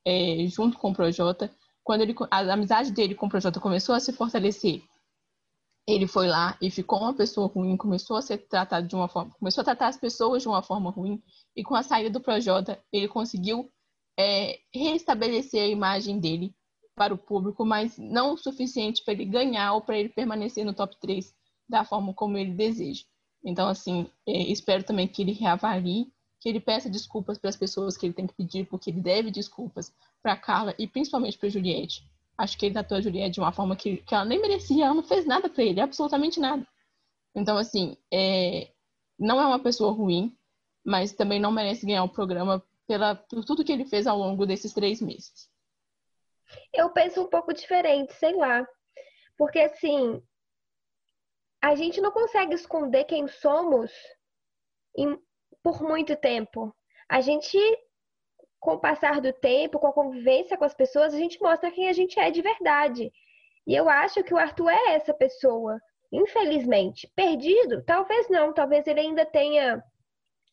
é, 0.06 0.46
junto 0.46 0.78
com 0.78 0.90
o 0.90 0.94
Projota. 0.94 1.50
Quando 1.82 2.02
ele, 2.02 2.14
a 2.30 2.52
amizade 2.52 2.92
dele 2.92 3.14
com 3.14 3.26
o 3.26 3.30
Projota 3.30 3.60
começou 3.60 3.94
a 3.94 4.00
se 4.00 4.12
fortalecer, 4.12 4.82
ele 5.86 6.06
foi 6.06 6.28
lá 6.28 6.56
e 6.60 6.70
ficou 6.70 7.00
uma 7.00 7.14
pessoa 7.14 7.46
ruim, 7.46 7.76
começou 7.76 8.16
a 8.16 8.22
ser 8.22 8.38
tratado 8.38 8.86
de 8.86 8.94
uma 8.94 9.08
forma, 9.08 9.34
começou 9.38 9.62
a 9.62 9.64
tratar 9.64 9.88
as 9.88 9.96
pessoas 9.96 10.42
de 10.42 10.48
uma 10.48 10.62
forma 10.62 10.90
ruim, 10.90 11.22
e 11.56 11.64
com 11.64 11.74
a 11.74 11.82
saída 11.82 12.10
do 12.10 12.20
Projota, 12.20 12.78
ele 12.92 13.08
conseguiu 13.08 13.70
é, 14.18 14.58
restabelecer 14.74 15.62
a 15.62 15.66
imagem 15.66 16.20
dele 16.20 16.54
para 16.94 17.14
o 17.14 17.18
público, 17.18 17.64
mas 17.64 17.96
não 17.96 18.34
o 18.34 18.36
suficiente 18.36 19.02
para 19.02 19.14
ele 19.14 19.24
ganhar 19.24 19.72
ou 19.72 19.80
para 19.80 19.98
ele 19.98 20.10
permanecer 20.10 20.64
no 20.64 20.74
top 20.74 20.94
3 21.00 21.32
da 21.66 21.84
forma 21.84 22.12
como 22.12 22.36
ele 22.36 22.52
deseja. 22.52 23.04
Então, 23.42 23.68
assim, 23.68 24.10
é, 24.26 24.42
espero 24.50 24.82
também 24.82 25.06
que 25.06 25.22
ele 25.22 25.32
reavalie, 25.32 26.12
que 26.40 26.48
ele 26.48 26.60
peça 26.60 26.88
desculpas 26.88 27.38
para 27.38 27.50
as 27.50 27.56
pessoas 27.56 27.96
que 27.96 28.06
ele 28.06 28.14
tem 28.14 28.26
que 28.26 28.34
pedir, 28.34 28.66
porque 28.66 28.90
ele 28.90 29.00
deve 29.00 29.30
desculpas 29.30 29.92
para 30.22 30.36
Carla 30.36 30.74
e 30.78 30.86
principalmente 30.86 31.36
para 31.36 31.48
Juliette 31.48 32.04
acho 32.38 32.56
que 32.56 32.66
ele 32.66 32.74
tratou 32.74 32.96
a 32.96 33.00
Juliette 33.00 33.32
de 33.32 33.40
uma 33.40 33.52
forma 33.52 33.74
que, 33.74 33.96
que 33.98 34.14
ela 34.14 34.24
nem 34.24 34.40
merecia, 34.40 34.84
ela 34.84 34.94
não 34.94 35.02
fez 35.02 35.26
nada 35.26 35.50
para 35.50 35.64
ele, 35.64 35.80
absolutamente 35.80 36.38
nada. 36.38 36.64
Então, 37.34 37.58
assim, 37.58 37.96
é, 38.12 38.70
não 39.18 39.40
é 39.40 39.46
uma 39.46 39.58
pessoa 39.58 39.92
ruim, 39.92 40.34
mas 40.84 41.12
também 41.12 41.40
não 41.40 41.50
merece 41.50 41.84
ganhar 41.84 42.04
o 42.04 42.08
programa 42.08 42.64
pela, 42.86 43.16
por 43.16 43.44
tudo 43.44 43.64
que 43.64 43.72
ele 43.72 43.84
fez 43.84 44.06
ao 44.06 44.16
longo 44.16 44.46
desses 44.46 44.72
três 44.72 45.02
meses. 45.02 45.50
Eu 46.72 46.90
penso 46.90 47.20
um 47.20 47.28
pouco 47.28 47.52
diferente, 47.52 48.14
sei 48.14 48.34
lá. 48.36 48.66
Porque, 49.36 49.58
assim, 49.58 50.22
a 51.60 51.74
gente 51.74 52.00
não 52.00 52.12
consegue 52.12 52.54
esconder 52.54 53.04
quem 53.04 53.26
somos 53.26 53.90
em, 54.96 55.20
por 55.62 55.82
muito 55.82 56.16
tempo. 56.16 56.74
A 57.08 57.20
gente 57.20 57.58
com 58.60 58.72
o 58.72 58.80
passar 58.80 59.20
do 59.20 59.32
tempo, 59.32 59.78
com 59.78 59.86
a 59.86 59.92
convivência 59.92 60.56
com 60.56 60.64
as 60.64 60.74
pessoas, 60.74 61.14
a 61.14 61.18
gente 61.18 61.40
mostra 61.40 61.70
quem 61.70 61.88
a 61.88 61.92
gente 61.92 62.18
é 62.18 62.30
de 62.30 62.42
verdade. 62.42 63.10
E 63.66 63.74
eu 63.74 63.88
acho 63.88 64.22
que 64.24 64.34
o 64.34 64.38
Arthur 64.38 64.70
é 64.70 64.94
essa 64.94 65.14
pessoa, 65.14 65.78
infelizmente. 66.12 67.10
Perdido? 67.14 67.84
Talvez 67.84 68.28
não, 68.28 68.52
talvez 68.52 68.86
ele 68.86 69.00
ainda 69.00 69.24
tenha 69.24 69.82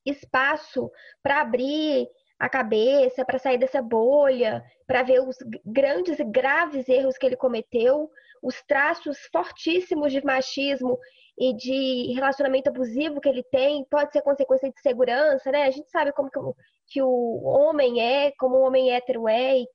espaço 0.05 0.91
para 1.23 1.41
abrir 1.41 2.07
a 2.37 2.49
cabeça, 2.49 3.25
para 3.25 3.39
sair 3.39 3.57
dessa 3.57 3.81
bolha, 3.81 4.63
para 4.85 5.03
ver 5.03 5.21
os 5.21 5.37
grandes 5.65 6.19
e 6.19 6.23
graves 6.25 6.87
erros 6.87 7.17
que 7.17 7.25
ele 7.25 7.37
cometeu, 7.37 8.09
os 8.45 8.61
traços 8.67 9.17
fortíssimos 9.31 10.11
de 10.11 10.23
machismo 10.23 10.99
e 11.37 11.51
de 11.55 12.13
relacionamento 12.13 12.69
abusivo 12.69 13.19
que 13.19 13.27
ele 13.27 13.43
tem, 13.51 13.83
pode 13.89 14.11
ser 14.11 14.21
consequência 14.21 14.71
de 14.71 14.79
segurança, 14.81 15.51
né? 15.51 15.63
A 15.63 15.71
gente 15.71 15.89
sabe 15.89 16.13
como 16.13 16.29
que 16.29 16.39
o, 16.39 16.55
que 16.87 17.01
o 17.01 17.43
homem 17.43 17.99
é, 17.99 18.31
como 18.37 18.57
o 18.57 18.61
homem 18.61 18.91
hétero 18.91 19.27
é, 19.27 19.57
e, 19.57 19.67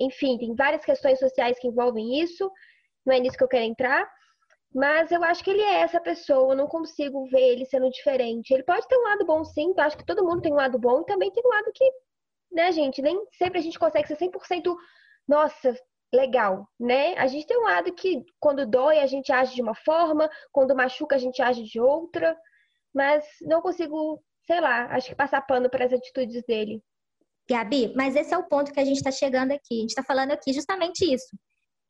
enfim, 0.00 0.36
tem 0.38 0.54
várias 0.56 0.84
questões 0.84 1.20
sociais 1.20 1.56
que 1.60 1.68
envolvem 1.68 2.20
isso, 2.20 2.50
não 3.06 3.14
é 3.14 3.20
nisso 3.20 3.38
que 3.38 3.44
eu 3.44 3.48
quero 3.48 3.64
entrar, 3.64 4.10
mas 4.74 5.12
eu 5.12 5.22
acho 5.22 5.44
que 5.44 5.50
ele 5.50 5.62
é 5.62 5.82
essa 5.82 6.00
pessoa, 6.00 6.52
eu 6.52 6.56
não 6.56 6.66
consigo 6.66 7.26
ver 7.28 7.52
ele 7.52 7.64
sendo 7.64 7.88
diferente. 7.88 8.52
Ele 8.52 8.64
pode 8.64 8.86
ter 8.88 8.98
um 8.98 9.04
lado 9.04 9.24
bom 9.24 9.44
sim, 9.44 9.72
eu 9.74 9.84
acho 9.84 9.96
que 9.96 10.04
todo 10.04 10.24
mundo 10.24 10.42
tem 10.42 10.52
um 10.52 10.56
lado 10.56 10.78
bom 10.80 11.00
e 11.00 11.06
também 11.06 11.30
tem 11.30 11.42
um 11.46 11.48
lado 11.48 11.70
que, 11.72 11.88
né, 12.50 12.72
gente, 12.72 13.00
nem 13.00 13.16
sempre 13.38 13.60
a 13.60 13.62
gente 13.62 13.78
consegue 13.78 14.08
ser 14.08 14.16
100% 14.16 14.74
nossa, 15.28 15.74
legal, 16.12 16.68
né? 16.78 17.14
A 17.18 17.26
gente 17.26 17.46
tem 17.46 17.58
um 17.58 17.64
lado 17.64 17.92
que 17.92 18.24
quando 18.40 18.66
dói 18.66 19.00
a 19.00 19.06
gente 19.06 19.32
age 19.32 19.54
de 19.54 19.62
uma 19.62 19.74
forma, 19.74 20.28
quando 20.52 20.74
machuca 20.74 21.16
a 21.16 21.18
gente 21.18 21.42
age 21.42 21.62
de 21.64 21.80
outra, 21.80 22.36
mas 22.94 23.24
não 23.42 23.60
consigo, 23.60 24.22
sei 24.46 24.60
lá, 24.60 24.86
acho 24.94 25.08
que 25.08 25.14
passar 25.14 25.42
pano 25.42 25.68
para 25.68 25.84
as 25.84 25.92
atitudes 25.92 26.42
dele. 26.46 26.82
Gabi, 27.48 27.92
mas 27.94 28.16
esse 28.16 28.34
é 28.34 28.38
o 28.38 28.48
ponto 28.48 28.72
que 28.72 28.80
a 28.80 28.84
gente 28.84 28.96
está 28.96 29.10
chegando 29.10 29.52
aqui. 29.52 29.78
A 29.78 29.80
gente 29.80 29.90
está 29.90 30.02
falando 30.02 30.32
aqui 30.32 30.52
justamente 30.52 31.04
isso. 31.04 31.36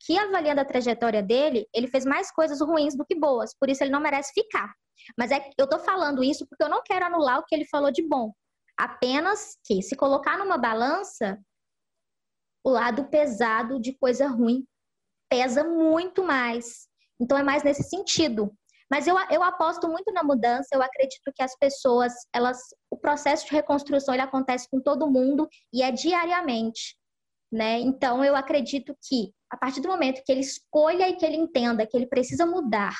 Que 0.05 0.17
avaliando 0.17 0.61
a 0.61 0.65
trajetória 0.65 1.23
dele, 1.23 1.67
ele 1.73 1.87
fez 1.87 2.05
mais 2.05 2.31
coisas 2.31 2.61
ruins 2.61 2.95
do 2.95 3.05
que 3.05 3.15
boas, 3.15 3.55
por 3.59 3.67
isso 3.69 3.83
ele 3.83 3.91
não 3.91 3.99
merece 3.99 4.31
ficar. 4.33 4.71
Mas 5.17 5.31
é, 5.31 5.49
eu 5.57 5.65
estou 5.65 5.79
falando 5.79 6.23
isso 6.23 6.45
porque 6.47 6.63
eu 6.63 6.69
não 6.69 6.81
quero 6.83 7.05
anular 7.05 7.39
o 7.39 7.45
que 7.45 7.55
ele 7.55 7.65
falou 7.65 7.91
de 7.91 8.07
bom. 8.07 8.31
Apenas 8.77 9.57
que, 9.65 9.81
se 9.81 9.95
colocar 9.95 10.37
numa 10.37 10.57
balança, 10.57 11.39
o 12.67 12.69
lado 12.69 13.05
pesado 13.05 13.79
de 13.79 13.93
coisa 13.93 14.27
ruim 14.27 14.67
pesa 15.29 15.63
muito 15.63 16.21
mais. 16.21 16.89
Então 17.17 17.37
é 17.37 17.41
mais 17.41 17.63
nesse 17.63 17.83
sentido. 17.83 18.53
Mas 18.91 19.07
eu, 19.07 19.15
eu 19.31 19.41
aposto 19.41 19.87
muito 19.87 20.11
na 20.11 20.21
mudança, 20.21 20.67
eu 20.73 20.81
acredito 20.81 21.31
que 21.33 21.41
as 21.41 21.57
pessoas, 21.57 22.13
elas, 22.33 22.59
o 22.91 22.97
processo 22.97 23.45
de 23.45 23.53
reconstrução 23.53 24.13
ele 24.13 24.23
acontece 24.23 24.67
com 24.69 24.81
todo 24.81 25.09
mundo 25.09 25.47
e 25.73 25.81
é 25.81 25.91
diariamente, 25.91 26.97
né? 27.49 27.79
Então 27.79 28.23
eu 28.23 28.35
acredito 28.35 28.93
que 29.01 29.33
a 29.49 29.55
partir 29.55 29.79
do 29.79 29.87
momento 29.87 30.21
que 30.25 30.31
ele 30.31 30.41
escolha 30.41 31.07
e 31.07 31.15
que 31.15 31.25
ele 31.25 31.37
entenda 31.37 31.87
que 31.87 31.95
ele 31.95 32.07
precisa 32.07 32.45
mudar, 32.45 32.95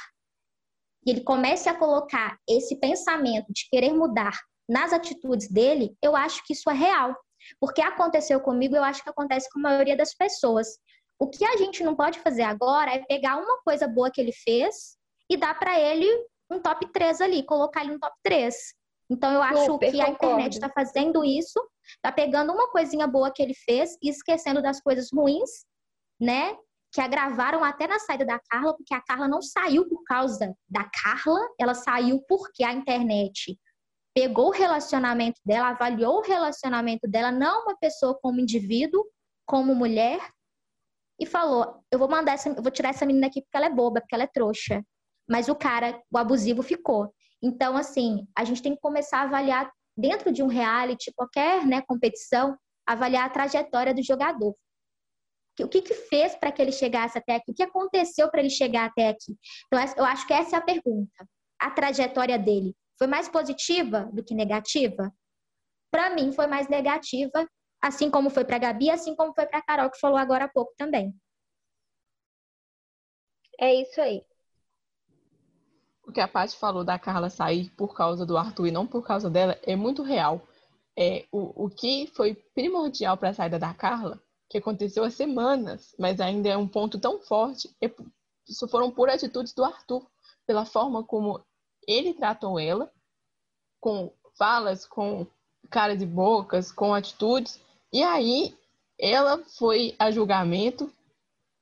e 1.05 1.11
ele 1.11 1.21
comece 1.21 1.67
a 1.67 1.77
colocar 1.77 2.37
esse 2.47 2.79
pensamento 2.79 3.51
de 3.51 3.67
querer 3.69 3.93
mudar 3.93 4.37
nas 4.67 4.93
atitudes 4.93 5.49
dele, 5.49 5.93
eu 6.01 6.15
acho 6.15 6.41
que 6.45 6.53
isso 6.53 6.69
é 6.69 6.73
real. 6.73 7.13
Porque 7.59 7.81
aconteceu 7.81 8.39
comigo, 8.39 8.75
eu 8.75 8.83
acho 8.83 9.03
que 9.03 9.09
acontece 9.09 9.49
com 9.51 9.59
a 9.59 9.63
maioria 9.63 9.95
das 9.95 10.13
pessoas. 10.13 10.67
O 11.19 11.27
que 11.27 11.43
a 11.43 11.57
gente 11.57 11.83
não 11.83 11.95
pode 11.95 12.19
fazer 12.19 12.43
agora 12.43 12.91
é 12.91 12.99
pegar 12.99 13.37
uma 13.37 13.61
coisa 13.63 13.87
boa 13.87 14.11
que 14.11 14.21
ele 14.21 14.31
fez 14.31 14.97
e 15.29 15.35
dar 15.35 15.57
para 15.57 15.79
ele 15.79 16.07
um 16.49 16.59
top 16.59 16.91
3 16.91 17.21
ali, 17.21 17.43
colocar 17.43 17.83
ele 17.83 17.93
no 17.93 17.99
top 17.99 18.15
3. 18.23 18.55
Então 19.09 19.31
eu 19.31 19.41
acho 19.41 19.65
Super, 19.65 19.91
que 19.91 20.01
a 20.01 20.09
internet 20.09 20.53
está 20.53 20.69
fazendo 20.69 21.23
isso, 21.23 21.59
está 21.95 22.11
pegando 22.11 22.51
uma 22.51 22.69
coisinha 22.69 23.07
boa 23.07 23.31
que 23.31 23.41
ele 23.41 23.53
fez 23.53 23.97
e 24.01 24.09
esquecendo 24.09 24.61
das 24.61 24.81
coisas 24.81 25.07
ruins, 25.13 25.49
né? 26.19 26.55
Que 26.91 27.01
agravaram 27.01 27.63
até 27.63 27.87
na 27.87 27.99
saída 27.99 28.25
da 28.25 28.39
Carla, 28.49 28.75
porque 28.75 28.93
a 28.93 29.01
Carla 29.01 29.27
não 29.27 29.41
saiu 29.41 29.87
por 29.87 30.03
causa 30.03 30.53
da 30.69 30.89
Carla, 31.03 31.39
ela 31.59 31.73
saiu 31.73 32.21
porque 32.27 32.63
a 32.63 32.73
internet 32.73 33.57
pegou 34.17 34.47
o 34.47 34.51
relacionamento 34.51 35.39
dela, 35.45 35.69
avaliou 35.69 36.17
o 36.17 36.21
relacionamento 36.21 37.07
dela, 37.07 37.31
não 37.31 37.65
uma 37.65 37.77
pessoa 37.77 38.17
como 38.19 38.39
indivíduo, 38.39 39.05
como 39.45 39.75
mulher, 39.75 40.19
e 41.19 41.25
falou: 41.27 41.83
eu 41.91 41.99
vou 41.99 42.09
mandar 42.09 42.33
essa, 42.33 42.51
vou 42.51 42.71
tirar 42.71 42.89
essa 42.89 43.05
menina 43.05 43.27
aqui 43.27 43.43
porque 43.43 43.55
ela 43.55 43.67
é 43.67 43.69
boba, 43.69 44.01
porque 44.01 44.15
ela 44.15 44.23
é 44.23 44.27
trouxa. 44.27 44.83
Mas 45.29 45.47
o 45.49 45.55
cara, 45.55 46.01
o 46.11 46.17
abusivo, 46.17 46.63
ficou. 46.63 47.13
Então, 47.43 47.77
assim, 47.77 48.25
a 48.35 48.43
gente 48.43 48.63
tem 48.63 48.73
que 48.73 48.81
começar 48.81 49.19
a 49.19 49.23
avaliar 49.23 49.71
dentro 49.95 50.31
de 50.31 50.41
um 50.41 50.47
reality, 50.47 51.13
qualquer 51.15 51.63
né, 51.67 51.83
competição, 51.87 52.57
avaliar 52.87 53.27
a 53.27 53.29
trajetória 53.29 53.93
do 53.93 54.01
jogador. 54.01 54.55
O 55.61 55.67
que, 55.67 55.79
que 55.79 55.93
fez 55.93 56.35
para 56.35 56.51
que 56.51 56.59
ele 56.59 56.71
chegasse 56.71 57.19
até 57.19 57.35
aqui? 57.35 57.51
O 57.51 57.53
que 57.53 57.63
aconteceu 57.63 58.31
para 58.31 58.39
ele 58.39 58.49
chegar 58.49 58.85
até 58.85 59.09
aqui? 59.09 59.37
Então, 59.67 59.79
eu 59.97 60.05
acho 60.05 60.25
que 60.25 60.33
essa 60.33 60.55
é 60.55 60.59
a 60.59 60.61
pergunta. 60.61 61.27
A 61.59 61.69
trajetória 61.69 62.39
dele 62.39 62.75
foi 62.97 63.07
mais 63.07 63.29
positiva 63.29 64.09
do 64.11 64.23
que 64.23 64.33
negativa? 64.33 65.13
Para 65.91 66.09
mim, 66.09 66.31
foi 66.31 66.47
mais 66.47 66.67
negativa, 66.67 67.47
assim 67.81 68.09
como 68.09 68.29
foi 68.29 68.43
para 68.43 68.55
a 68.57 68.59
Gabi, 68.59 68.89
assim 68.89 69.15
como 69.15 69.33
foi 69.33 69.45
para 69.45 69.59
a 69.59 69.61
Carol, 69.61 69.89
que 69.89 69.99
falou 69.99 70.17
agora 70.17 70.45
há 70.45 70.49
pouco 70.49 70.73
também. 70.77 71.13
É 73.59 73.73
isso 73.73 73.99
aí. 73.99 74.23
O 76.03 76.11
que 76.11 76.21
a 76.21 76.27
Paty 76.27 76.55
falou 76.55 76.83
da 76.83 76.97
Carla 76.97 77.29
sair 77.29 77.69
por 77.71 77.93
causa 77.93 78.25
do 78.25 78.37
Arthur 78.37 78.67
e 78.67 78.71
não 78.71 78.87
por 78.87 79.05
causa 79.05 79.29
dela 79.29 79.59
é 79.63 79.75
muito 79.75 80.03
real. 80.03 80.47
É, 80.97 81.25
o, 81.31 81.65
o 81.65 81.69
que 81.69 82.07
foi 82.15 82.33
primordial 82.55 83.17
para 83.17 83.29
a 83.29 83.33
saída 83.33 83.59
da 83.59 83.73
Carla, 83.73 84.21
que 84.49 84.57
aconteceu 84.57 85.03
há 85.03 85.11
semanas, 85.11 85.93
mas 85.99 86.19
ainda 86.19 86.49
é 86.49 86.57
um 86.57 86.67
ponto 86.67 86.99
tão 86.99 87.19
forte, 87.19 87.75
é, 87.81 87.91
isso 88.47 88.67
foram 88.67 88.89
por 88.89 89.09
atitudes 89.09 89.53
do 89.53 89.63
Arthur, 89.63 90.07
pela 90.45 90.65
forma 90.65 91.03
como 91.03 91.45
ele 91.87 92.13
tratou 92.13 92.59
ela 92.59 92.91
com 93.79 94.11
falas, 94.37 94.85
com 94.85 95.25
caras 95.69 96.01
e 96.01 96.05
bocas, 96.05 96.71
com 96.71 96.93
atitudes 96.93 97.59
E 97.91 98.03
aí 98.03 98.55
ela 98.99 99.43
foi 99.57 99.95
a 99.97 100.11
julgamento 100.11 100.91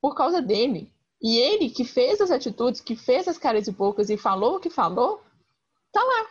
por 0.02 0.16
causa 0.16 0.42
dele. 0.42 0.92
E 1.22 1.38
ele 1.38 1.70
que 1.70 1.84
fez 1.84 2.22
as 2.22 2.32
atitudes, 2.32 2.82
que 2.82 2.96
fez 2.96 3.28
as 3.28 3.38
caras 3.38 3.68
e 3.68 3.72
bocas 3.72 4.10
e 4.10 4.18
falou 4.18 4.58
o 4.58 4.60
que 4.60 4.70
falou, 4.70 5.22
tá 5.92 6.04
lá, 6.04 6.28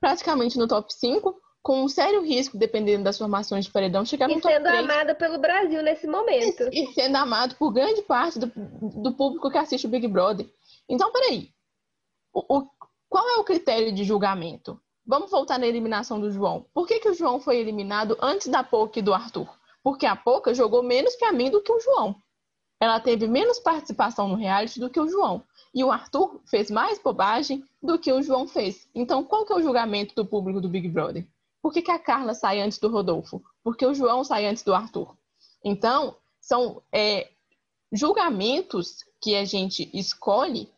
praticamente 0.00 0.58
no 0.58 0.66
top 0.66 0.92
5, 0.92 1.40
com 1.62 1.82
um 1.82 1.88
sério 1.88 2.20
risco, 2.22 2.58
dependendo 2.58 3.04
das 3.04 3.16
formações 3.16 3.64
de 3.64 3.70
paredão, 3.70 4.04
chegar 4.04 4.28
no 4.28 4.34
e 4.34 4.40
top 4.40 4.54
3. 4.54 4.64
E 4.64 4.66
sendo 4.66 4.84
amada 4.84 5.14
pelo 5.14 5.38
Brasil 5.38 5.82
nesse 5.82 6.06
momento. 6.06 6.68
E, 6.72 6.84
e 6.84 6.92
sendo 6.92 7.16
amado 7.16 7.54
por 7.56 7.72
grande 7.72 8.02
parte 8.02 8.38
do, 8.38 8.52
do 9.00 9.14
público 9.14 9.50
que 9.50 9.58
assiste 9.58 9.86
o 9.86 9.90
Big 9.90 10.06
Brother. 10.08 10.46
Então, 10.88 11.10
peraí. 11.12 11.50
O, 12.34 12.58
o, 12.58 12.68
qual 13.14 13.28
é 13.28 13.36
o 13.36 13.44
critério 13.44 13.92
de 13.92 14.02
julgamento? 14.02 14.76
Vamos 15.06 15.30
voltar 15.30 15.56
na 15.56 15.68
eliminação 15.68 16.18
do 16.18 16.32
João. 16.32 16.66
Por 16.74 16.84
que, 16.84 16.98
que 16.98 17.08
o 17.08 17.14
João 17.14 17.38
foi 17.38 17.58
eliminado 17.58 18.18
antes 18.20 18.48
da 18.48 18.64
Poca 18.64 18.98
e 18.98 19.02
do 19.02 19.14
Arthur? 19.14 19.48
Porque 19.84 20.04
a 20.04 20.16
Poca 20.16 20.52
jogou 20.52 20.82
menos 20.82 21.14
para 21.14 21.30
mim 21.30 21.48
do 21.48 21.62
que 21.62 21.70
o 21.70 21.78
João. 21.78 22.16
Ela 22.80 22.98
teve 22.98 23.28
menos 23.28 23.60
participação 23.60 24.26
no 24.26 24.34
reality 24.34 24.80
do 24.80 24.90
que 24.90 24.98
o 24.98 25.08
João. 25.08 25.44
E 25.72 25.84
o 25.84 25.92
Arthur 25.92 26.40
fez 26.44 26.72
mais 26.72 26.98
bobagem 26.98 27.64
do 27.80 28.00
que 28.00 28.12
o 28.12 28.20
João 28.20 28.48
fez. 28.48 28.88
Então, 28.92 29.22
qual 29.22 29.46
que 29.46 29.52
é 29.52 29.56
o 29.56 29.62
julgamento 29.62 30.12
do 30.16 30.26
público 30.26 30.60
do 30.60 30.68
Big 30.68 30.88
Brother? 30.88 31.24
Por 31.62 31.72
que, 31.72 31.82
que 31.82 31.92
a 31.92 32.00
Carla 32.00 32.34
sai 32.34 32.60
antes 32.60 32.80
do 32.80 32.88
Rodolfo? 32.88 33.40
Porque 33.62 33.86
o 33.86 33.94
João 33.94 34.24
sai 34.24 34.44
antes 34.46 34.64
do 34.64 34.74
Arthur. 34.74 35.16
Então, 35.62 36.16
são 36.40 36.82
é, 36.90 37.30
julgamentos 37.92 39.04
que 39.20 39.36
a 39.36 39.44
gente 39.44 39.88
escolhe 39.94 40.68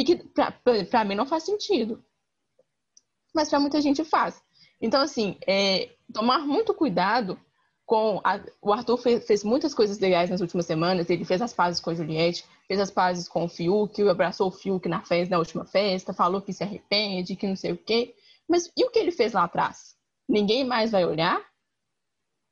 e 0.00 0.04
que 0.04 0.16
para 0.16 1.04
mim 1.04 1.14
não 1.14 1.26
faz 1.26 1.42
sentido. 1.44 2.02
Mas 3.34 3.50
para 3.50 3.60
muita 3.60 3.82
gente 3.82 4.02
faz. 4.02 4.42
Então, 4.80 5.02
assim, 5.02 5.36
é, 5.46 5.90
tomar 6.12 6.38
muito 6.38 6.72
cuidado 6.72 7.38
com. 7.84 8.18
A, 8.24 8.40
o 8.62 8.72
Arthur 8.72 8.96
fez, 8.96 9.26
fez, 9.26 9.44
muitas 9.44 9.74
coisas 9.74 9.98
legais 9.98 10.30
nas 10.30 10.40
últimas 10.40 10.64
semanas. 10.64 11.10
Ele 11.10 11.22
fez 11.26 11.42
as 11.42 11.52
pazes 11.52 11.80
com 11.80 11.90
a 11.90 11.94
Juliette, 11.94 12.46
fez 12.66 12.80
as 12.80 12.90
pazes 12.90 13.28
com 13.28 13.44
o 13.44 13.48
Fiuk, 13.48 14.08
abraçou 14.08 14.48
o 14.48 14.50
Fiuk 14.50 14.88
na 14.88 15.02
festa, 15.02 15.32
na 15.32 15.38
última 15.38 15.66
festa, 15.66 16.14
falou 16.14 16.40
que 16.40 16.54
se 16.54 16.64
arrepende, 16.64 17.36
que 17.36 17.46
não 17.46 17.56
sei 17.56 17.72
o 17.72 17.76
quê. 17.76 18.14
Mas 18.48 18.72
e 18.74 18.82
o 18.82 18.90
que 18.90 18.98
ele 18.98 19.12
fez 19.12 19.34
lá 19.34 19.44
atrás? 19.44 19.96
Ninguém 20.26 20.64
mais 20.64 20.92
vai 20.92 21.04
olhar? 21.04 21.44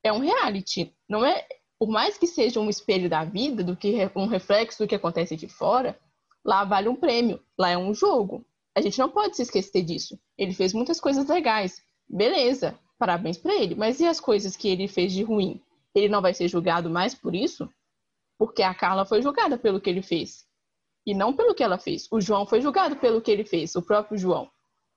É 0.05 0.12
um 0.12 0.18
reality, 0.18 0.94
não 1.09 1.24
é? 1.24 1.46
Por 1.78 1.88
mais 1.88 2.18
que 2.18 2.26
seja 2.26 2.61
um 2.61 2.68
espelho 2.68 3.09
da 3.09 3.24
vida, 3.24 3.64
do 3.64 3.74
que 3.74 4.11
um 4.14 4.26
reflexo 4.26 4.84
do 4.84 4.86
que 4.86 4.94
acontece 4.94 5.32
aqui 5.32 5.49
fora, 5.49 5.99
lá 6.45 6.64
vale 6.64 6.89
um 6.89 6.97
prêmio, 6.97 7.43
lá 7.59 7.70
é 7.70 7.78
um 7.78 7.95
jogo. 7.95 8.45
A 8.74 8.80
gente 8.80 8.99
não 8.99 9.09
pode 9.09 9.36
se 9.36 9.43
esquecer 9.43 9.82
disso. 9.82 10.18
Ele 10.36 10.53
fez 10.53 10.72
muitas 10.72 11.01
coisas 11.01 11.26
legais, 11.26 11.82
beleza, 12.09 12.78
parabéns 12.99 13.36
para 13.36 13.55
ele. 13.55 13.74
Mas 13.74 14.01
e 14.01 14.07
as 14.07 14.20
coisas 14.20 14.57
que 14.57 14.68
ele 14.68 14.89
fez 14.89 15.12
de 15.12 15.22
ruim? 15.22 15.61
Ele 15.95 16.09
não 16.09 16.22
vai 16.22 16.34
ser 16.34 16.49
julgado 16.49 16.89
mais 16.89 17.14
por 17.14 17.34
isso? 17.34 17.68
Porque 18.39 18.62
a 18.62 18.74
Carla 18.74 19.05
foi 19.05 19.20
julgada 19.20 19.59
pelo 19.59 19.80
que 19.80 19.91
ele 19.91 20.03
fez 20.03 20.49
e 21.09 21.14
não 21.14 21.32
pelo 21.32 21.55
que 21.55 21.62
ela 21.62 21.78
fez. 21.78 22.07
O 22.11 22.20
João 22.20 22.45
foi 22.45 22.61
julgado 22.61 22.97
pelo 22.97 23.22
que 23.22 23.30
ele 23.30 23.43
fez, 23.43 23.74
o 23.74 23.80
próprio 23.80 24.18
João. 24.18 24.51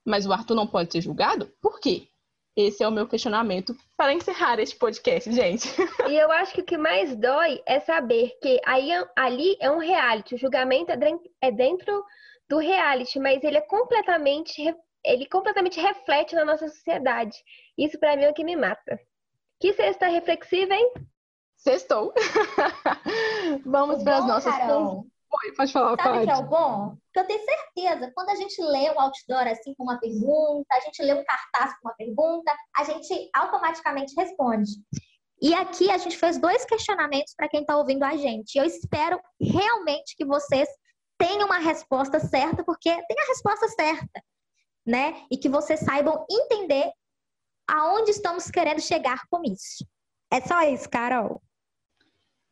Mas 0.05 0.25
o 0.25 0.33
Arthur 0.33 0.55
não 0.55 0.67
pode 0.67 0.91
ser 0.91 0.99
julgado? 0.99 1.49
Por 1.61 1.79
quê? 1.79 2.09
Esse 2.55 2.83
é 2.83 2.87
o 2.87 2.91
meu 2.91 3.07
questionamento 3.07 3.75
para 3.95 4.13
encerrar 4.13 4.59
este 4.59 4.75
podcast, 4.75 5.31
gente. 5.31 5.67
E 6.09 6.17
eu 6.17 6.31
acho 6.31 6.53
que 6.53 6.61
o 6.61 6.65
que 6.65 6.77
mais 6.77 7.15
dói 7.15 7.61
é 7.65 7.79
saber 7.79 8.37
que 8.41 8.59
aí, 8.65 8.89
ali 9.15 9.55
é 9.61 9.71
um 9.71 9.77
reality, 9.77 10.35
o 10.35 10.37
julgamento 10.37 10.91
é 10.91 11.51
dentro 11.51 12.03
do 12.49 12.57
reality, 12.57 13.19
mas 13.19 13.41
ele 13.43 13.57
é 13.57 13.61
completamente 13.61 14.75
ele 15.03 15.25
completamente 15.25 15.79
reflete 15.79 16.35
na 16.35 16.45
nossa 16.45 16.67
sociedade. 16.67 17.35
Isso 17.77 17.99
para 17.99 18.15
mim 18.15 18.23
é 18.23 18.29
o 18.29 18.33
que 18.33 18.43
me 18.43 18.55
mata. 18.55 18.99
Que 19.59 19.73
sexta 19.73 20.07
reflexiva, 20.07 20.73
hein? 20.73 20.91
Sextou. 21.57 22.13
Vamos 23.65 24.03
para 24.03 24.17
as 24.17 24.27
nossas 24.27 24.55
Carol, 24.55 25.05
Oi, 25.33 25.51
pode 25.53 25.71
falar, 25.71 25.95
Sabe 25.95 26.09
pode. 26.09 26.25
que 26.25 26.31
é 26.31 26.35
o 26.35 26.43
bom? 26.43 26.97
Porque 27.05 27.19
eu 27.19 27.27
tenho 27.27 27.45
certeza, 27.45 28.11
quando 28.13 28.29
a 28.29 28.35
gente 28.35 28.61
lê 28.61 28.91
um 28.91 28.99
outdoor 28.99 29.47
assim 29.47 29.73
com 29.75 29.83
uma 29.83 29.97
pergunta, 29.97 30.67
a 30.73 30.79
gente 30.81 31.01
lê 31.01 31.13
um 31.13 31.23
cartaz 31.23 31.73
com 31.79 31.87
uma 31.87 31.95
pergunta, 31.95 32.53
a 32.75 32.83
gente 32.83 33.29
automaticamente 33.33 34.13
responde. 34.15 34.71
E 35.41 35.53
aqui 35.53 35.89
a 35.89 35.97
gente 35.97 36.17
fez 36.17 36.37
dois 36.37 36.65
questionamentos 36.65 37.33
para 37.35 37.47
quem 37.47 37.61
está 37.61 37.77
ouvindo 37.77 38.03
a 38.03 38.15
gente. 38.15 38.57
Eu 38.57 38.65
espero 38.65 39.19
realmente 39.39 40.15
que 40.15 40.25
vocês 40.25 40.67
tenham 41.17 41.47
uma 41.47 41.59
resposta 41.59 42.19
certa, 42.19 42.63
porque 42.63 42.89
tem 42.89 43.19
a 43.19 43.27
resposta 43.27 43.67
certa, 43.69 44.23
né? 44.85 45.25
E 45.31 45.37
que 45.37 45.47
vocês 45.47 45.79
saibam 45.79 46.25
entender 46.29 46.91
aonde 47.67 48.11
estamos 48.11 48.51
querendo 48.51 48.81
chegar 48.81 49.21
com 49.29 49.41
isso. 49.43 49.85
É 50.29 50.41
só 50.41 50.61
isso, 50.63 50.89
Carol. 50.89 51.41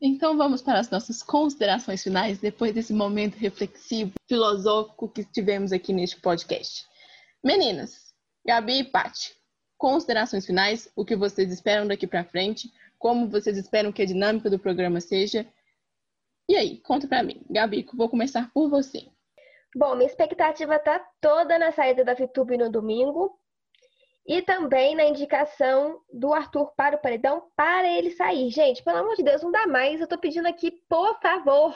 Então 0.01 0.37
vamos 0.37 0.61
para 0.61 0.79
as 0.79 0.89
nossas 0.89 1.21
considerações 1.21 2.01
finais 2.01 2.39
depois 2.39 2.73
desse 2.73 2.93
momento 2.93 3.35
reflexivo, 3.35 4.13
filosófico 4.27 5.09
que 5.09 5.25
tivemos 5.25 5.73
aqui 5.73 5.91
neste 5.91 6.21
podcast. 6.21 6.85
Meninas, 7.43 8.13
Gabi 8.45 8.79
e 8.79 8.83
Paty, 8.85 9.35
considerações 9.77 10.45
finais, 10.45 10.89
o 10.95 11.03
que 11.03 11.17
vocês 11.17 11.51
esperam 11.51 11.85
daqui 11.85 12.07
para 12.07 12.23
frente, 12.23 12.71
como 12.97 13.27
vocês 13.27 13.57
esperam 13.57 13.91
que 13.91 14.01
a 14.01 14.05
dinâmica 14.05 14.49
do 14.49 14.59
programa 14.59 15.01
seja. 15.01 15.47
E 16.49 16.55
aí, 16.55 16.77
conta 16.79 17.07
para 17.07 17.23
mim. 17.23 17.41
Gabi, 17.49 17.85
vou 17.93 18.09
começar 18.09 18.51
por 18.53 18.69
você. 18.69 19.07
Bom, 19.75 19.95
minha 19.95 20.09
expectativa 20.09 20.75
está 20.75 20.99
toda 21.21 21.57
na 21.57 21.71
saída 21.71 22.03
da 22.03 22.13
VTube 22.13 22.57
no 22.57 22.69
domingo. 22.69 23.38
E 24.29 24.43
também 24.43 24.95
na 24.95 25.05
indicação 25.05 25.99
do 26.13 26.31
Arthur 26.31 26.71
para 26.77 26.95
o 26.95 27.01
paredão 27.01 27.49
para 27.55 27.89
ele 27.89 28.11
sair. 28.11 28.51
Gente, 28.51 28.83
pelo 28.83 28.99
amor 28.99 29.15
de 29.15 29.23
Deus, 29.23 29.41
não 29.41 29.49
dá 29.49 29.65
mais. 29.65 29.99
Eu 29.99 30.05
tô 30.05 30.19
pedindo 30.19 30.47
aqui, 30.47 30.69
por 30.87 31.19
favor. 31.19 31.75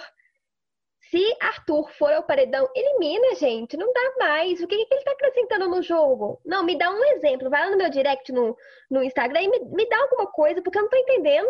Se 1.10 1.36
Arthur 1.42 1.90
for 1.94 2.14
ao 2.14 2.22
paredão, 2.22 2.70
elimina, 2.76 3.34
gente. 3.38 3.76
Não 3.76 3.92
dá 3.92 4.14
mais. 4.20 4.62
O 4.62 4.68
que, 4.68 4.86
que 4.86 4.94
ele 4.94 5.04
tá 5.04 5.14
acrescentando 5.14 5.68
no 5.68 5.82
jogo? 5.82 6.40
Não, 6.46 6.64
me 6.64 6.78
dá 6.78 6.92
um 6.92 7.04
exemplo. 7.06 7.50
Vai 7.50 7.66
lá 7.66 7.72
no 7.72 7.78
meu 7.78 7.90
direct 7.90 8.32
no, 8.32 8.56
no 8.88 9.04
Instagram 9.04 9.42
e 9.42 9.48
me, 9.48 9.60
me 9.72 9.90
dá 9.90 9.98
alguma 10.04 10.28
coisa, 10.28 10.62
porque 10.62 10.78
eu 10.78 10.84
não 10.84 10.90
tô 10.90 10.98
entendendo. 10.98 11.50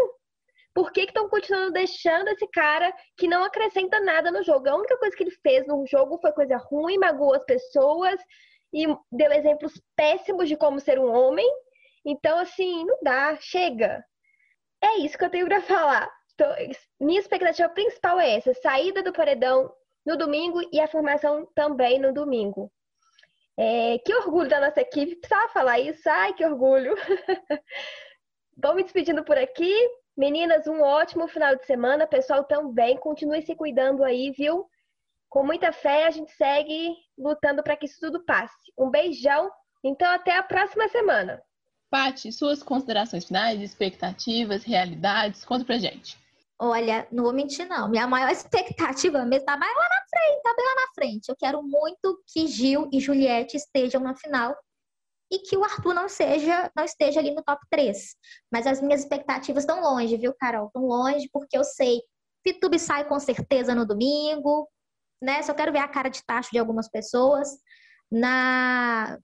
Por 0.74 0.93
que 0.93 1.01
estão 1.01 1.28
continuando 1.28 1.74
deixando 1.74 2.30
esse 2.30 2.47
cara 2.47 2.93
que 3.18 3.28
não 3.28 3.43
acrescenta 3.43 3.99
nada 3.99 4.32
no 4.32 4.41
jogo? 4.41 4.70
A 4.70 4.76
única 4.78 4.97
coisa 4.97 5.14
que 5.18 5.24
ele 5.24 5.38
fez 5.43 5.68
no 5.68 5.86
jogo 5.86 6.18
foi 6.20 6.32
coisa 6.32 6.56
ruim, 6.56 6.97
magoou 6.97 7.34
as 7.34 7.43
pessoas, 7.43 8.18
e 8.74 8.88
deu 9.11 9.32
exemplos 9.32 9.80
péssimos 9.95 10.49
de 10.49 10.57
como 10.57 10.80
ser 10.80 10.99
um 10.99 11.13
homem. 11.13 11.47
Então, 12.05 12.39
assim, 12.39 12.84
não 12.86 12.97
dá, 13.01 13.38
chega. 13.39 14.03
É 14.84 14.97
isso 14.97 15.17
que 15.17 15.24
eu 15.24 15.30
tenho 15.30 15.45
para 15.45 15.61
falar. 15.61 16.11
Então, 16.34 16.53
minha 16.99 17.19
expectativa 17.19 17.69
principal 17.69 18.19
é 18.19 18.36
essa: 18.36 18.53
saída 18.55 19.03
do 19.03 19.13
paredão 19.13 19.71
no 20.05 20.17
domingo 20.17 20.59
e 20.71 20.80
a 20.80 20.88
formação 20.88 21.47
também 21.55 21.99
no 21.99 22.13
domingo. 22.13 22.71
É, 23.55 23.99
que 23.99 24.13
orgulho 24.15 24.49
da 24.49 24.59
nossa 24.59 24.82
equipe, 24.82 25.15
precisava 25.15 25.47
falar 25.49 25.80
isso, 25.80 26.09
ai 26.09 26.34
que 26.34 26.43
orgulho. 26.43 26.95
Vou 28.57 28.74
me 28.76 28.84
despedindo 28.84 29.24
por 29.24 29.38
aqui. 29.38 29.74
Meninas, 30.17 30.67
um 30.67 30.82
ótimo 30.82 31.28
final 31.28 31.55
de 31.55 31.65
semana. 31.65 32.07
Pessoal 32.07 32.43
também, 32.43 32.97
continue 32.97 33.41
se 33.41 33.55
cuidando 33.55 34.03
aí, 34.03 34.32
viu? 34.32 34.67
Com 35.34 35.43
muita 35.43 35.71
fé, 35.71 36.05
a 36.05 36.11
gente 36.11 36.31
segue 36.34 36.95
lutando 37.17 37.63
para 37.63 37.75
que 37.75 37.88
isso 37.88 37.97
tudo 37.99 38.23
passe. 38.23 38.53
Um 38.77 38.91
beijão. 38.91 39.49
Então, 39.84 40.07
até 40.11 40.38
a 40.38 40.43
próxima 40.43 40.88
semana. 40.89 41.41
Pati, 41.89 42.31
suas 42.31 42.61
considerações 42.61 43.25
finais, 43.25 43.59
expectativas, 43.59 44.63
realidades, 44.63 45.43
conta 45.43 45.65
pra 45.65 45.79
gente. 45.79 46.19
Olha, 46.59 47.07
não 47.11 47.23
vou 47.23 47.34
mentir, 47.34 47.67
não. 47.67 47.89
Minha 47.89 48.05
maior 48.05 48.29
expectativa 48.29 49.25
mesmo 49.25 49.43
tá 49.43 49.57
mais 49.57 49.75
lá 49.75 49.89
na 49.89 50.05
frente, 50.07 50.43
tá 50.43 50.53
bem 50.55 50.65
lá 50.67 50.75
na 50.75 50.93
frente. 50.93 51.29
Eu 51.29 51.36
quero 51.36 51.63
muito 51.63 52.23
que 52.31 52.45
Gil 52.45 52.88
e 52.93 52.99
Juliette 52.99 53.57
estejam 53.57 54.01
na 54.01 54.15
final 54.15 54.55
e 55.31 55.39
que 55.39 55.57
o 55.57 55.63
Arthur 55.63 55.95
não 55.95 56.07
seja, 56.07 56.71
não 56.75 56.84
esteja 56.84 57.19
ali 57.19 57.34
no 57.34 57.41
top 57.41 57.59
3. 57.71 58.15
Mas 58.51 58.67
as 58.67 58.79
minhas 58.79 59.01
expectativas 59.01 59.63
estão 59.63 59.81
longe, 59.81 60.15
viu, 60.15 60.31
Carol? 60.36 60.67
Estão 60.67 60.86
longe, 60.86 61.27
porque 61.34 61.57
eu 61.57 61.63
sei. 61.63 62.03
Pitube 62.43 62.77
sai 62.77 63.07
com 63.07 63.19
certeza 63.19 63.73
no 63.73 63.84
domingo, 63.84 64.69
né? 65.24 65.41
Só 65.41 65.53
quero 65.53 65.71
ver 65.71 65.80
a 65.80 65.88
cara 65.88 66.09
de 66.09 66.24
tacho 66.26 66.49
de 66.51 66.59
algumas 66.59 66.89
pessoas. 66.89 67.49
Na 68.11 69.17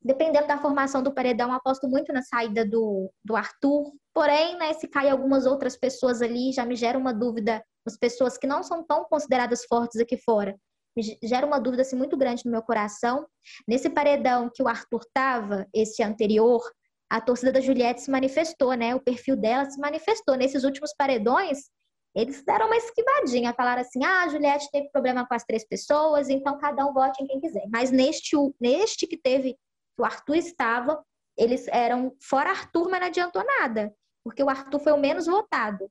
dependendo 0.00 0.46
da 0.46 0.58
formação 0.58 1.02
do 1.02 1.14
paredão, 1.14 1.50
aposto 1.50 1.88
muito 1.88 2.12
na 2.12 2.20
saída 2.20 2.62
do, 2.64 3.10
do 3.24 3.34
Arthur. 3.34 3.90
Porém, 4.12 4.56
né, 4.58 4.74
se 4.74 4.86
cair 4.86 5.08
algumas 5.08 5.46
outras 5.46 5.78
pessoas 5.78 6.20
ali, 6.20 6.52
já 6.52 6.66
me 6.66 6.76
gera 6.76 6.98
uma 6.98 7.12
dúvida, 7.12 7.64
as 7.86 7.96
pessoas 7.96 8.36
que 8.36 8.46
não 8.46 8.62
são 8.62 8.84
tão 8.84 9.04
consideradas 9.06 9.64
fortes 9.64 9.98
aqui 9.98 10.18
fora, 10.18 10.54
me 10.94 11.18
gera 11.22 11.46
uma 11.46 11.58
dúvida 11.58 11.82
assim, 11.82 11.96
muito 11.96 12.18
grande 12.18 12.44
no 12.44 12.50
meu 12.50 12.62
coração. 12.62 13.26
Nesse 13.66 13.88
paredão 13.88 14.50
que 14.54 14.62
o 14.62 14.68
Arthur 14.68 15.00
estava, 15.00 15.66
esse 15.74 16.02
anterior, 16.02 16.62
a 17.10 17.20
torcida 17.20 17.50
da 17.50 17.60
Juliette 17.60 18.02
se 18.02 18.10
manifestou, 18.10 18.74
né? 18.74 18.94
O 18.94 19.00
perfil 19.00 19.36
dela 19.36 19.68
se 19.68 19.80
manifestou. 19.80 20.36
Nesses 20.36 20.64
últimos 20.64 20.94
paredões, 20.96 21.70
eles 22.14 22.44
deram 22.44 22.66
uma 22.66 22.76
esquivadinha, 22.76 23.54
falaram 23.54 23.82
assim: 23.82 24.04
ah, 24.04 24.22
a 24.22 24.28
Juliette 24.28 24.70
teve 24.70 24.88
problema 24.90 25.26
com 25.26 25.34
as 25.34 25.44
três 25.44 25.66
pessoas, 25.66 26.28
então 26.28 26.58
cada 26.58 26.86
um 26.86 26.92
vote 26.92 27.22
em 27.22 27.26
quem 27.26 27.40
quiser. 27.40 27.64
Mas 27.70 27.90
neste, 27.90 28.36
neste 28.60 29.06
que 29.06 29.16
teve, 29.16 29.54
que 29.54 30.02
o 30.02 30.04
Arthur 30.04 30.36
estava, 30.36 31.04
eles 31.36 31.66
eram 31.68 32.14
fora 32.22 32.50
Arthur, 32.50 32.88
mas 32.88 33.00
não 33.00 33.08
adiantou 33.08 33.44
nada. 33.44 33.92
porque 34.22 34.42
o 34.42 34.48
Arthur 34.48 34.80
foi 34.80 34.92
o 34.92 34.98
menos 34.98 35.26
votado. 35.26 35.90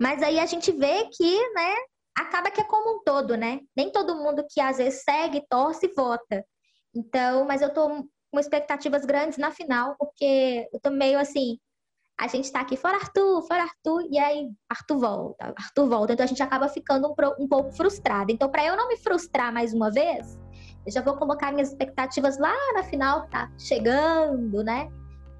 Mas 0.00 0.22
aí 0.22 0.38
a 0.38 0.46
gente 0.46 0.72
vê 0.72 1.08
que, 1.10 1.52
né, 1.52 1.74
acaba 2.16 2.50
que 2.50 2.60
é 2.60 2.64
como 2.64 2.96
um 2.96 3.02
todo, 3.04 3.36
né? 3.36 3.60
Nem 3.76 3.90
todo 3.92 4.16
mundo 4.16 4.46
que 4.48 4.60
às 4.60 4.78
vezes 4.78 5.02
segue, 5.02 5.46
torce, 5.48 5.88
vota. 5.88 6.44
Então, 6.94 7.44
mas 7.44 7.60
eu 7.60 7.72
tô 7.72 8.08
com 8.30 8.40
expectativas 8.40 9.04
grandes 9.04 9.38
na 9.38 9.50
final, 9.50 9.96
porque 9.98 10.68
eu 10.72 10.80
tô 10.80 10.90
meio 10.90 11.18
assim, 11.18 11.58
a 12.18 12.26
gente 12.28 12.50
tá 12.50 12.60
aqui, 12.60 12.76
fora 12.76 12.96
Arthur, 12.96 13.42
fora 13.42 13.62
Arthur, 13.62 14.08
e 14.10 14.18
aí 14.18 14.50
Arthur 14.70 14.98
volta, 14.98 15.54
Arthur 15.56 15.88
volta. 15.88 16.12
Então 16.14 16.24
a 16.24 16.26
gente 16.26 16.42
acaba 16.42 16.68
ficando 16.68 17.08
um, 17.08 17.44
um 17.44 17.46
pouco 17.46 17.72
frustrado. 17.72 18.32
Então, 18.32 18.48
para 18.48 18.64
eu 18.64 18.76
não 18.76 18.88
me 18.88 18.96
frustrar 18.96 19.52
mais 19.52 19.74
uma 19.74 19.90
vez, 19.90 20.38
eu 20.86 20.92
já 20.92 21.02
vou 21.02 21.14
colocar 21.16 21.52
minhas 21.52 21.68
expectativas 21.68 22.38
lá 22.38 22.54
na 22.72 22.82
final, 22.84 23.26
tá 23.28 23.50
chegando, 23.58 24.64
né? 24.64 24.88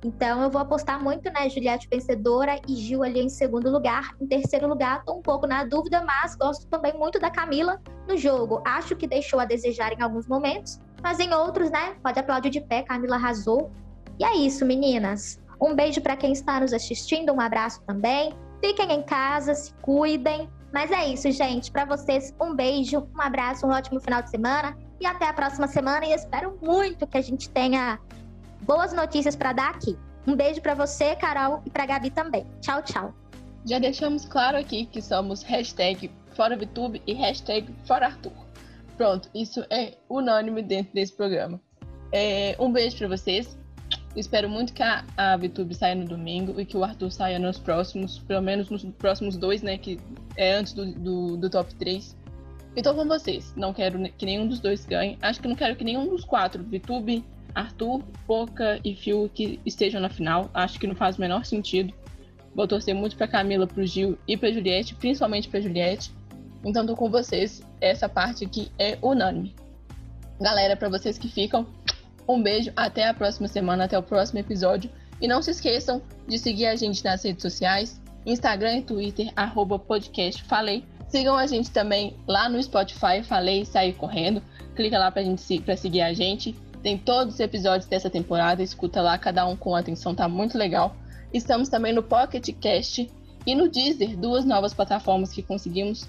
Então 0.05 0.43
eu 0.43 0.51
vou 0.51 0.61
apostar 0.61 1.03
muito, 1.03 1.33
né, 1.33 1.49
Juliette 1.49 1.89
vencedora 1.91 2.61
e 2.69 2.77
Gil 2.77 3.03
ali 3.03 3.21
em 3.21 3.29
segundo 3.29 3.71
lugar. 3.71 4.15
Em 4.21 4.27
terceiro 4.27 4.69
lugar, 4.69 5.03
tô 5.05 5.15
um 5.15 5.23
pouco 5.23 5.47
na 5.47 5.65
dúvida, 5.65 6.05
mas 6.05 6.37
gosto 6.37 6.67
também 6.69 6.93
muito 6.93 7.19
da 7.19 7.31
Camila 7.31 7.81
no 8.07 8.17
jogo. 8.17 8.63
Acho 8.67 8.95
que 8.95 9.07
deixou 9.07 9.41
a 9.41 9.47
desejar 9.47 9.93
em 9.93 10.03
alguns 10.03 10.29
momentos, 10.29 10.79
mas 11.03 11.19
em 11.19 11.33
outros, 11.33 11.71
né, 11.71 11.97
pode 12.03 12.19
aplaudir 12.19 12.51
de 12.51 12.61
pé, 12.61 12.83
Camila 12.83 13.17
arrasou. 13.17 13.73
E 14.19 14.25
é 14.25 14.37
isso, 14.37 14.65
meninas. 14.65 15.41
Um 15.61 15.75
beijo 15.75 16.01
para 16.01 16.17
quem 16.17 16.33
está 16.33 16.61
nos 16.61 16.73
assistindo, 16.73 17.33
um 17.33 17.41
abraço 17.41 17.83
também. 17.87 18.33
Fiquem 18.61 18.93
em 18.93 19.03
casa, 19.03 19.55
se 19.55 19.73
cuidem. 19.83 20.49
Mas 20.73 20.91
é 20.91 21.07
isso, 21.09 21.31
gente. 21.31 21.71
Para 21.71 21.85
vocês, 21.85 22.35
um 22.41 22.55
beijo, 22.55 23.09
um 23.17 23.21
abraço, 23.21 23.67
um 23.67 23.71
ótimo 23.71 24.01
final 24.01 24.23
de 24.23 24.31
semana 24.31 24.77
e 25.01 25.07
até 25.07 25.27
a 25.27 25.33
próxima 25.33 25.67
semana. 25.67 26.05
E 26.05 26.13
espero 26.13 26.59
muito 26.63 27.07
que 27.07 27.17
a 27.17 27.23
gente 27.23 27.49
tenha 27.51 27.99
boas 28.63 28.93
notícias 28.93 29.35
para 29.35 29.53
dar 29.53 29.71
aqui. 29.71 29.97
Um 30.27 30.35
beijo 30.35 30.61
para 30.61 30.75
você, 30.75 31.15
Carol, 31.17 31.63
e 31.65 31.71
para 31.71 31.87
Gabi 31.87 32.11
também. 32.11 32.47
Tchau, 32.61 32.83
tchau. 32.83 33.15
Já 33.65 33.79
deixamos 33.79 34.25
claro 34.25 34.57
aqui 34.57 34.87
que 34.87 35.01
somos 35.01 35.43
hashtag 35.43 36.11
Fora 36.35 36.57
VTube 36.57 37.03
e 37.07 37.15
hashtag 37.15 37.75
Fora 37.87 38.07
Arthur. 38.07 38.33
Pronto, 38.97 39.31
isso 39.35 39.65
é 39.71 39.95
unânime 40.09 40.63
dentro 40.63 40.93
desse 40.93 41.13
programa. 41.13 41.61
É, 42.13 42.57
um 42.59 42.73
beijo 42.73 42.97
para 42.99 43.09
vocês 43.09 43.59
Espero 44.17 44.49
muito 44.49 44.73
que 44.73 44.83
a, 44.83 45.05
a 45.17 45.37
VTube 45.37 45.75
saia 45.75 45.95
no 45.95 46.07
domingo 46.07 46.59
e 46.59 46.65
que 46.65 46.77
o 46.77 46.83
Arthur 46.83 47.11
saia 47.11 47.39
nos 47.39 47.59
próximos, 47.59 48.19
pelo 48.21 48.41
menos 48.41 48.71
nos 48.71 48.83
próximos 48.85 49.37
dois, 49.37 49.61
né? 49.61 49.77
Que 49.77 50.01
é 50.37 50.55
antes 50.55 50.73
do, 50.73 50.91
do, 50.93 51.37
do 51.37 51.51
top 51.51 51.75
3. 51.75 52.17
Então 52.75 52.95
com 52.95 53.07
vocês. 53.07 53.53
Não 53.57 53.75
quero 53.75 53.99
que 54.13 54.25
nenhum 54.25 54.49
dos 54.49 54.59
dois 54.59 54.87
ganhe. 54.87 55.19
Acho 55.21 55.41
que 55.41 55.49
não 55.49 55.55
quero 55.55 55.77
que 55.77 55.85
nenhum 55.85 56.09
dos 56.09 56.25
quatro, 56.25 56.65
VTube, 56.65 57.23
Arthur, 57.55 58.03
Poca 58.27 58.81
e 58.83 58.95
Phil, 58.95 59.31
que 59.35 59.61
estejam 59.67 60.01
na 60.01 60.09
final. 60.09 60.51
Acho 60.55 60.81
que 60.81 60.87
não 60.87 60.95
faz 60.95 61.19
o 61.19 61.21
menor 61.21 61.45
sentido. 61.45 61.93
Vou 62.55 62.67
torcer 62.67 62.95
muito 62.95 63.17
pra 63.17 63.29
Camila, 63.29 63.67
pro 63.67 63.85
Gil 63.87 64.19
e 64.27 64.35
pra 64.35 64.51
Juliette, 64.51 64.95
principalmente 64.95 65.49
pra 65.49 65.61
Juliette. 65.61 66.11
Então 66.65 66.87
tô 66.87 66.97
com 66.97 67.11
vocês. 67.11 67.63
Essa 67.83 68.09
parte 68.09 68.45
aqui 68.45 68.71
é 68.79 68.99
unânime. 69.03 69.55
Galera, 70.41 70.77
para 70.77 70.89
vocês 70.89 71.17
que 71.17 71.29
ficam, 71.29 71.67
um 72.29 72.43
beijo, 72.43 72.73
até 72.77 73.07
a 73.07 73.15
próxima 73.15 73.49
semana, 73.49 73.85
até 73.85 73.99
o 73.99 74.03
próximo 74.03 74.39
episódio. 74.39 74.91
E 75.21 75.27
não 75.27 75.41
se 75.41 75.51
esqueçam 75.51 76.03
de 76.27 76.39
seguir 76.39 76.67
a 76.67 76.77
gente 76.77 77.05
nas 77.05 77.23
redes 77.25 77.43
sociais, 77.43 78.01
Instagram 78.27 78.79
e 78.79 78.83
Twitter, 78.83 79.33
arroba 79.37 79.79
podcast 79.79 80.43
Falei. 80.45 80.85
Sigam 81.09 81.37
a 81.37 81.47
gente 81.47 81.71
também 81.71 82.17
lá 82.27 82.49
no 82.49 82.61
Spotify, 82.63 83.23
Falei 83.23 83.65
Sair 83.65 83.95
Correndo. 83.95 84.43
Clica 84.75 84.99
lá 84.99 85.11
pra, 85.11 85.23
gente, 85.23 85.61
pra 85.61 85.77
seguir 85.77 86.03
a 86.03 86.13
gente. 86.13 86.53
Tem 86.83 86.99
todos 86.99 87.35
os 87.35 87.41
episódios 87.41 87.89
dessa 87.89 88.11
temporada, 88.11 88.63
escuta 88.63 89.01
lá, 89.01 89.17
cada 89.17 89.47
um 89.47 89.57
com 89.57 89.75
atenção, 89.75 90.15
tá 90.15 90.29
muito 90.29 90.59
legal. 90.59 90.95
Estamos 91.33 91.69
também 91.69 91.93
no 91.93 92.03
Pocket 92.03 92.49
Cast 92.61 93.11
e 93.47 93.55
no 93.55 93.69
Deezer, 93.69 94.17
duas 94.17 94.45
novas 94.45 94.75
plataformas 94.75 95.33
que 95.33 95.43
conseguimos 95.43 96.09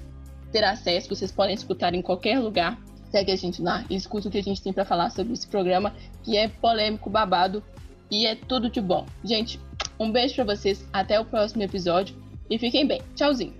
ter 0.51 0.63
acesso. 0.63 1.09
Vocês 1.09 1.31
podem 1.31 1.55
escutar 1.55 1.93
em 1.93 2.01
qualquer 2.01 2.39
lugar 2.39 2.77
segue 3.17 3.31
a 3.31 3.35
gente 3.35 3.61
lá 3.61 3.83
e 3.89 3.95
escuta 3.95 4.27
o 4.27 4.31
que 4.31 4.37
a 4.37 4.43
gente 4.43 4.61
tem 4.61 4.71
para 4.71 4.85
falar 4.85 5.09
sobre 5.09 5.33
esse 5.33 5.47
programa, 5.47 5.93
que 6.23 6.37
é 6.37 6.47
polêmico, 6.47 7.09
babado 7.09 7.63
e 8.11 8.27
é 8.27 8.35
tudo 8.35 8.69
de 8.69 8.79
bom. 8.79 9.05
Gente, 9.23 9.59
um 9.99 10.11
beijo 10.11 10.35
para 10.35 10.55
vocês, 10.55 10.87
até 10.93 11.19
o 11.19 11.25
próximo 11.25 11.63
episódio 11.63 12.15
e 12.49 12.59
fiquem 12.59 12.85
bem. 12.85 13.01
Tchauzinho. 13.15 13.55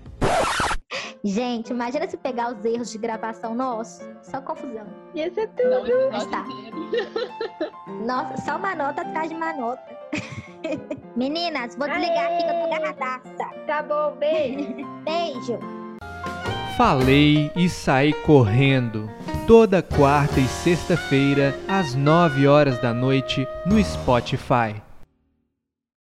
Gente, 1.24 1.70
imagina 1.70 2.08
se 2.08 2.16
pegar 2.16 2.54
os 2.54 2.64
erros 2.64 2.92
de 2.92 2.98
gravação 2.98 3.52
nosso. 3.52 4.08
Só 4.22 4.40
confusão. 4.40 4.86
Ia 5.16 5.32
ser 5.34 5.48
tudo. 5.48 5.70
Não, 5.70 6.10
Mas 6.12 6.26
tá. 6.26 6.44
Nossa, 8.06 8.36
só 8.42 8.56
uma 8.56 8.76
nota 8.76 9.02
atrás 9.02 9.28
de 9.28 9.34
uma 9.34 9.52
nota. 9.54 9.82
Meninas, 11.16 11.74
vou 11.74 11.88
desligar 11.88 12.26
aqui 12.26 12.44
que 12.44 12.50
eu 12.50 12.62
tô 12.62 12.70
garradaça. 12.70 13.64
Tá 13.66 13.82
bom, 13.82 14.16
beijo. 14.16 14.68
beijo. 15.04 15.58
Falei 16.76 17.50
e 17.56 17.68
saí 17.68 18.12
correndo 18.22 19.17
toda 19.48 19.80
quarta 19.80 20.38
e 20.38 20.46
sexta-feira, 20.46 21.58
às 21.66 21.94
9 21.94 22.46
horas 22.46 22.78
da 22.82 22.92
noite, 22.92 23.48
no 23.64 23.82
Spotify. 23.82 24.74